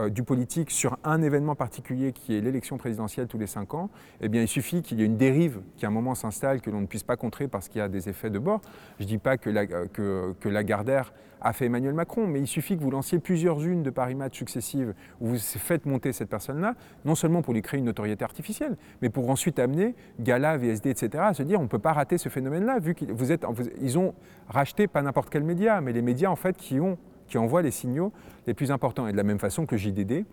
du 0.10 0.24
politique 0.24 0.72
sur 0.72 0.98
un 1.04 1.22
événement 1.22 1.56
particulier 1.56 2.12
qui 2.12 2.36
est 2.36 2.42
l'élection 2.42 2.78
présidentielle 2.78 3.28
tous 3.28 3.38
les 3.38 3.48
cinq 3.48 3.74
ans, 3.74 3.90
eh 4.22 4.30
bien, 4.30 4.42
il 4.42 4.48
suffit 4.48 4.82
qu'il 4.82 5.00
y 5.00 5.04
ait 5.04 5.06
une 5.06 5.18
dérive 5.18 5.62
qui 5.78 5.86
à 5.86 5.90
un 5.90 5.92
moment 5.92 6.16
s'installe, 6.16 6.62
que 6.62 6.70
l'on 6.70 6.82
ne 6.82 6.86
puisse 6.86 7.04
pas 7.04 7.16
contrer 7.16 7.48
parce 7.48 7.70
qu'il 7.70 7.80
y 7.80 7.82
a 7.82 7.88
des 7.88 8.10
effets 8.10 8.30
de 8.30 8.40
bord. 8.40 8.62
Je 9.00 9.04
ne 9.04 9.08
dis 9.10 9.18
pas 9.18 9.38
que, 9.38 9.50
la, 9.50 9.62
euh, 9.62 10.34
que, 10.40 10.50
Lagardère 10.50 11.14
a 11.42 11.54
fait 11.54 11.66
Emmanuel 11.66 11.94
Macron, 11.94 12.28
mais 12.28 12.40
il 12.40 12.48
suffit 12.48 12.78
que 12.78 12.82
vous 12.82 12.92
lanciez 12.92 13.20
plusieurs 13.20 13.62
unes 13.64 13.84
de 13.84 13.90
Paris 13.90 14.16
Match 14.16 14.38
successives 14.38 14.94
où 15.22 15.28
vous 15.28 15.38
faites 15.38 15.86
monter 15.86 16.12
cette 16.12 16.30
personne-là, 16.30 16.76
non 17.04 17.16
seulement 17.16 17.42
pour 17.42 17.54
lui 17.54 17.62
créer 17.62 17.80
une 17.80 17.86
notoriété 17.86 18.24
artificielle, 18.24 18.78
mais 19.02 19.10
pour 19.10 19.30
ensuite 19.30 19.60
amener 19.60 19.96
Gala, 20.20 20.58
VSD, 20.58 20.90
etc. 20.90 21.24
à 21.28 21.34
se 21.34 21.44
dire 21.44 21.60
on 21.60 21.64
ne 21.64 21.68
peut 21.68 21.80
pas 21.80 21.94
rater 21.94 22.18
ce 22.18 22.30
phénomène-là, 22.30 22.80
vu 22.80 22.96
qu'ils 22.96 23.12
vous 23.12 23.32
êtes, 23.32 23.46
ils 23.82 24.00
ont 24.00 24.14
racheté 24.48 24.88
pas 24.88 25.02
n'importe 25.02 25.30
quel 25.30 25.44
média, 25.44 25.82
mais 25.82 25.94
les 25.94 26.02
médias 26.02 26.30
en 26.30 26.36
fait 26.36 26.58
qui 26.58 26.80
ont 26.80 26.98
qui 27.28 27.38
envoie 27.38 27.62
les 27.62 27.72
signaux 27.72 28.12
les 28.48 28.54
plus 28.54 28.72
importants. 28.72 29.08
Et 29.08 29.12
de 29.12 29.18
la 29.18 29.24
même 29.24 29.40
façon 29.40 29.66
que 29.66 29.78
JDD, 29.78 30.26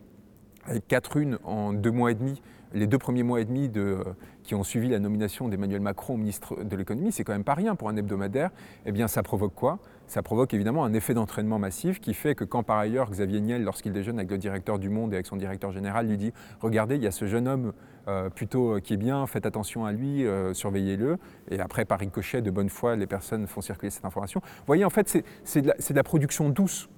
avec 0.64 0.86
quatre 0.86 1.16
unes 1.16 1.38
en 1.44 1.72
deux 1.72 1.90
mois 1.90 2.10
et 2.12 2.14
demi 2.14 2.40
les 2.74 2.86
deux 2.86 2.98
premiers 2.98 3.22
mois 3.22 3.40
et 3.40 3.44
demi 3.44 3.68
de, 3.68 3.98
qui 4.42 4.54
ont 4.54 4.62
suivi 4.62 4.88
la 4.88 4.98
nomination 4.98 5.48
d'Emmanuel 5.48 5.80
Macron 5.80 6.16
ministre 6.16 6.62
de 6.62 6.76
l'économie, 6.76 7.12
c'est 7.12 7.24
quand 7.24 7.32
même 7.32 7.44
pas 7.44 7.54
rien 7.54 7.74
pour 7.74 7.88
un 7.88 7.96
hebdomadaire, 7.96 8.50
eh 8.86 8.92
bien 8.92 9.08
ça 9.08 9.22
provoque 9.22 9.54
quoi? 9.54 9.78
Ça 10.06 10.22
provoque 10.22 10.52
évidemment 10.52 10.84
un 10.84 10.92
effet 10.92 11.14
d'entraînement 11.14 11.58
massif 11.58 12.00
qui 12.00 12.12
fait 12.12 12.34
que 12.34 12.44
quand 12.44 12.62
par 12.62 12.78
ailleurs 12.78 13.10
Xavier 13.10 13.40
Niel, 13.40 13.62
lorsqu'il 13.62 13.92
déjeune 13.92 14.18
avec 14.18 14.30
le 14.30 14.38
directeur 14.38 14.78
du 14.78 14.90
Monde 14.90 15.12
et 15.12 15.16
avec 15.16 15.26
son 15.26 15.36
directeur 15.36 15.72
général, 15.72 16.08
lui 16.08 16.18
dit 16.18 16.32
Regardez, 16.60 16.96
il 16.96 17.02
y 17.02 17.06
a 17.06 17.10
ce 17.10 17.26
jeune 17.26 17.48
homme 17.48 17.72
euh, 18.08 18.28
plutôt 18.28 18.76
euh, 18.76 18.80
qui 18.80 18.94
est 18.94 18.98
bien, 18.98 19.26
faites 19.26 19.46
attention 19.46 19.86
à 19.86 19.92
lui, 19.92 20.26
euh, 20.26 20.52
surveillez-le. 20.52 21.18
Et 21.50 21.60
après, 21.60 21.84
par 21.84 22.00
ricochet, 22.00 22.42
de 22.42 22.50
bonne 22.50 22.68
foi, 22.68 22.96
les 22.96 23.06
personnes 23.06 23.46
font 23.46 23.60
circuler 23.60 23.90
cette 23.90 24.04
information. 24.04 24.40
Vous 24.44 24.66
voyez, 24.66 24.84
en 24.84 24.90
fait, 24.90 25.24
c'est 25.44 25.62
de, 25.62 25.72
la 25.94 26.02
production 26.02 26.50
douce 26.50 26.90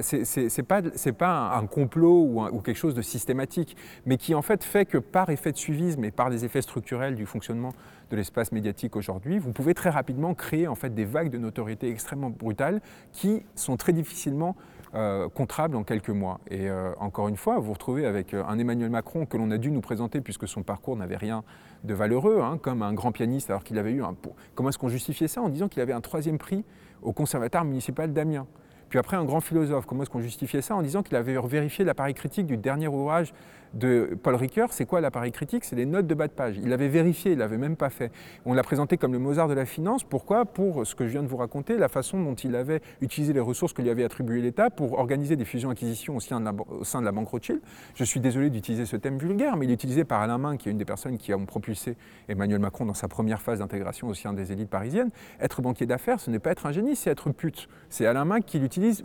c'est 0.00 0.62
pas, 0.62 0.82
pas 1.18 1.56
un 1.56 1.66
complot 1.66 2.48
ou, 2.52 2.60
quelque 2.60 2.76
chose 2.76 2.94
de 2.94 3.02
systématique, 3.02 3.76
mais 4.06 4.16
qui 4.16 4.34
en 4.34 4.42
fait 4.42 4.64
fait 4.64 4.86
que 4.86 4.98
par 4.98 5.30
effet 5.30 5.52
de 5.52 5.56
suivisme 5.56 6.04
et 6.04 6.10
par 6.10 6.30
des 6.30 6.44
effets 6.44 6.62
structurels 6.62 7.14
du 7.14 7.26
fonctionnement 7.26 7.72
de 8.10 8.16
l'espace 8.16 8.52
médiatique 8.52 8.96
aujourd'hui, 8.96 9.38
vous 9.38 9.52
pouvez 9.52 9.74
très 9.74 9.90
rapidement 9.90 10.34
créer 10.34 10.66
en 10.66 10.74
fait 10.74 10.94
des 10.94 11.04
vagues 11.04 11.30
de 11.30 11.38
notoriété 11.38 11.90
extrêmement 11.90 12.30
brutales 12.30 12.80
qui 13.12 13.42
sont 13.54 13.76
très 13.76 13.92
difficilement 13.92 14.56
euh, 14.92 15.28
contrables 15.28 15.76
en 15.76 15.84
quelques 15.84 16.10
mois. 16.10 16.40
Et 16.50 16.68
euh, 16.68 16.90
encore 16.98 17.28
une 17.28 17.36
fois, 17.36 17.60
vous 17.60 17.66
vous 17.66 17.74
retrouvez 17.74 18.06
avec 18.06 18.34
euh, 18.34 18.42
un 18.48 18.58
Emmanuel 18.58 18.90
Macron 18.90 19.24
que 19.24 19.36
l'on 19.36 19.52
a 19.52 19.56
dû 19.56 19.70
nous 19.70 19.80
présenter 19.80 20.20
puisque 20.20 20.48
son 20.48 20.64
parcours 20.64 20.96
n'avait 20.96 21.16
rien 21.16 21.44
de 21.84 21.94
valeureux, 21.94 22.40
hein, 22.42 22.58
comme 22.60 22.82
un 22.82 22.92
grand 22.92 23.12
pianiste 23.12 23.50
alors 23.50 23.62
qu'il 23.62 23.78
avait 23.78 23.92
eu 23.92 24.02
un... 24.02 24.16
Comment 24.56 24.70
est-ce 24.70 24.78
qu'on 24.78 24.88
justifiait 24.88 25.28
ça 25.28 25.42
en 25.42 25.48
disant 25.48 25.68
qu'il 25.68 25.80
avait 25.80 25.92
un 25.92 26.00
troisième 26.00 26.38
prix 26.38 26.64
au 27.02 27.12
conservatoire 27.12 27.64
municipal 27.64 28.12
d'Amiens? 28.12 28.48
Puis 28.90 28.98
après, 28.98 29.16
un 29.16 29.24
grand 29.24 29.40
philosophe, 29.40 29.86
comment 29.86 30.02
est-ce 30.02 30.10
qu'on 30.10 30.20
justifiait 30.20 30.62
ça 30.62 30.74
En 30.74 30.82
disant 30.82 31.02
qu'il 31.04 31.16
avait 31.16 31.36
vérifié 31.40 31.84
l'appareil 31.84 32.12
critique 32.12 32.46
du 32.46 32.56
dernier 32.56 32.88
ouvrage 32.88 33.32
de 33.74 34.18
Paul 34.22 34.34
Ricoeur. 34.34 34.72
C'est 34.72 34.86
quoi 34.86 35.00
l'appareil 35.00 35.32
critique? 35.32 35.64
C'est 35.64 35.76
les 35.76 35.86
notes 35.86 36.06
de 36.06 36.14
bas 36.14 36.26
de 36.26 36.32
page. 36.32 36.56
Il 36.58 36.68
l'avait 36.68 36.88
vérifié, 36.88 37.32
il 37.32 37.38
l'avait 37.38 37.58
même 37.58 37.76
pas 37.76 37.90
fait. 37.90 38.10
On 38.44 38.54
l'a 38.54 38.62
présenté 38.62 38.96
comme 38.96 39.12
le 39.12 39.18
Mozart 39.18 39.48
de 39.48 39.54
la 39.54 39.64
finance. 39.64 40.04
Pourquoi? 40.04 40.44
Pour 40.44 40.86
ce 40.86 40.94
que 40.94 41.06
je 41.06 41.12
viens 41.12 41.22
de 41.22 41.28
vous 41.28 41.36
raconter, 41.36 41.76
la 41.76 41.88
façon 41.88 42.22
dont 42.22 42.34
il 42.34 42.56
avait 42.56 42.80
utilisé 43.00 43.32
les 43.32 43.40
ressources 43.40 43.72
que 43.72 43.82
lui 43.82 43.90
avait 43.90 44.04
attribuées 44.04 44.40
l'État 44.40 44.70
pour 44.70 44.98
organiser 44.98 45.36
des 45.36 45.44
fusions-acquisitions 45.44 46.16
au, 46.16 46.20
sein 46.20 46.40
de 46.40 46.44
la, 46.44 46.52
au 46.68 46.84
sein 46.84 47.00
de 47.00 47.04
la 47.04 47.12
Banque 47.12 47.28
Rothschild. 47.28 47.60
Je 47.94 48.04
suis 48.04 48.20
désolé 48.20 48.50
d'utiliser 48.50 48.86
ce 48.86 48.96
thème 48.96 49.18
vulgaire, 49.18 49.56
mais 49.56 49.66
il 49.66 49.70
est 49.70 49.74
utilisé 49.74 50.04
par 50.04 50.20
Alain 50.20 50.38
Main, 50.38 50.56
qui 50.56 50.68
est 50.68 50.72
une 50.72 50.78
des 50.78 50.84
personnes 50.84 51.18
qui 51.18 51.32
ont 51.34 51.46
propulsé 51.46 51.96
Emmanuel 52.28 52.60
Macron 52.60 52.86
dans 52.86 52.94
sa 52.94 53.08
première 53.08 53.40
phase 53.40 53.60
d'intégration 53.60 54.08
au 54.08 54.14
sein 54.14 54.32
des 54.32 54.52
élites 54.52 54.70
parisiennes. 54.70 55.10
Être 55.40 55.62
banquier 55.62 55.86
d'affaires, 55.86 56.20
ce 56.20 56.30
n'est 56.30 56.38
pas 56.38 56.50
être 56.50 56.66
un 56.66 56.72
génie, 56.72 56.96
c'est 56.96 57.10
être 57.10 57.30
pute. 57.30 57.68
C'est 57.88 58.06
Alain 58.06 58.24
Main 58.24 58.40
qui 58.40 58.58
l'utilise 58.58 59.04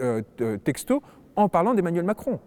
euh, 0.00 0.22
texto 0.64 1.02
en 1.36 1.48
parlant 1.48 1.74
d'Emmanuel 1.74 2.04
Macron. 2.04 2.40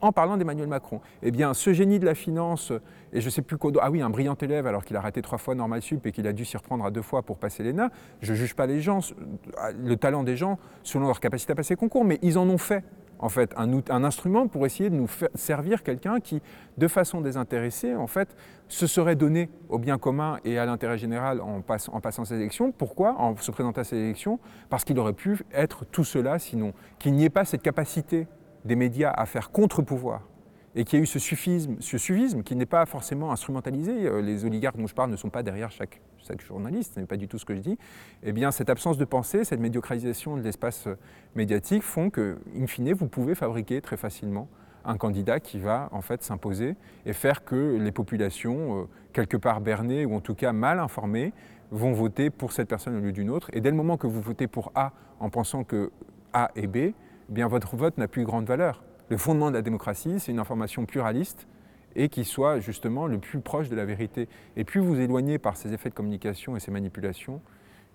En 0.00 0.12
parlant 0.12 0.36
d'Emmanuel 0.36 0.68
Macron. 0.68 1.00
Eh 1.22 1.32
ce 1.54 1.72
génie 1.72 1.98
de 1.98 2.06
la 2.06 2.14
finance, 2.14 2.72
et 3.12 3.20
je 3.20 3.26
ne 3.26 3.30
sais 3.30 3.42
plus 3.42 3.56
quoi. 3.56 3.72
Ah 3.80 3.90
oui, 3.90 4.00
un 4.00 4.10
brillant 4.10 4.36
élève, 4.36 4.66
alors 4.66 4.84
qu'il 4.84 4.96
a 4.96 5.00
raté 5.00 5.22
trois 5.22 5.38
fois 5.38 5.54
Normal 5.54 5.82
Sup 5.82 6.06
et 6.06 6.12
qu'il 6.12 6.26
a 6.26 6.32
dû 6.32 6.44
s'y 6.44 6.56
reprendre 6.56 6.84
à 6.84 6.90
deux 6.90 7.02
fois 7.02 7.22
pour 7.22 7.38
passer 7.38 7.62
l'ENA. 7.62 7.90
Je 8.20 8.32
ne 8.32 8.36
juge 8.36 8.54
pas 8.54 8.66
les 8.66 8.80
gens, 8.80 9.00
le 9.76 9.96
talent 9.96 10.22
des 10.22 10.36
gens 10.36 10.58
selon 10.82 11.06
leur 11.06 11.20
capacité 11.20 11.52
à 11.52 11.56
passer 11.56 11.74
le 11.74 11.78
concours, 11.78 12.04
mais 12.04 12.18
ils 12.22 12.38
en 12.38 12.48
ont 12.48 12.58
fait 12.58 12.84
en 13.18 13.28
fait 13.28 13.52
un, 13.56 14.04
instrument 14.04 14.46
pour 14.46 14.66
essayer 14.66 14.90
de 14.90 14.94
nous 14.94 15.08
servir 15.34 15.82
quelqu'un 15.82 16.20
qui, 16.20 16.40
de 16.76 16.88
façon 16.88 17.20
désintéressée, 17.20 17.94
en 17.94 18.06
fait, 18.06 18.34
se 18.68 18.86
serait 18.86 19.16
donné 19.16 19.50
au 19.68 19.78
bien 19.78 19.98
commun 19.98 20.38
et 20.44 20.58
à 20.58 20.66
l'intérêt 20.66 20.98
général 20.98 21.40
en, 21.40 21.58
en, 21.58 22.00
passant 22.00 22.24
ces 22.24 22.34
élections. 22.34 22.70
Pourquoi? 22.70 23.18
En 23.18 23.36
se 23.36 23.50
présentant 23.50 23.80
à 23.80 23.84
ces 23.84 23.96
élections 23.96 24.38
Parce 24.70 24.84
qu'il 24.84 24.98
aurait 24.98 25.14
pu 25.14 25.38
être 25.52 25.84
tout 25.86 26.04
cela 26.04 26.38
sinon. 26.38 26.72
Qu'il 26.98 27.14
n'y 27.14 27.24
ait 27.24 27.30
pas 27.30 27.44
cette 27.44 27.62
capacité 27.62 28.26
des 28.64 28.76
médias 28.76 29.10
à 29.10 29.26
faire 29.26 29.50
contre-pouvoir 29.50 30.22
et 30.74 30.84
qu'il 30.84 30.98
y 30.98 31.00
ait 31.00 31.02
eu 31.02 31.06
ce 31.06 31.18
suffisme, 31.18 32.42
qui 32.42 32.54
n'est 32.54 32.66
pas 32.66 32.86
forcément 32.86 33.32
instrumentalisé. 33.32 34.06
Euh, 34.06 34.20
les 34.20 34.44
oligarques 34.44 34.76
dont 34.76 34.86
je 34.86 34.94
parle 34.94 35.10
ne 35.10 35.16
sont 35.16 35.30
pas 35.30 35.42
derrière 35.42 35.70
chaque, 35.70 36.00
chaque 36.18 36.40
journaliste, 36.40 36.94
ce 36.94 37.00
n'est 37.00 37.06
pas 37.06 37.16
du 37.16 37.26
tout 37.26 37.38
ce 37.38 37.44
que 37.44 37.56
je 37.56 37.60
dis. 37.60 37.78
Eh 38.22 38.32
bien, 38.32 38.52
cette 38.52 38.70
absence 38.70 38.98
de 38.98 39.04
pensée, 39.04 39.44
cette 39.44 39.60
médiocrisation 39.60 40.36
de 40.36 40.42
l'espace 40.42 40.86
euh, 40.86 40.94
médiatique 41.34 41.82
font 41.82 42.10
que, 42.10 42.38
in 42.56 42.66
fine, 42.66 42.92
vous 42.92 43.08
pouvez 43.08 43.34
fabriquer 43.34 43.80
très 43.80 43.96
facilement 43.96 44.48
un 44.84 44.96
candidat 44.96 45.40
qui 45.40 45.58
va 45.58 45.88
en 45.90 46.00
fait 46.00 46.22
s'imposer 46.22 46.76
et 47.04 47.12
faire 47.12 47.44
que 47.44 47.76
les 47.76 47.92
populations, 47.92 48.82
euh, 48.82 48.84
quelque 49.12 49.36
part 49.36 49.60
bernées 49.60 50.04
ou 50.06 50.14
en 50.14 50.20
tout 50.20 50.34
cas 50.34 50.52
mal 50.52 50.78
informées, 50.78 51.32
vont 51.70 51.92
voter 51.92 52.30
pour 52.30 52.52
cette 52.52 52.68
personne 52.68 52.96
au 52.96 53.00
lieu 53.00 53.12
d'une 53.12 53.30
autre. 53.30 53.50
Et 53.52 53.60
dès 53.60 53.70
le 53.70 53.76
moment 53.76 53.96
que 53.96 54.06
vous 54.06 54.20
votez 54.20 54.46
pour 54.46 54.70
A 54.74 54.92
en 55.18 55.28
pensant 55.28 55.64
que 55.64 55.90
A 56.32 56.50
est 56.54 56.66
B, 56.66 56.92
bien 57.28 57.48
votre 57.48 57.76
vote 57.76 57.98
n'a 57.98 58.08
plus 58.08 58.24
grande 58.24 58.46
valeur. 58.46 58.82
Le 59.08 59.16
fondement 59.16 59.50
de 59.50 59.56
la 59.56 59.62
démocratie, 59.62 60.20
c'est 60.20 60.32
une 60.32 60.38
information 60.38 60.86
pluraliste 60.86 61.46
et 61.96 62.08
qui 62.08 62.24
soit 62.24 62.60
justement 62.60 63.06
le 63.06 63.18
plus 63.18 63.40
proche 63.40 63.68
de 63.68 63.76
la 63.76 63.84
vérité. 63.84 64.28
Et 64.56 64.64
plus 64.64 64.80
vous 64.80 65.00
éloignez 65.00 65.38
par 65.38 65.56
ces 65.56 65.72
effets 65.72 65.88
de 65.88 65.94
communication 65.94 66.56
et 66.56 66.60
ces 66.60 66.70
manipulations, 66.70 67.40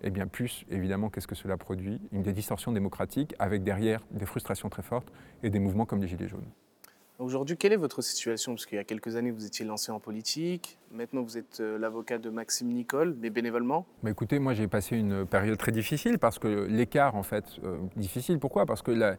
eh 0.02 0.10
bien 0.10 0.26
plus, 0.26 0.66
évidemment, 0.70 1.08
qu'est-ce 1.08 1.28
que 1.28 1.34
cela 1.34 1.56
produit? 1.56 2.00
Une 2.12 2.22
des 2.22 2.32
distorsions 2.32 2.72
démocratiques 2.72 3.34
avec 3.38 3.62
derrière 3.62 4.04
des 4.10 4.26
frustrations 4.26 4.68
très 4.68 4.82
fortes 4.82 5.12
et 5.42 5.50
des 5.50 5.58
mouvements 5.58 5.86
comme 5.86 6.00
les 6.00 6.08
Gilets 6.08 6.28
jaunes. 6.28 6.50
Aujourd'hui, 7.20 7.56
quelle 7.56 7.72
est 7.72 7.76
votre 7.76 8.02
situation? 8.02 8.54
Parce 8.54 8.66
qu'il 8.66 8.74
y 8.76 8.80
a 8.80 8.84
quelques 8.84 9.14
années, 9.14 9.30
vous 9.30 9.46
étiez 9.46 9.64
lancé 9.64 9.92
en 9.92 10.00
politique. 10.00 10.78
Maintenant, 10.90 11.22
vous 11.22 11.38
êtes 11.38 11.60
euh, 11.60 11.78
l'avocat 11.78 12.18
de 12.18 12.28
Maxime 12.28 12.68
Nicole, 12.72 13.16
mais 13.20 13.30
bénévolement 13.30 13.86
Écoutez, 14.04 14.40
moi, 14.40 14.52
j'ai 14.52 14.66
passé 14.66 14.96
une 14.96 15.24
période 15.24 15.56
très 15.56 15.70
difficile 15.70 16.18
parce 16.18 16.40
que 16.40 16.66
l'écart, 16.68 17.14
en 17.14 17.22
fait, 17.22 17.44
euh, 17.62 17.78
difficile. 17.94 18.40
Pourquoi? 18.40 18.66
Parce 18.66 18.82
que 18.82 18.90
la, 18.90 19.16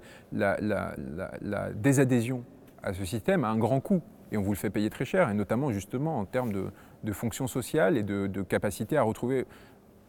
désadhésion 1.76 2.44
à 2.84 2.94
ce 2.94 3.06
système 3.06 3.46
a 3.46 3.48
un 3.48 3.58
grand 3.58 3.80
coût 3.80 4.02
et 4.34 4.38
on 4.38 4.42
vous 4.42 4.52
le 4.52 4.58
fait 4.58 4.70
payer 4.70 4.90
très 4.90 5.06
cher, 5.06 5.30
et 5.30 5.34
notamment 5.34 5.72
justement 5.72 6.20
en 6.20 6.26
termes 6.26 6.52
de, 6.52 7.14
fonction 7.14 7.48
sociale 7.48 7.98
et 7.98 8.04
de, 8.04 8.42
capacité 8.42 8.98
à 8.98 9.04
retrouver 9.04 9.46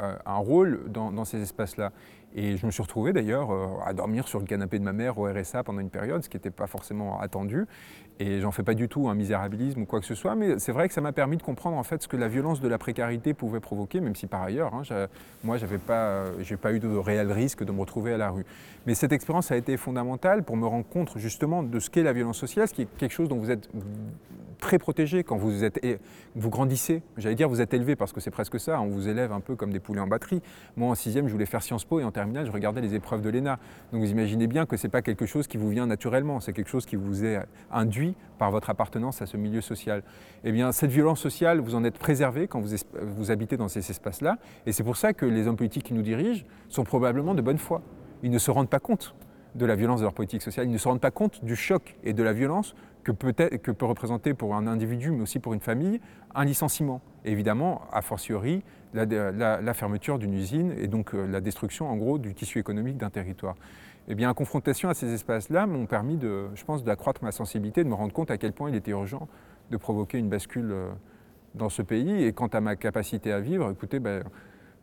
euh, 0.03 0.16
un 0.27 0.38
rôle 0.38 0.90
dans 0.90 1.25
ces 1.25 1.40
espaces-là. 1.40 1.92
Et 2.35 2.57
je 2.57 2.67
me 2.67 2.71
suis 2.71 2.83
retrouvé 2.83 3.12
d'ailleurs 3.12 3.51
euh, 3.51 3.67
à 3.85 3.95
dormir 3.95 4.29
sur 4.29 4.41
le 4.41 4.47
canapé 4.47 4.79
de 4.79 4.85
ma 4.85 4.93
mère 4.93 5.19
au 5.19 5.25
RSA 5.31 5.62
pendant 5.65 5.81
une 5.81 5.91
période, 5.91 6.23
ce 6.23 6.29
qui 6.29 6.37
n'était 6.37 6.51
pas 6.51 6.67
forcément 6.67 7.21
attendu. 7.21 7.67
Et 8.19 8.41
j'en 8.41 8.51
fais 8.51 8.63
pas 8.63 8.75
du 8.75 8.89
tout 8.89 9.09
un 9.09 9.15
misérabilisme 9.15 9.83
ou 9.83 9.85
quoi 9.85 10.01
que 10.01 10.07
ce 10.07 10.15
soit, 10.15 10.35
mais 10.35 10.59
c'est 10.59 10.73
vrai 10.73 10.89
que 10.89 10.95
ça 10.95 11.03
m'a 11.03 11.13
permis 11.13 11.37
de 11.37 11.43
comprendre 11.43 11.77
en 11.77 11.83
fait 11.83 12.03
ce 12.03 12.09
que 12.09 12.17
la 12.17 12.29
violence 12.29 12.61
de 12.61 12.69
la 12.69 12.79
précarité 12.79 13.35
pouvait 13.35 13.61
provoquer, 13.61 14.01
même 14.01 14.15
si 14.15 14.27
par 14.27 14.43
ailleurs, 14.43 14.73
hein, 14.75 14.83
moi, 15.45 15.59
j'avais 15.59 15.79
pas, 15.79 16.25
j'ai 16.41 16.57
pas 16.57 16.73
eu 16.73 16.81
de 16.81 16.89
réel 16.89 17.31
risque 17.31 17.63
de 17.63 17.73
me 17.73 17.81
retrouver 17.81 18.15
à 18.15 18.17
la 18.17 18.31
rue. 18.31 18.47
Mais 18.87 18.95
cette 18.95 19.13
expérience 19.13 19.51
a 19.53 19.57
été 19.57 19.77
fondamentale 19.77 20.45
pour 20.45 20.57
me 20.57 20.67
rendre 20.67 20.87
compte 20.87 21.19
justement 21.19 21.63
de 21.63 21.79
ce 21.79 21.91
qu'est 21.91 22.03
la 22.03 22.13
violence 22.13 22.39
sociale, 22.39 22.69
ce 22.69 22.75
qui 22.75 22.83
est 22.83 22.97
quelque 22.97 23.13
chose 23.13 23.29
dont 23.29 23.39
vous 23.39 23.51
êtes 23.51 23.69
très 24.59 24.79
protégé 24.79 25.23
quand 25.23 25.37
vous, 25.37 25.65
êtes, 25.65 25.81
vous 26.35 26.51
grandissez. 26.51 27.03
J'allais 27.17 27.35
dire 27.35 27.49
vous 27.49 27.61
êtes 27.61 27.75
élevé 27.75 27.97
parce 27.97 28.13
que 28.13 28.21
c'est 28.21 28.31
presque 28.31 28.59
ça, 28.59 28.81
on 28.81 28.87
vous 28.87 29.09
élève 29.09 29.33
un 29.33 29.41
peu 29.41 29.55
comme 29.55 29.73
des 29.73 29.81
poulets 29.81 30.01
en 30.01 30.07
batterie. 30.07 30.43
Moi 30.77 30.91
en 30.91 30.95
sixième, 30.95 31.27
je 31.27 31.33
voulais 31.33 31.47
faire 31.47 31.63
Sciences 31.63 31.85
Po 31.85 32.01
et 32.01 32.05
en 32.05 32.11
terminale, 32.11 32.47
je 32.47 32.53
regardais 32.53 32.81
les 32.81 32.95
épreuves 32.95 33.23
de 33.23 33.29
l'ENA. 33.29 33.59
Donc 33.93 34.01
vous 34.01 34.11
imaginez 34.11 34.47
bien 34.47 34.67
que 34.67 34.77
ce 34.77 34.87
n'est 34.87 34.91
pas 34.91 35.03
quelque 35.03 35.27
chose 35.27 35.47
qui 35.47 35.57
vous 35.57 35.69
vient 35.69 35.87
naturellement, 35.87 36.41
c'est 36.41 36.53
quelque 36.53 36.71
chose 36.71 36.87
qui 36.87 36.97
vous 36.97 37.25
est 37.25 37.41
induit 37.71 38.06
par 38.38 38.51
votre 38.51 38.71
appartenance 38.71 39.23
à 39.23 39.27
ce 39.27 39.37
milieu 39.37 39.61
social. 39.61 40.03
Eh 40.45 40.53
bien, 40.53 40.73
cette 40.73 40.90
violence 40.90 41.21
sociale, 41.21 41.61
vous 41.61 41.75
en 41.75 41.85
êtes 41.85 41.99
préservé 41.99 42.47
quand 42.47 42.61
vous, 42.61 43.31
habitez 43.31 43.57
dans 43.57 43.69
ces 43.69 43.90
espaces-là. 43.90 44.38
Et 44.66 44.73
c'est 44.73 44.85
pour 44.85 44.97
ça 44.97 45.12
que 45.12 45.27
les 45.27 45.49
hommes 45.49 45.57
politiques 45.57 45.85
qui 45.85 45.95
nous 45.95 46.03
dirigent 46.03 46.45
sont 46.69 46.85
probablement 46.85 47.35
de 47.35 47.42
bonne 47.42 47.59
foi. 47.59 47.83
Ils 48.23 48.31
ne 48.31 48.38
se 48.38 48.51
rendent 48.51 48.71
pas 48.71 48.81
compte 48.81 49.14
de 49.55 49.64
la 49.66 49.75
violence 49.75 50.01
de 50.01 50.05
leur 50.05 50.12
politique 50.12 50.42
sociale. 50.42 50.66
Ils 50.66 50.73
ne 50.73 50.79
se 50.79 50.88
rendent 50.88 51.01
pas 51.01 51.11
compte 51.11 51.45
du 51.45 51.57
choc 51.57 51.97
et 52.05 52.12
de 52.12 52.23
la 52.23 52.33
violence 52.33 52.75
que 53.03 53.12
peut, 53.12 53.87
représenter 53.87 54.35
pour 54.35 54.55
un 54.57 54.66
individu, 54.66 55.12
mais 55.12 55.23
aussi 55.23 55.38
pour 55.38 55.55
une 55.55 55.61
famille, 55.61 56.01
un 56.35 56.45
licenciement. 56.45 57.01
Évidemment, 57.25 57.83
a 57.92 58.03
fortiori, 58.03 58.62
la, 58.95 59.05
la, 59.61 59.75
fermeture 59.75 60.19
d'une 60.19 60.35
usine 60.35 60.75
et 60.79 60.88
donc 60.88 61.14
euh, 61.14 61.27
la 61.27 61.40
destruction, 61.40 61.88
en 61.88 61.97
gros, 61.97 62.19
du 62.19 62.35
tissu 62.35 62.59
économique 62.59 62.97
d'un 62.97 63.11
territoire. 63.11 63.57
Eh 64.09 64.14
bien, 64.14 64.31
en 64.31 64.35
confrontation 64.35 64.88
à 64.88 64.95
ces 64.95 65.12
espaces-là 65.12 65.66
m'ont 65.66 65.87
permis, 65.87 66.16
de, 66.16 66.47
je 66.55 66.64
pense, 66.64 66.85
d'accroître 66.85 67.25
ma 67.25 67.33
sensibilité, 67.33 67.83
de 67.83 67.88
me 67.88 67.95
rendre 67.95 68.12
compte 68.12 68.31
à 68.31 68.38
quel 68.38 68.53
point 68.53 68.71
il 68.71 68.77
était 68.77 68.92
urgent 68.92 69.29
de 69.71 69.77
provoquer 69.77 70.19
une 70.19 70.29
bascule 70.29 70.71
euh, 70.71 70.90
dans 71.57 71.69
ce 71.69 71.83
pays. 71.83 72.23
Et 72.23 72.33
quant 72.33 72.47
à 72.47 72.61
ma 72.61 72.77
capacité 72.77 73.33
à 73.33 73.40
vivre, 73.40 73.69
écoutez, 73.73 73.99
ben, 73.99 74.23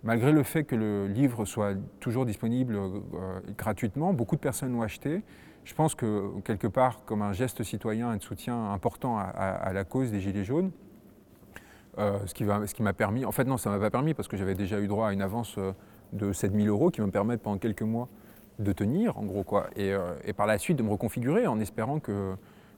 malgré 0.03 0.33
le 0.33 0.43
fait 0.43 0.65
que 0.65 0.75
le 0.75 1.07
livre 1.07 1.45
soit 1.45 1.75
toujours 2.01 2.25
disponible 2.25 2.75
euh, 2.75 3.39
gratuitement, 3.57 4.13
beaucoup 4.13 4.35
de 4.35 4.41
personnes 4.41 4.73
l'ont 4.73 4.81
acheté 4.81 5.23
je 5.65 5.73
pense 5.73 5.95
que 5.95 6.41
quelque 6.43 6.67
part, 6.67 7.05
comme 7.05 7.21
un 7.21 7.31
geste 7.31 7.63
citoyen 7.63 8.09
un 8.09 8.19
soutien 8.19 8.73
important 8.73 9.17
à, 9.17 9.71
la 9.71 9.85
cause 9.85 10.11
des 10.11 10.19
Gilets 10.19 10.43
jaunes, 10.43 10.71
euh, 11.99 12.19
ce 12.25 12.33
qui 12.33 12.83
m'a 12.83 12.93
permis, 12.93 13.23
en 13.23 13.31
fait 13.31 13.45
non, 13.45 13.55
ça 13.55 13.69
ne 13.69 13.75
m'a 13.75 13.81
pas 13.81 13.89
permis 13.89 14.13
parce 14.13 14.27
que 14.27 14.35
j'avais 14.35 14.55
déjà 14.55 14.81
eu 14.81 14.87
droit 14.87 15.07
à 15.07 15.13
une 15.13 15.21
avance 15.21 15.57
de 16.11 16.33
7000 16.33 16.67
euros 16.67 16.91
qui 16.91 16.99
me 16.99 17.11
permettent 17.11 17.41
pendant 17.41 17.59
quelques 17.59 17.81
mois 17.81 18.09
de 18.59 18.71
tenir, 18.71 19.17
en 19.17 19.23
gros 19.23 19.43
quoi, 19.43 19.69
euh, 19.77 20.15
et, 20.25 20.33
par 20.33 20.45
la 20.45 20.57
suite 20.57 20.77
de 20.77 20.83
me 20.83 20.89
reconfigurer 20.89 21.47
en 21.47 21.59
espérant 21.59 21.99
que 21.99 22.35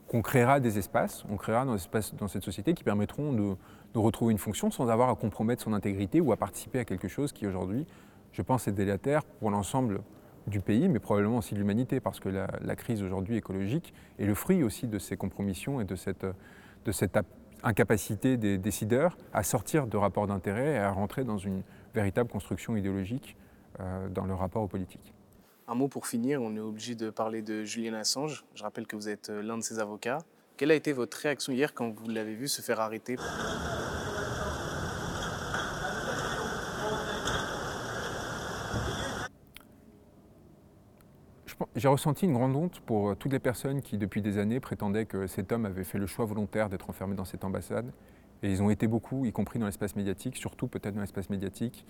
qu'on 0.07 0.21
créera 0.21 0.59
des 0.59 0.77
espaces, 0.77 1.25
on 1.31 1.35
créera 1.35 1.65
dans, 1.65 1.77
dans 2.19 2.27
cette 2.27 2.43
société 2.43 2.75
qui 2.75 2.83
permettront 2.83 3.33
de, 3.33 3.55
de, 3.95 3.99
retrouver 3.99 4.33
une 4.33 4.37
fonction 4.37 4.69
sans 4.69 4.87
avoir 4.87 5.09
à 5.09 5.15
compromettre 5.15 5.63
son 5.63 5.73
intégrité 5.73 6.21
ou 6.21 6.31
à 6.31 6.37
participer 6.37 6.77
à 6.77 6.85
quelque 6.85 7.07
chose 7.07 7.31
qui 7.31 7.47
aujourd'hui, 7.47 7.87
je 8.31 8.43
pense, 8.43 8.67
est 8.67 8.71
délétère 8.71 9.23
pour 9.25 9.49
l'ensemble 9.49 10.01
du 10.47 10.59
pays, 10.59 10.89
mais 10.89 10.99
probablement 10.99 11.37
aussi 11.37 11.53
de 11.53 11.59
l'humanité, 11.59 11.99
parce 11.99 12.19
que 12.19 12.29
la, 12.29 12.75
crise 12.75 13.01
aujourd'hui 13.01 13.37
écologique 13.37 13.93
est 14.19 14.25
le 14.25 14.35
fruit 14.35 14.63
aussi 14.63 14.87
de 14.87 14.99
ces 14.99 15.17
compromissions 15.17 15.81
et 15.81 15.85
de 15.85 15.95
cette, 15.95 16.25
de 16.85 16.91
cette 16.91 17.17
incapacité 17.63 18.37
des 18.37 18.57
décideurs 18.57 19.17
à 19.33 19.43
sortir 19.43 19.87
de 19.87 19.97
rapports 19.97 20.27
d'intérêt 20.27 20.75
et 20.75 20.77
à 20.77 20.91
rentrer 20.91 21.23
dans 21.23 21.37
une 21.37 21.63
véritable 21.93 22.29
construction 22.29 22.75
idéologique 22.75 23.35
euh, 23.79 24.07
dans 24.09 24.25
le 24.25 24.35
rapport 24.35 24.61
aux 24.61 24.67
politiques. 24.67 25.13
Un 25.67 25.73
mot 25.73 25.87
pour 25.87 26.05
finir, 26.05 26.43
on 26.43 26.55
est 26.55 26.59
obligé 26.59 26.93
de 26.93 27.09
parler 27.09 27.41
de 27.41 27.63
Julian 27.63 27.95
Assange. 27.95 28.45
Je 28.53 28.61
rappelle 28.61 28.85
que 28.85 28.95
vous 28.95 29.09
êtes 29.09 29.31
euh, 29.31 29.41
l'un 29.41 29.57
de 29.57 29.63
ses 29.63 29.79
avocats. 29.79 30.19
Quelle 30.57 30.69
a 30.69 30.75
été 30.75 30.93
votre 30.93 31.17
réaction 31.17 31.53
hier 31.53 31.73
quand 31.73 31.89
vous 31.89 32.07
l'avez 32.07 32.35
vu 32.35 32.47
se 32.47 32.61
faire 32.61 32.79
arrêter? 32.79 33.15
J'ai 41.75 41.87
ressenti 41.87 42.25
une 42.25 42.33
grande 42.33 42.55
honte 42.55 42.79
pour 42.81 43.09
euh, 43.09 43.15
toutes 43.15 43.31
les 43.31 43.39
personnes 43.39 43.81
qui, 43.81 43.97
depuis 43.97 44.21
des 44.21 44.37
années, 44.37 44.59
prétendaient 44.59 45.07
que 45.07 45.25
cet 45.25 45.51
homme 45.51 45.65
avait 45.65 45.83
fait 45.83 45.97
le 45.97 46.05
choix 46.05 46.25
volontaire 46.25 46.69
d'être 46.69 46.91
enfermé 46.91 47.15
dans 47.15 47.25
cette 47.25 47.43
ambassade. 47.43 47.91
Et 48.43 48.51
ils 48.51 48.61
ont 48.61 48.69
été 48.69 48.85
beaucoup, 48.85 49.25
y 49.25 49.31
compris 49.31 49.57
dans 49.57 49.65
l'espace 49.65 49.95
médiatique, 49.95 50.37
surtout 50.37 50.67
peut-être 50.67 50.93
dans 50.93 51.01
l'espace 51.01 51.31
médiatique. 51.31 51.87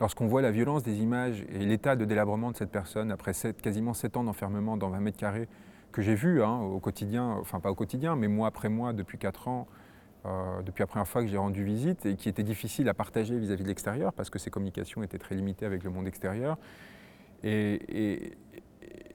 Lorsqu'on 0.00 0.26
voit 0.26 0.42
la 0.42 0.52
violence 0.52 0.84
des 0.84 1.00
images 1.00 1.44
et 1.52 1.58
l'état 1.58 1.96
de 1.96 2.04
délabrement 2.04 2.52
de 2.52 2.56
cette 2.56 2.70
personne 2.70 3.10
après 3.10 3.32
quasiment 3.60 3.94
7 3.94 4.16
ans 4.16 4.24
d'enfermement 4.24 4.76
dans 4.76 4.90
20 4.90 5.00
mètres 5.00 5.18
carrés, 5.18 5.48
que 5.90 6.02
j'ai 6.02 6.14
vu 6.14 6.42
hein, 6.42 6.58
au 6.60 6.78
quotidien, 6.78 7.36
enfin 7.40 7.58
pas 7.58 7.70
au 7.70 7.74
quotidien, 7.74 8.14
mais 8.14 8.28
mois 8.28 8.48
après 8.48 8.68
mois 8.68 8.92
depuis 8.92 9.18
4 9.18 9.48
ans, 9.48 9.66
euh, 10.26 10.62
depuis 10.62 10.82
la 10.82 10.86
première 10.86 11.08
fois 11.08 11.22
que 11.22 11.28
j'ai 11.28 11.36
rendu 11.36 11.64
visite, 11.64 12.06
et 12.06 12.14
qui 12.14 12.28
était 12.28 12.44
difficile 12.44 12.88
à 12.88 12.94
partager 12.94 13.36
vis-à-vis 13.38 13.64
de 13.64 13.68
l'extérieur, 13.68 14.12
parce 14.12 14.30
que 14.30 14.38
ses 14.38 14.50
communications 14.50 15.02
étaient 15.02 15.18
très 15.18 15.34
limitées 15.34 15.66
avec 15.66 15.82
le 15.82 15.90
monde 15.90 16.06
extérieur. 16.06 16.58
Et, 17.42 18.36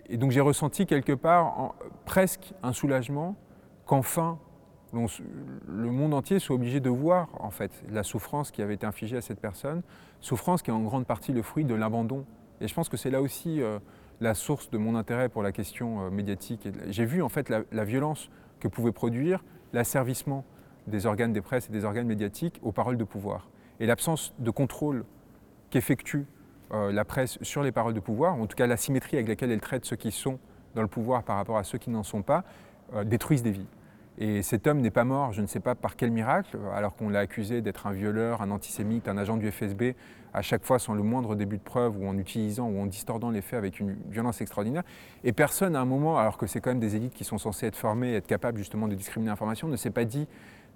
et 0.07 0.17
donc 0.17 0.31
j'ai 0.31 0.41
ressenti 0.41 0.85
quelque 0.85 1.13
part 1.13 1.75
presque 2.05 2.53
un 2.63 2.73
soulagement 2.73 3.35
qu'enfin 3.85 4.39
le 4.93 5.91
monde 5.91 6.13
entier 6.13 6.39
soit 6.39 6.55
obligé 6.55 6.79
de 6.79 6.89
voir 6.89 7.29
en 7.39 7.49
fait 7.49 7.71
la 7.89 8.03
souffrance 8.03 8.51
qui 8.51 8.61
avait 8.61 8.75
été 8.75 8.85
infligée 8.85 9.17
à 9.17 9.21
cette 9.21 9.39
personne, 9.39 9.81
souffrance 10.23 10.61
qui 10.61 10.71
est 10.71 10.73
en 10.73 10.81
grande 10.81 11.05
partie 11.05 11.33
le 11.33 11.41
fruit 11.41 11.65
de 11.65 11.75
l'abandon. 11.75 12.25
Et 12.61 12.67
je 12.67 12.73
pense 12.73 12.89
que 12.89 12.97
c'est 12.97 13.11
là 13.11 13.21
aussi 13.21 13.61
euh, 13.61 13.77
la 14.21 14.33
source 14.33 14.69
de 14.71 14.77
mon 14.77 14.95
intérêt 14.95 15.29
pour 15.29 15.43
la 15.43 15.51
question 15.51 16.05
euh, 16.05 16.09
médiatique. 16.09 16.67
J'ai 16.87 17.05
vu 17.05 17.21
en 17.21 17.29
fait 17.29 17.49
la, 17.49 17.83
violence 17.83 18.29
que 18.59 18.67
pouvait 18.67 18.93
produire 18.93 19.43
l'asservissement 19.73 20.45
des 20.87 21.05
organes 21.05 21.33
des 21.33 21.41
presses 21.41 21.69
et 21.69 21.73
des 21.73 21.83
organes 21.83 22.07
médiatiques 22.07 22.59
aux 22.63 22.71
paroles 22.71 22.97
de 22.97 23.03
pouvoir 23.03 23.49
et 23.79 23.85
l'absence 23.85 24.33
de 24.39 24.49
contrôle 24.49 25.03
qu'effectue 25.69 26.25
euh, 26.71 26.91
la 26.91 27.03
presse 27.03 27.37
sur 27.41 27.61
les 27.61 27.71
paroles 27.71 27.93
de 27.93 27.99
pouvoir, 27.99 28.35
en 28.35 28.47
tout 28.47 28.55
cas 28.55 28.67
la 28.67 28.77
symétrie 28.77 29.17
avec 29.17 29.27
laquelle 29.27 29.51
elle 29.51 29.61
traite 29.61 29.85
ceux 29.85 29.97
qui 29.97 30.11
sont 30.11 30.39
dans 30.73 30.81
le 30.81 30.87
pouvoir 30.87 31.23
par 31.23 31.35
rapport 31.35 31.57
à 31.57 31.63
ceux 31.63 31.77
qui 31.77 31.89
n'en 31.89 32.03
sont 32.03 32.21
pas, 32.21 32.43
détruisent 33.05 33.43
des 33.43 33.51
vies. 33.51 33.67
Et 34.19 34.43
cet 34.43 34.67
homme 34.67 34.79
n'est 34.79 34.91
pas 34.91 35.05
mort, 35.05 35.33
je 35.33 35.41
ne 35.41 35.47
sais 35.47 35.59
pas 35.59 35.73
par 35.73 35.95
quel 35.95 36.11
miracle, 36.11 36.57
alors 36.75 36.95
qu'on 36.95 37.09
l'a 37.09 37.19
accusé 37.19 37.61
d'être 37.61 37.87
un 37.87 37.91
violeur, 37.91 38.41
un 38.41 38.51
antisémite, 38.51 39.07
un 39.07 39.17
agent 39.17 39.37
du 39.37 39.51
FSB, 39.51 39.95
à 40.33 40.41
chaque 40.41 40.63
fois 40.63 40.77
sans 40.77 40.93
le 40.93 41.01
moindre 41.01 41.35
début 41.35 41.57
de 41.57 41.63
preuve, 41.63 41.97
ou 41.97 42.07
en 42.07 42.17
utilisant 42.17 42.67
ou 42.67 42.79
en 42.79 42.85
distordant 42.85 43.31
les 43.31 43.41
faits 43.41 43.57
avec 43.57 43.79
une 43.79 43.95
violence 44.09 44.39
extraordinaire. 44.41 44.83
Et 45.23 45.33
personne, 45.33 45.75
à 45.75 45.81
un 45.81 45.85
moment, 45.85 46.19
alors 46.19 46.37
que 46.37 46.45
c'est 46.45 46.61
quand 46.61 46.69
même 46.69 46.79
des 46.79 46.95
élites 46.95 47.13
qui 47.13 47.23
sont 47.23 47.39
censées 47.39 47.65
être 47.65 47.75
formées, 47.75 48.13
être 48.13 48.27
capables 48.27 48.59
justement 48.59 48.87
de 48.87 48.95
discriminer 48.95 49.29
l'information, 49.31 49.67
ne 49.67 49.77
s'est 49.77 49.89
pas 49.89 50.05
dit, 50.05 50.27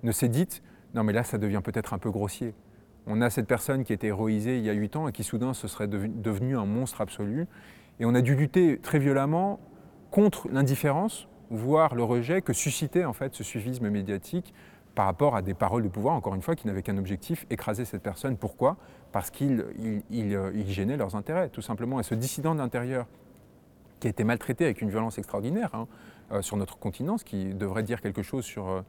ne 0.01 0.11
s'est 0.11 0.29
dit, 0.29 0.47
non 0.95 1.03
mais 1.03 1.13
là 1.13 1.23
ça 1.23 1.37
devient 1.37 1.61
peut-être 1.63 1.93
un 1.93 1.99
peu 1.99 2.09
grossier. 2.09 2.55
On 3.05 3.21
a 3.21 3.29
cette 3.29 3.47
personne 3.47 3.83
qui 3.83 3.93
était 3.93 4.07
héroïsée 4.07 4.57
il 4.57 4.65
y 4.65 4.69
a 4.69 4.73
huit 4.73 4.95
ans 4.95 5.07
et 5.07 5.11
qui 5.11 5.23
soudain 5.23 5.53
se 5.53 5.67
serait 5.67 5.87
devenu 5.87 6.57
un 6.57 6.65
monstre 6.65 7.01
absolu. 7.01 7.47
Et 7.99 8.05
on 8.05 8.13
a 8.13 8.21
dû 8.21 8.35
lutter 8.35 8.79
très 8.79 8.99
violemment 8.99 9.59
contre 10.11 10.49
l'indifférence, 10.49 11.27
voire 11.49 11.95
le 11.95 12.03
rejet 12.03 12.41
que 12.41 12.53
suscitait 12.53 13.05
en 13.05 13.13
fait 13.13 13.33
ce 13.33 13.43
suivisme 13.43 13.89
médiatique 13.89 14.53
par 14.95 15.05
rapport 15.05 15.35
à 15.35 15.41
des 15.41 15.53
paroles 15.53 15.83
de 15.83 15.89
pouvoir, 15.89 16.15
encore 16.15 16.33
une 16.33 16.41
fois, 16.41 16.55
qui 16.55 16.65
n'avaient 16.65 16.81
qu'un 16.81 16.97
objectif, 16.97 17.45
écraser 17.49 17.85
cette 17.85 18.01
personne. 18.01 18.35
Pourquoi? 18.35 18.77
Parce 19.11 19.29
qu'il 19.29 19.63
il, 20.09 20.65
gênait 20.67 20.97
leurs 20.97 21.15
intérêts, 21.15 21.49
tout 21.49 21.61
simplement. 21.61 21.99
Et 21.99 22.03
ce 22.03 22.15
dissident 22.15 22.55
d'intérieur, 22.55 23.05
qui 23.99 24.07
a 24.07 24.09
été 24.09 24.23
maltraité 24.23 24.65
avec 24.65 24.81
une 24.81 24.89
violence 24.89 25.17
extraordinaire 25.17 25.69
hein, 25.73 25.87
euh, 26.31 26.41
sur 26.41 26.57
notre 26.57 26.77
continent, 26.79 27.17
ce 27.17 27.25
qui 27.25 27.53
devrait 27.53 27.83
dire 27.83 28.01
quelque 28.01 28.23
chose 28.23 28.43
sur 28.43 28.67
euh, 28.69 28.81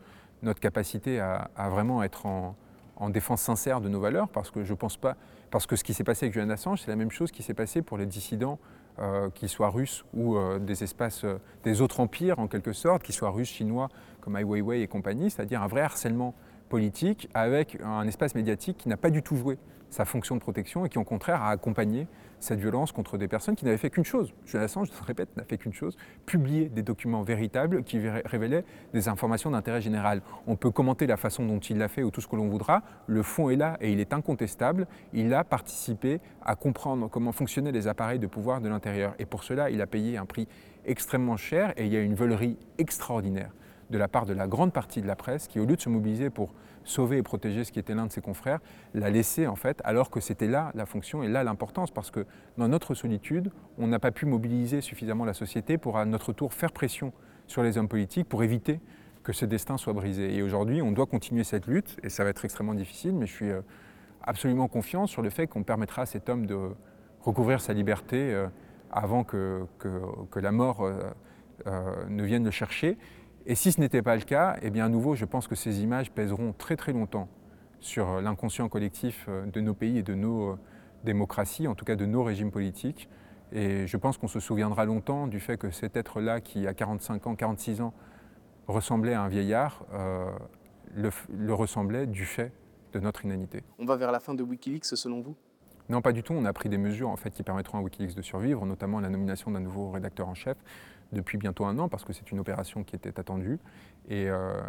notre 0.42 0.60
capacité 0.60 1.20
à 1.20 1.68
vraiment 1.68 2.02
être 2.02 2.26
en, 2.26 2.54
en 2.98 3.10
défense 3.10 3.40
sincère 3.40 3.80
de 3.80 3.88
nos 3.88 4.00
valeurs, 4.00 4.28
parce 4.28 4.50
que 4.50 4.64
je 4.64 4.74
pense 4.74 4.96
pas, 4.96 5.16
parce 5.50 5.66
que 5.66 5.76
ce 5.76 5.84
qui 5.84 5.94
s'est 5.94 6.04
passé 6.04 6.26
avec 6.26 6.34
Julian 6.34 6.50
Assange, 6.50 6.80
c'est 6.82 6.90
la 6.90 6.96
même 6.96 7.10
chose 7.10 7.30
qui 7.30 7.42
s'est 7.42 7.54
passé 7.54 7.80
pour 7.80 7.96
les 7.96 8.06
dissidents, 8.06 8.58
euh, 8.58 8.66
qu'ils 9.34 9.48
soient 9.48 9.70
russes 9.70 10.04
ou 10.14 10.36
euh, 10.36 10.58
des 10.58 10.82
espaces, 10.82 11.24
euh, 11.24 11.38
des 11.64 11.80
autres 11.80 12.00
empires 12.00 12.38
en 12.38 12.46
quelque 12.48 12.72
sorte, 12.72 13.02
qu'ils 13.02 13.14
soient 13.14 13.30
russes, 13.30 13.48
chinois, 13.48 13.88
comme 14.20 14.36
Ai 14.36 14.44
Weiwei 14.44 14.82
et 14.82 14.86
compagnie, 14.86 15.30
c'est-à-dire 15.30 15.62
un 15.62 15.66
vrai 15.66 15.82
harcèlement 15.82 16.34
politique 16.68 17.28
avec 17.34 17.78
un 17.82 18.06
espace 18.06 18.34
médiatique 18.34 18.76
qui 18.78 18.88
n'a 18.88 18.96
pas 18.96 19.10
du 19.10 19.22
tout 19.22 19.36
joué 19.36 19.58
sa 19.90 20.04
fonction 20.04 20.34
de 20.34 20.40
protection 20.40 20.84
et 20.84 20.88
qui, 20.88 20.98
au 20.98 21.04
contraire, 21.04 21.42
a 21.42 21.50
accompagné 21.50 22.06
cette 22.40 22.60
violence 22.60 22.92
contre 22.92 23.18
des 23.18 23.28
personnes 23.28 23.56
qui 23.56 23.64
n'avaient 23.64 23.78
fait 23.78 23.90
qu'une 23.90 24.04
chose. 24.04 24.32
Julian 24.44 24.64
Assange, 24.64 24.88
je 24.92 24.98
le 24.98 25.04
répète, 25.04 25.36
n'a 25.36 25.44
fait 25.44 25.58
qu'une 25.58 25.72
chose 25.72 25.96
publier 26.26 26.68
des 26.68 26.82
documents 26.82 27.22
véritables 27.22 27.82
qui 27.82 27.98
révélaient 27.98 28.64
des 28.92 29.08
informations 29.08 29.50
d'intérêt 29.50 29.80
général. 29.80 30.22
On 30.46 30.56
peut 30.56 30.70
commenter 30.70 31.06
la 31.06 31.16
façon 31.16 31.44
dont 31.46 31.58
il 31.58 31.78
l'a 31.78 31.88
fait 31.88 32.02
ou 32.02 32.10
tout 32.10 32.20
ce 32.20 32.28
que 32.28 32.36
l'on 32.36 32.48
voudra. 32.48 32.82
Le 33.06 33.22
fond 33.22 33.50
est 33.50 33.56
là 33.56 33.76
et 33.80 33.92
il 33.92 34.00
est 34.00 34.12
incontestable. 34.12 34.86
Il 35.12 35.32
a 35.34 35.44
participé 35.44 36.20
à 36.42 36.54
comprendre 36.54 37.08
comment 37.08 37.32
fonctionnaient 37.32 37.72
les 37.72 37.88
appareils 37.88 38.18
de 38.18 38.26
pouvoir 38.26 38.60
de 38.60 38.68
l'intérieur. 38.68 39.14
Et 39.18 39.26
pour 39.26 39.44
cela, 39.44 39.70
il 39.70 39.80
a 39.80 39.86
payé 39.86 40.16
un 40.16 40.26
prix 40.26 40.48
extrêmement 40.84 41.36
cher 41.36 41.72
et 41.76 41.86
il 41.86 41.92
y 41.92 41.96
a 41.96 42.00
une 42.00 42.14
volerie 42.14 42.56
extraordinaire 42.78 43.50
de 43.90 43.98
la 43.98 44.08
part 44.08 44.26
de 44.26 44.32
la 44.32 44.46
grande 44.46 44.72
partie 44.72 45.02
de 45.02 45.06
la 45.06 45.16
presse 45.16 45.48
qui, 45.48 45.60
au 45.60 45.64
lieu 45.64 45.76
de 45.76 45.80
se 45.80 45.88
mobiliser 45.88 46.30
pour 46.30 46.52
sauver 46.88 47.18
et 47.18 47.22
protéger 47.22 47.64
ce 47.64 47.72
qui 47.72 47.78
était 47.78 47.94
l'un 47.94 48.06
de 48.06 48.12
ses 48.12 48.20
confrères, 48.20 48.60
l'a 48.94 49.10
laissé 49.10 49.46
en 49.46 49.56
fait, 49.56 49.80
alors 49.84 50.10
que 50.10 50.20
c'était 50.20 50.46
là 50.46 50.72
la 50.74 50.86
fonction 50.86 51.22
et 51.22 51.28
là 51.28 51.44
l'importance, 51.44 51.90
parce 51.90 52.10
que 52.10 52.26
dans 52.56 52.68
notre 52.68 52.94
solitude, 52.94 53.50
on 53.78 53.86
n'a 53.86 53.98
pas 53.98 54.10
pu 54.10 54.26
mobiliser 54.26 54.80
suffisamment 54.80 55.24
la 55.24 55.34
société 55.34 55.78
pour 55.78 55.98
à 55.98 56.04
notre 56.04 56.32
tour 56.32 56.52
faire 56.52 56.72
pression 56.72 57.12
sur 57.46 57.62
les 57.62 57.78
hommes 57.78 57.88
politiques 57.88 58.28
pour 58.28 58.42
éviter 58.42 58.80
que 59.22 59.32
ce 59.32 59.44
destin 59.44 59.76
soit 59.76 59.92
brisé. 59.92 60.34
Et 60.34 60.42
aujourd'hui, 60.42 60.80
on 60.80 60.92
doit 60.92 61.06
continuer 61.06 61.44
cette 61.44 61.66
lutte, 61.66 61.98
et 62.02 62.08
ça 62.08 62.24
va 62.24 62.30
être 62.30 62.44
extrêmement 62.44 62.74
difficile, 62.74 63.14
mais 63.14 63.26
je 63.26 63.32
suis 63.32 63.50
euh, 63.50 63.60
absolument 64.22 64.68
confiant 64.68 65.06
sur 65.06 65.22
le 65.22 65.30
fait 65.30 65.46
qu'on 65.46 65.64
permettra 65.64 66.02
à 66.02 66.06
cet 66.06 66.28
homme 66.28 66.46
de 66.46 66.56
recouvrir 67.20 67.60
sa 67.60 67.74
liberté 67.74 68.32
euh, 68.32 68.48
avant 68.90 69.24
que, 69.24 69.66
que, 69.78 70.38
la 70.38 70.50
mort 70.50 70.82
euh, 71.66 72.06
ne 72.08 72.22
vienne 72.22 72.44
le 72.44 72.50
chercher. 72.50 72.96
Et 73.50 73.54
si 73.54 73.72
ce 73.72 73.80
n'était 73.80 74.02
pas 74.02 74.14
le 74.14 74.20
cas, 74.20 74.58
eh 74.60 74.68
bien 74.68 74.84
à 74.84 74.88
nouveau, 74.90 75.14
je 75.14 75.24
pense 75.24 75.48
que 75.48 75.54
ces 75.54 75.82
images 75.82 76.10
pèseront 76.12 76.52
très 76.52 76.76
très 76.76 76.92
longtemps 76.92 77.28
sur 77.80 78.06
euh, 78.10 78.20
l'inconscient 78.20 78.68
collectif 78.68 79.24
euh, 79.26 79.46
de 79.46 79.62
nos 79.62 79.72
pays 79.72 79.96
et 79.96 80.02
de 80.02 80.12
nos 80.12 80.50
euh, 80.50 80.58
démocraties, 81.04 81.66
en 81.66 81.74
tout 81.74 81.86
cas 81.86 81.96
de 81.96 82.04
nos 82.04 82.22
régimes 82.22 82.50
politiques. 82.50 83.08
Et 83.50 83.86
je 83.86 83.96
pense 83.96 84.18
qu'on 84.18 84.28
se 84.28 84.38
souviendra 84.38 84.84
longtemps 84.84 85.26
du 85.26 85.40
fait 85.40 85.56
que 85.56 85.70
cet 85.70 85.96
être-là, 85.96 86.42
qui 86.42 86.66
à 86.66 86.74
45 86.74 87.26
ans, 87.26 87.34
46 87.34 87.80
ans, 87.80 87.94
ressemblait 88.66 89.14
à 89.14 89.22
un 89.22 89.28
vieillard, 89.28 89.86
le, 90.94 91.08
le 91.34 91.54
ressemblait 91.54 92.06
du 92.06 92.26
fait 92.26 92.52
de 92.92 93.00
notre 93.00 93.24
inanité. 93.24 93.62
On 93.78 93.86
va 93.86 93.96
vers 93.96 94.12
la 94.12 94.20
fin 94.20 94.34
de 94.34 94.42
Wikileaks 94.42 94.84
selon 94.84 95.22
vous? 95.22 95.34
Non, 95.88 96.02
pas 96.02 96.12
du 96.12 96.22
tout. 96.22 96.34
On 96.34 96.44
a 96.44 96.52
pris 96.52 96.68
des 96.68 96.78
mesures 96.78 97.08
en 97.08 97.16
fait, 97.16 97.30
qui 97.30 97.42
permettront 97.42 97.78
à 97.78 97.80
Wikileaks 97.80 98.14
de 98.14 98.22
survivre, 98.22 98.64
notamment 98.66 99.00
la 99.00 99.08
nomination 99.08 99.50
d'un 99.50 99.60
nouveau 99.60 99.90
rédacteur 99.90 100.28
en 100.28 100.34
chef 100.34 100.56
depuis 101.12 101.38
bientôt 101.38 101.64
un 101.64 101.78
an, 101.78 101.88
parce 101.88 102.04
que 102.04 102.12
c'est 102.12 102.30
une 102.30 102.38
opération 102.38 102.84
qui 102.84 102.94
était 102.94 103.18
attendue. 103.18 103.58
Et, 104.10 104.28
euh, 104.28 104.60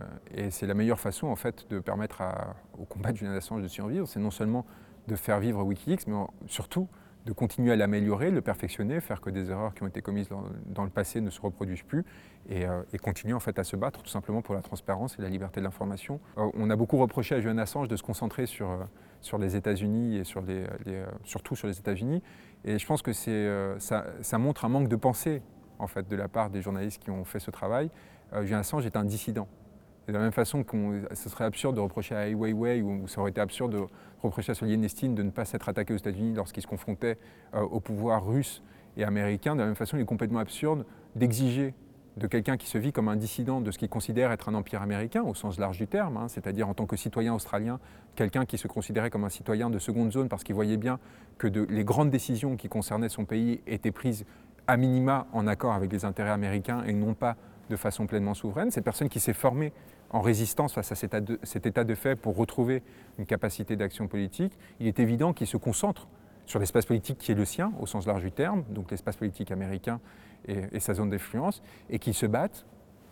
c'est 0.49 0.67
la 0.67 0.73
meilleure 0.73 0.99
façon 0.99 1.27
en 1.27 1.35
fait, 1.35 1.69
de 1.69 1.79
permettre 1.79 2.21
au 2.77 2.85
combat 2.85 3.11
de 3.11 3.17
Julian 3.17 3.33
Assange 3.33 3.61
de 3.61 3.67
survivre. 3.67 4.07
C'est 4.07 4.19
non 4.19 4.31
seulement 4.31 4.65
de 5.07 5.15
faire 5.15 5.39
vivre 5.39 5.63
Wikileaks, 5.63 6.07
mais 6.07 6.15
surtout 6.47 6.87
de 7.29 7.33
continuer 7.33 7.71
à 7.71 7.75
l'améliorer, 7.75 8.31
le 8.31 8.41
perfectionner, 8.41 8.99
faire 8.99 9.21
que 9.21 9.29
des 9.29 9.51
erreurs 9.51 9.73
qui 9.73 9.83
ont 9.83 9.87
été 9.87 10.01
commises 10.01 10.29
dans, 10.29 10.83
le 10.83 10.89
passé 10.89 11.21
ne 11.21 11.29
se 11.29 11.39
reproduisent 11.39 11.83
plus 11.83 12.03
et, 12.49 12.65
euh, 12.65 12.81
continuer 13.01 13.33
en 13.33 13.39
fait 13.39 13.57
à 13.59 13.63
se 13.63 13.75
battre 13.75 14.01
tout 14.01 14.09
simplement 14.09 14.41
pour 14.41 14.55
la 14.55 14.61
transparence 14.61 15.17
et 15.17 15.21
la 15.21 15.29
liberté 15.29 15.59
de 15.59 15.65
l'information. 15.65 16.19
Euh, 16.37 16.49
on 16.53 16.69
a 16.69 16.75
beaucoup 16.75 16.97
reproché 16.97 17.35
à 17.35 17.39
Julian 17.39 17.57
Assange 17.57 17.87
de 17.87 17.95
se 17.95 18.03
concentrer 18.03 18.45
sur 18.45 18.67
sur 19.21 19.37
les 19.37 19.55
États-Unis 19.55 20.17
et 20.17 20.23
sur 20.23 20.41
les, 20.41 20.65
euh, 20.87 21.05
surtout 21.23 21.55
sur 21.55 21.67
les 21.67 21.77
États-Unis. 21.77 22.21
Et 22.65 22.79
je 22.79 22.85
pense 22.85 23.01
que 23.01 23.11
euh, 23.27 23.79
ça, 23.79 24.05
ça, 24.21 24.37
montre 24.37 24.65
un 24.65 24.69
manque 24.69 24.87
de 24.87 24.95
pensée 24.95 25.41
en 25.77 25.87
fait, 25.87 26.07
de 26.07 26.15
la 26.15 26.27
part 26.27 26.49
des 26.49 26.61
journalistes 26.61 27.01
qui 27.01 27.11
ont 27.11 27.23
fait 27.25 27.39
ce 27.39 27.51
travail. 27.51 27.89
Euh, 28.33 28.43
Julian 28.43 28.59
Assange 28.59 28.85
est 28.85 28.95
un 28.95 29.05
dissident. 29.05 29.47
De 30.09 30.17
la 30.17 30.23
même 30.23 30.31
façon 30.31 30.63
que 30.63 31.07
ce 31.13 31.29
serait 31.29 31.45
absurde 31.45 31.75
de 31.75 31.81
reprocher 31.81 32.15
à 32.15 32.27
Ai 32.27 32.35
Weiwei 32.35 32.81
ou 32.81 33.07
ça 33.07 33.21
aurait 33.21 33.31
été 33.31 33.41
absurde 33.41 33.71
de 33.71 33.81
reprocher 34.21 34.51
à 34.51 34.55
Solien 34.55 34.77
Nestin 34.77 35.09
de 35.09 35.23
ne 35.23 35.29
pas 35.29 35.45
s'être 35.45 35.69
attaqué 35.69 35.93
aux 35.93 35.97
États-Unis 35.97 36.33
lorsqu'il 36.33 36.63
se 36.63 36.67
confrontait 36.67 37.17
au 37.53 37.79
pouvoir 37.79 38.25
russe 38.25 38.63
et 38.97 39.03
américain, 39.03 39.55
de 39.55 39.61
la 39.61 39.67
même 39.67 39.75
façon, 39.75 39.97
il 39.97 40.01
est 40.01 40.05
complètement 40.05 40.39
absurde 40.39 40.85
d'exiger 41.15 41.73
de 42.17 42.27
quelqu'un 42.27 42.57
qui 42.57 42.67
se 42.67 42.77
vit 42.77 42.91
comme 42.91 43.07
un 43.07 43.15
dissident 43.15 43.61
de 43.61 43.71
ce 43.71 43.77
qu'il 43.77 43.87
considère 43.87 44.31
être 44.31 44.49
un 44.49 44.53
empire 44.53 44.81
américain, 44.81 45.23
au 45.23 45.33
sens 45.33 45.57
large 45.57 45.77
du 45.77 45.87
terme, 45.87 46.17
hein, 46.17 46.27
c'est-à-dire 46.27 46.67
en 46.67 46.73
tant 46.73 46.85
que 46.85 46.97
citoyen 46.97 47.33
australien, 47.33 47.79
quelqu'un 48.15 48.45
qui 48.45 48.57
se 48.57 48.67
considérait 48.67 49.09
comme 49.09 49.23
un 49.23 49.29
citoyen 49.29 49.69
de 49.69 49.79
seconde 49.79 50.11
zone 50.11 50.27
parce 50.27 50.43
qu'il 50.43 50.55
voyait 50.55 50.77
bien 50.77 50.99
que 51.37 51.47
les 51.47 51.83
grandes 51.85 52.09
décisions 52.09 52.57
qui 52.57 52.67
concernaient 52.67 53.09
son 53.09 53.25
pays 53.25 53.61
étaient 53.67 53.91
prises 53.91 54.25
à 54.67 54.75
minima 54.75 55.27
en 55.31 55.47
accord 55.47 55.73
avec 55.73 55.91
les 55.91 56.03
intérêts 56.03 56.31
américains 56.31 56.83
et 56.83 56.93
non 56.93 57.13
pas 57.13 57.37
de 57.69 57.75
façon 57.75 58.07
pleinement 58.07 58.33
souveraine. 58.33 58.71
Cette 58.71 58.83
personne 58.83 59.09
qui 59.09 59.19
s'est 59.19 59.33
formée 59.33 59.71
en 60.09 60.21
résistance 60.21 60.73
face 60.73 60.91
à 60.91 60.95
cet 60.95 61.13
état, 61.65 61.83
de, 61.83 61.95
fait 61.95 62.15
pour 62.15 62.35
retrouver 62.35 62.83
une 63.17 63.25
capacité 63.25 63.75
d'action 63.75 64.07
politique, 64.07 64.57
il 64.79 64.87
est 64.87 64.99
évident 64.99 65.33
qu'il 65.33 65.47
se 65.47 65.57
concentre 65.57 66.07
sur 66.45 66.59
l'espace 66.59 66.85
politique 66.85 67.19
qui 67.19 67.31
est 67.31 67.35
le 67.35 67.45
sien, 67.45 67.71
au 67.79 67.85
sens 67.85 68.07
large 68.07 68.23
du 68.23 68.31
terme, 68.31 68.63
donc 68.69 68.89
l'espace 68.89 69.15
politique 69.15 69.51
américain 69.51 69.99
et, 70.47 70.79
sa 70.79 70.95
zone 70.95 71.11
d'influence, 71.11 71.61
et 71.89 71.99
qu'il 71.99 72.15
se 72.15 72.25
battent 72.25 72.65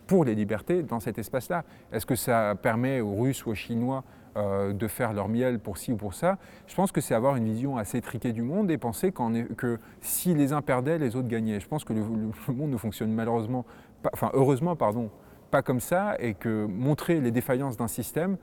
pour 0.08 0.24
les 0.24 0.34
libertés 0.34 0.82
dans 0.82 0.98
cet 0.98 1.18
espace-là. 1.18 1.64
Est-ce 1.92 2.06
que 2.06 2.16
ça 2.16 2.56
permet 2.60 3.00
aux 3.00 3.14
Russes 3.14 3.46
ou 3.46 3.50
aux 3.50 3.54
Chinois 3.54 4.02
euh, 4.36 4.72
de 4.72 4.88
faire 4.88 5.12
leur 5.12 5.28
miel 5.28 5.60
pour 5.60 5.78
ci 5.78 5.92
ou 5.92 5.96
pour 5.96 6.14
ça? 6.14 6.38
Je 6.66 6.74
pense 6.74 6.90
que 6.90 7.00
c'est 7.00 7.14
avoir 7.14 7.36
une 7.36 7.44
vision 7.44 7.76
assez 7.76 8.00
triquée 8.00 8.32
du 8.32 8.42
monde 8.42 8.70
et 8.70 8.78
penser 8.78 9.12
que 9.12 9.78
si 10.00 10.34
les 10.34 10.52
uns 10.52 10.62
perdaient, 10.62 10.98
les 10.98 11.14
autres 11.14 11.28
gagnaient. 11.28 11.60
Je 11.60 11.68
pense 11.68 11.84
que 11.84 11.92
le, 11.92 12.00
le 12.00 12.54
monde 12.54 12.70
ne 12.70 12.76
fonctionne 12.78 13.12
malheureusement, 13.12 13.66
pas, 14.02 14.10
enfin 14.12 14.30
heureusement, 14.34 14.76
pardon, 14.76 15.10
pas 15.50 15.62
comme 15.62 15.80
ça 15.80 16.16
et 16.18 16.34
que 16.34 16.66
montrer 16.66 17.20
les 17.20 17.30
défaillances 17.30 17.76
d'un 17.76 17.88
système 17.88 18.36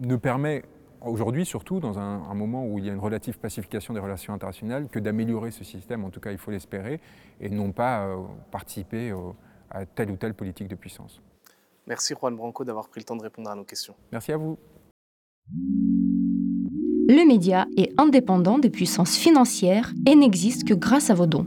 ne 0.00 0.16
permet 0.16 0.64
aujourd'hui, 1.00 1.44
surtout 1.44 1.80
dans 1.80 1.98
un, 1.98 2.22
un, 2.22 2.34
moment 2.34 2.66
où 2.66 2.78
il 2.78 2.86
y 2.86 2.90
a 2.90 2.92
une 2.92 2.98
relative 2.98 3.38
pacification 3.38 3.94
des 3.94 4.00
relations 4.00 4.34
internationales, 4.34 4.88
que 4.88 4.98
d'améliorer 4.98 5.50
ce 5.50 5.64
système, 5.64 6.04
en 6.04 6.10
tout 6.10 6.20
cas 6.20 6.32
il 6.32 6.38
faut 6.38 6.50
l'espérer, 6.50 7.00
et 7.40 7.48
non 7.48 7.72
pas 7.72 8.06
euh, 8.06 8.16
participer 8.50 9.12
au, 9.12 9.36
à 9.70 9.86
telle 9.86 10.10
ou 10.10 10.16
telle 10.16 10.34
politique 10.34 10.68
de 10.68 10.74
puissance. 10.74 11.22
Merci 11.86 12.14
Juan 12.14 12.36
Branco 12.36 12.64
d'avoir 12.64 12.88
pris 12.88 13.00
le 13.00 13.04
temps 13.04 13.16
de 13.16 13.22
répondre 13.22 13.50
à 13.50 13.54
nos 13.54 13.64
questions. 13.64 13.94
Merci 14.12 14.32
à 14.32 14.36
vous. 14.36 14.58
Le 17.10 17.26
média 17.26 17.66
est 17.78 17.98
indépendant 17.98 18.58
des 18.58 18.68
puissances 18.68 19.16
financières 19.16 19.94
et 20.06 20.14
n'existe 20.14 20.68
que 20.68 20.74
grâce 20.74 21.08
à 21.08 21.14
vos 21.14 21.26
dons. 21.26 21.46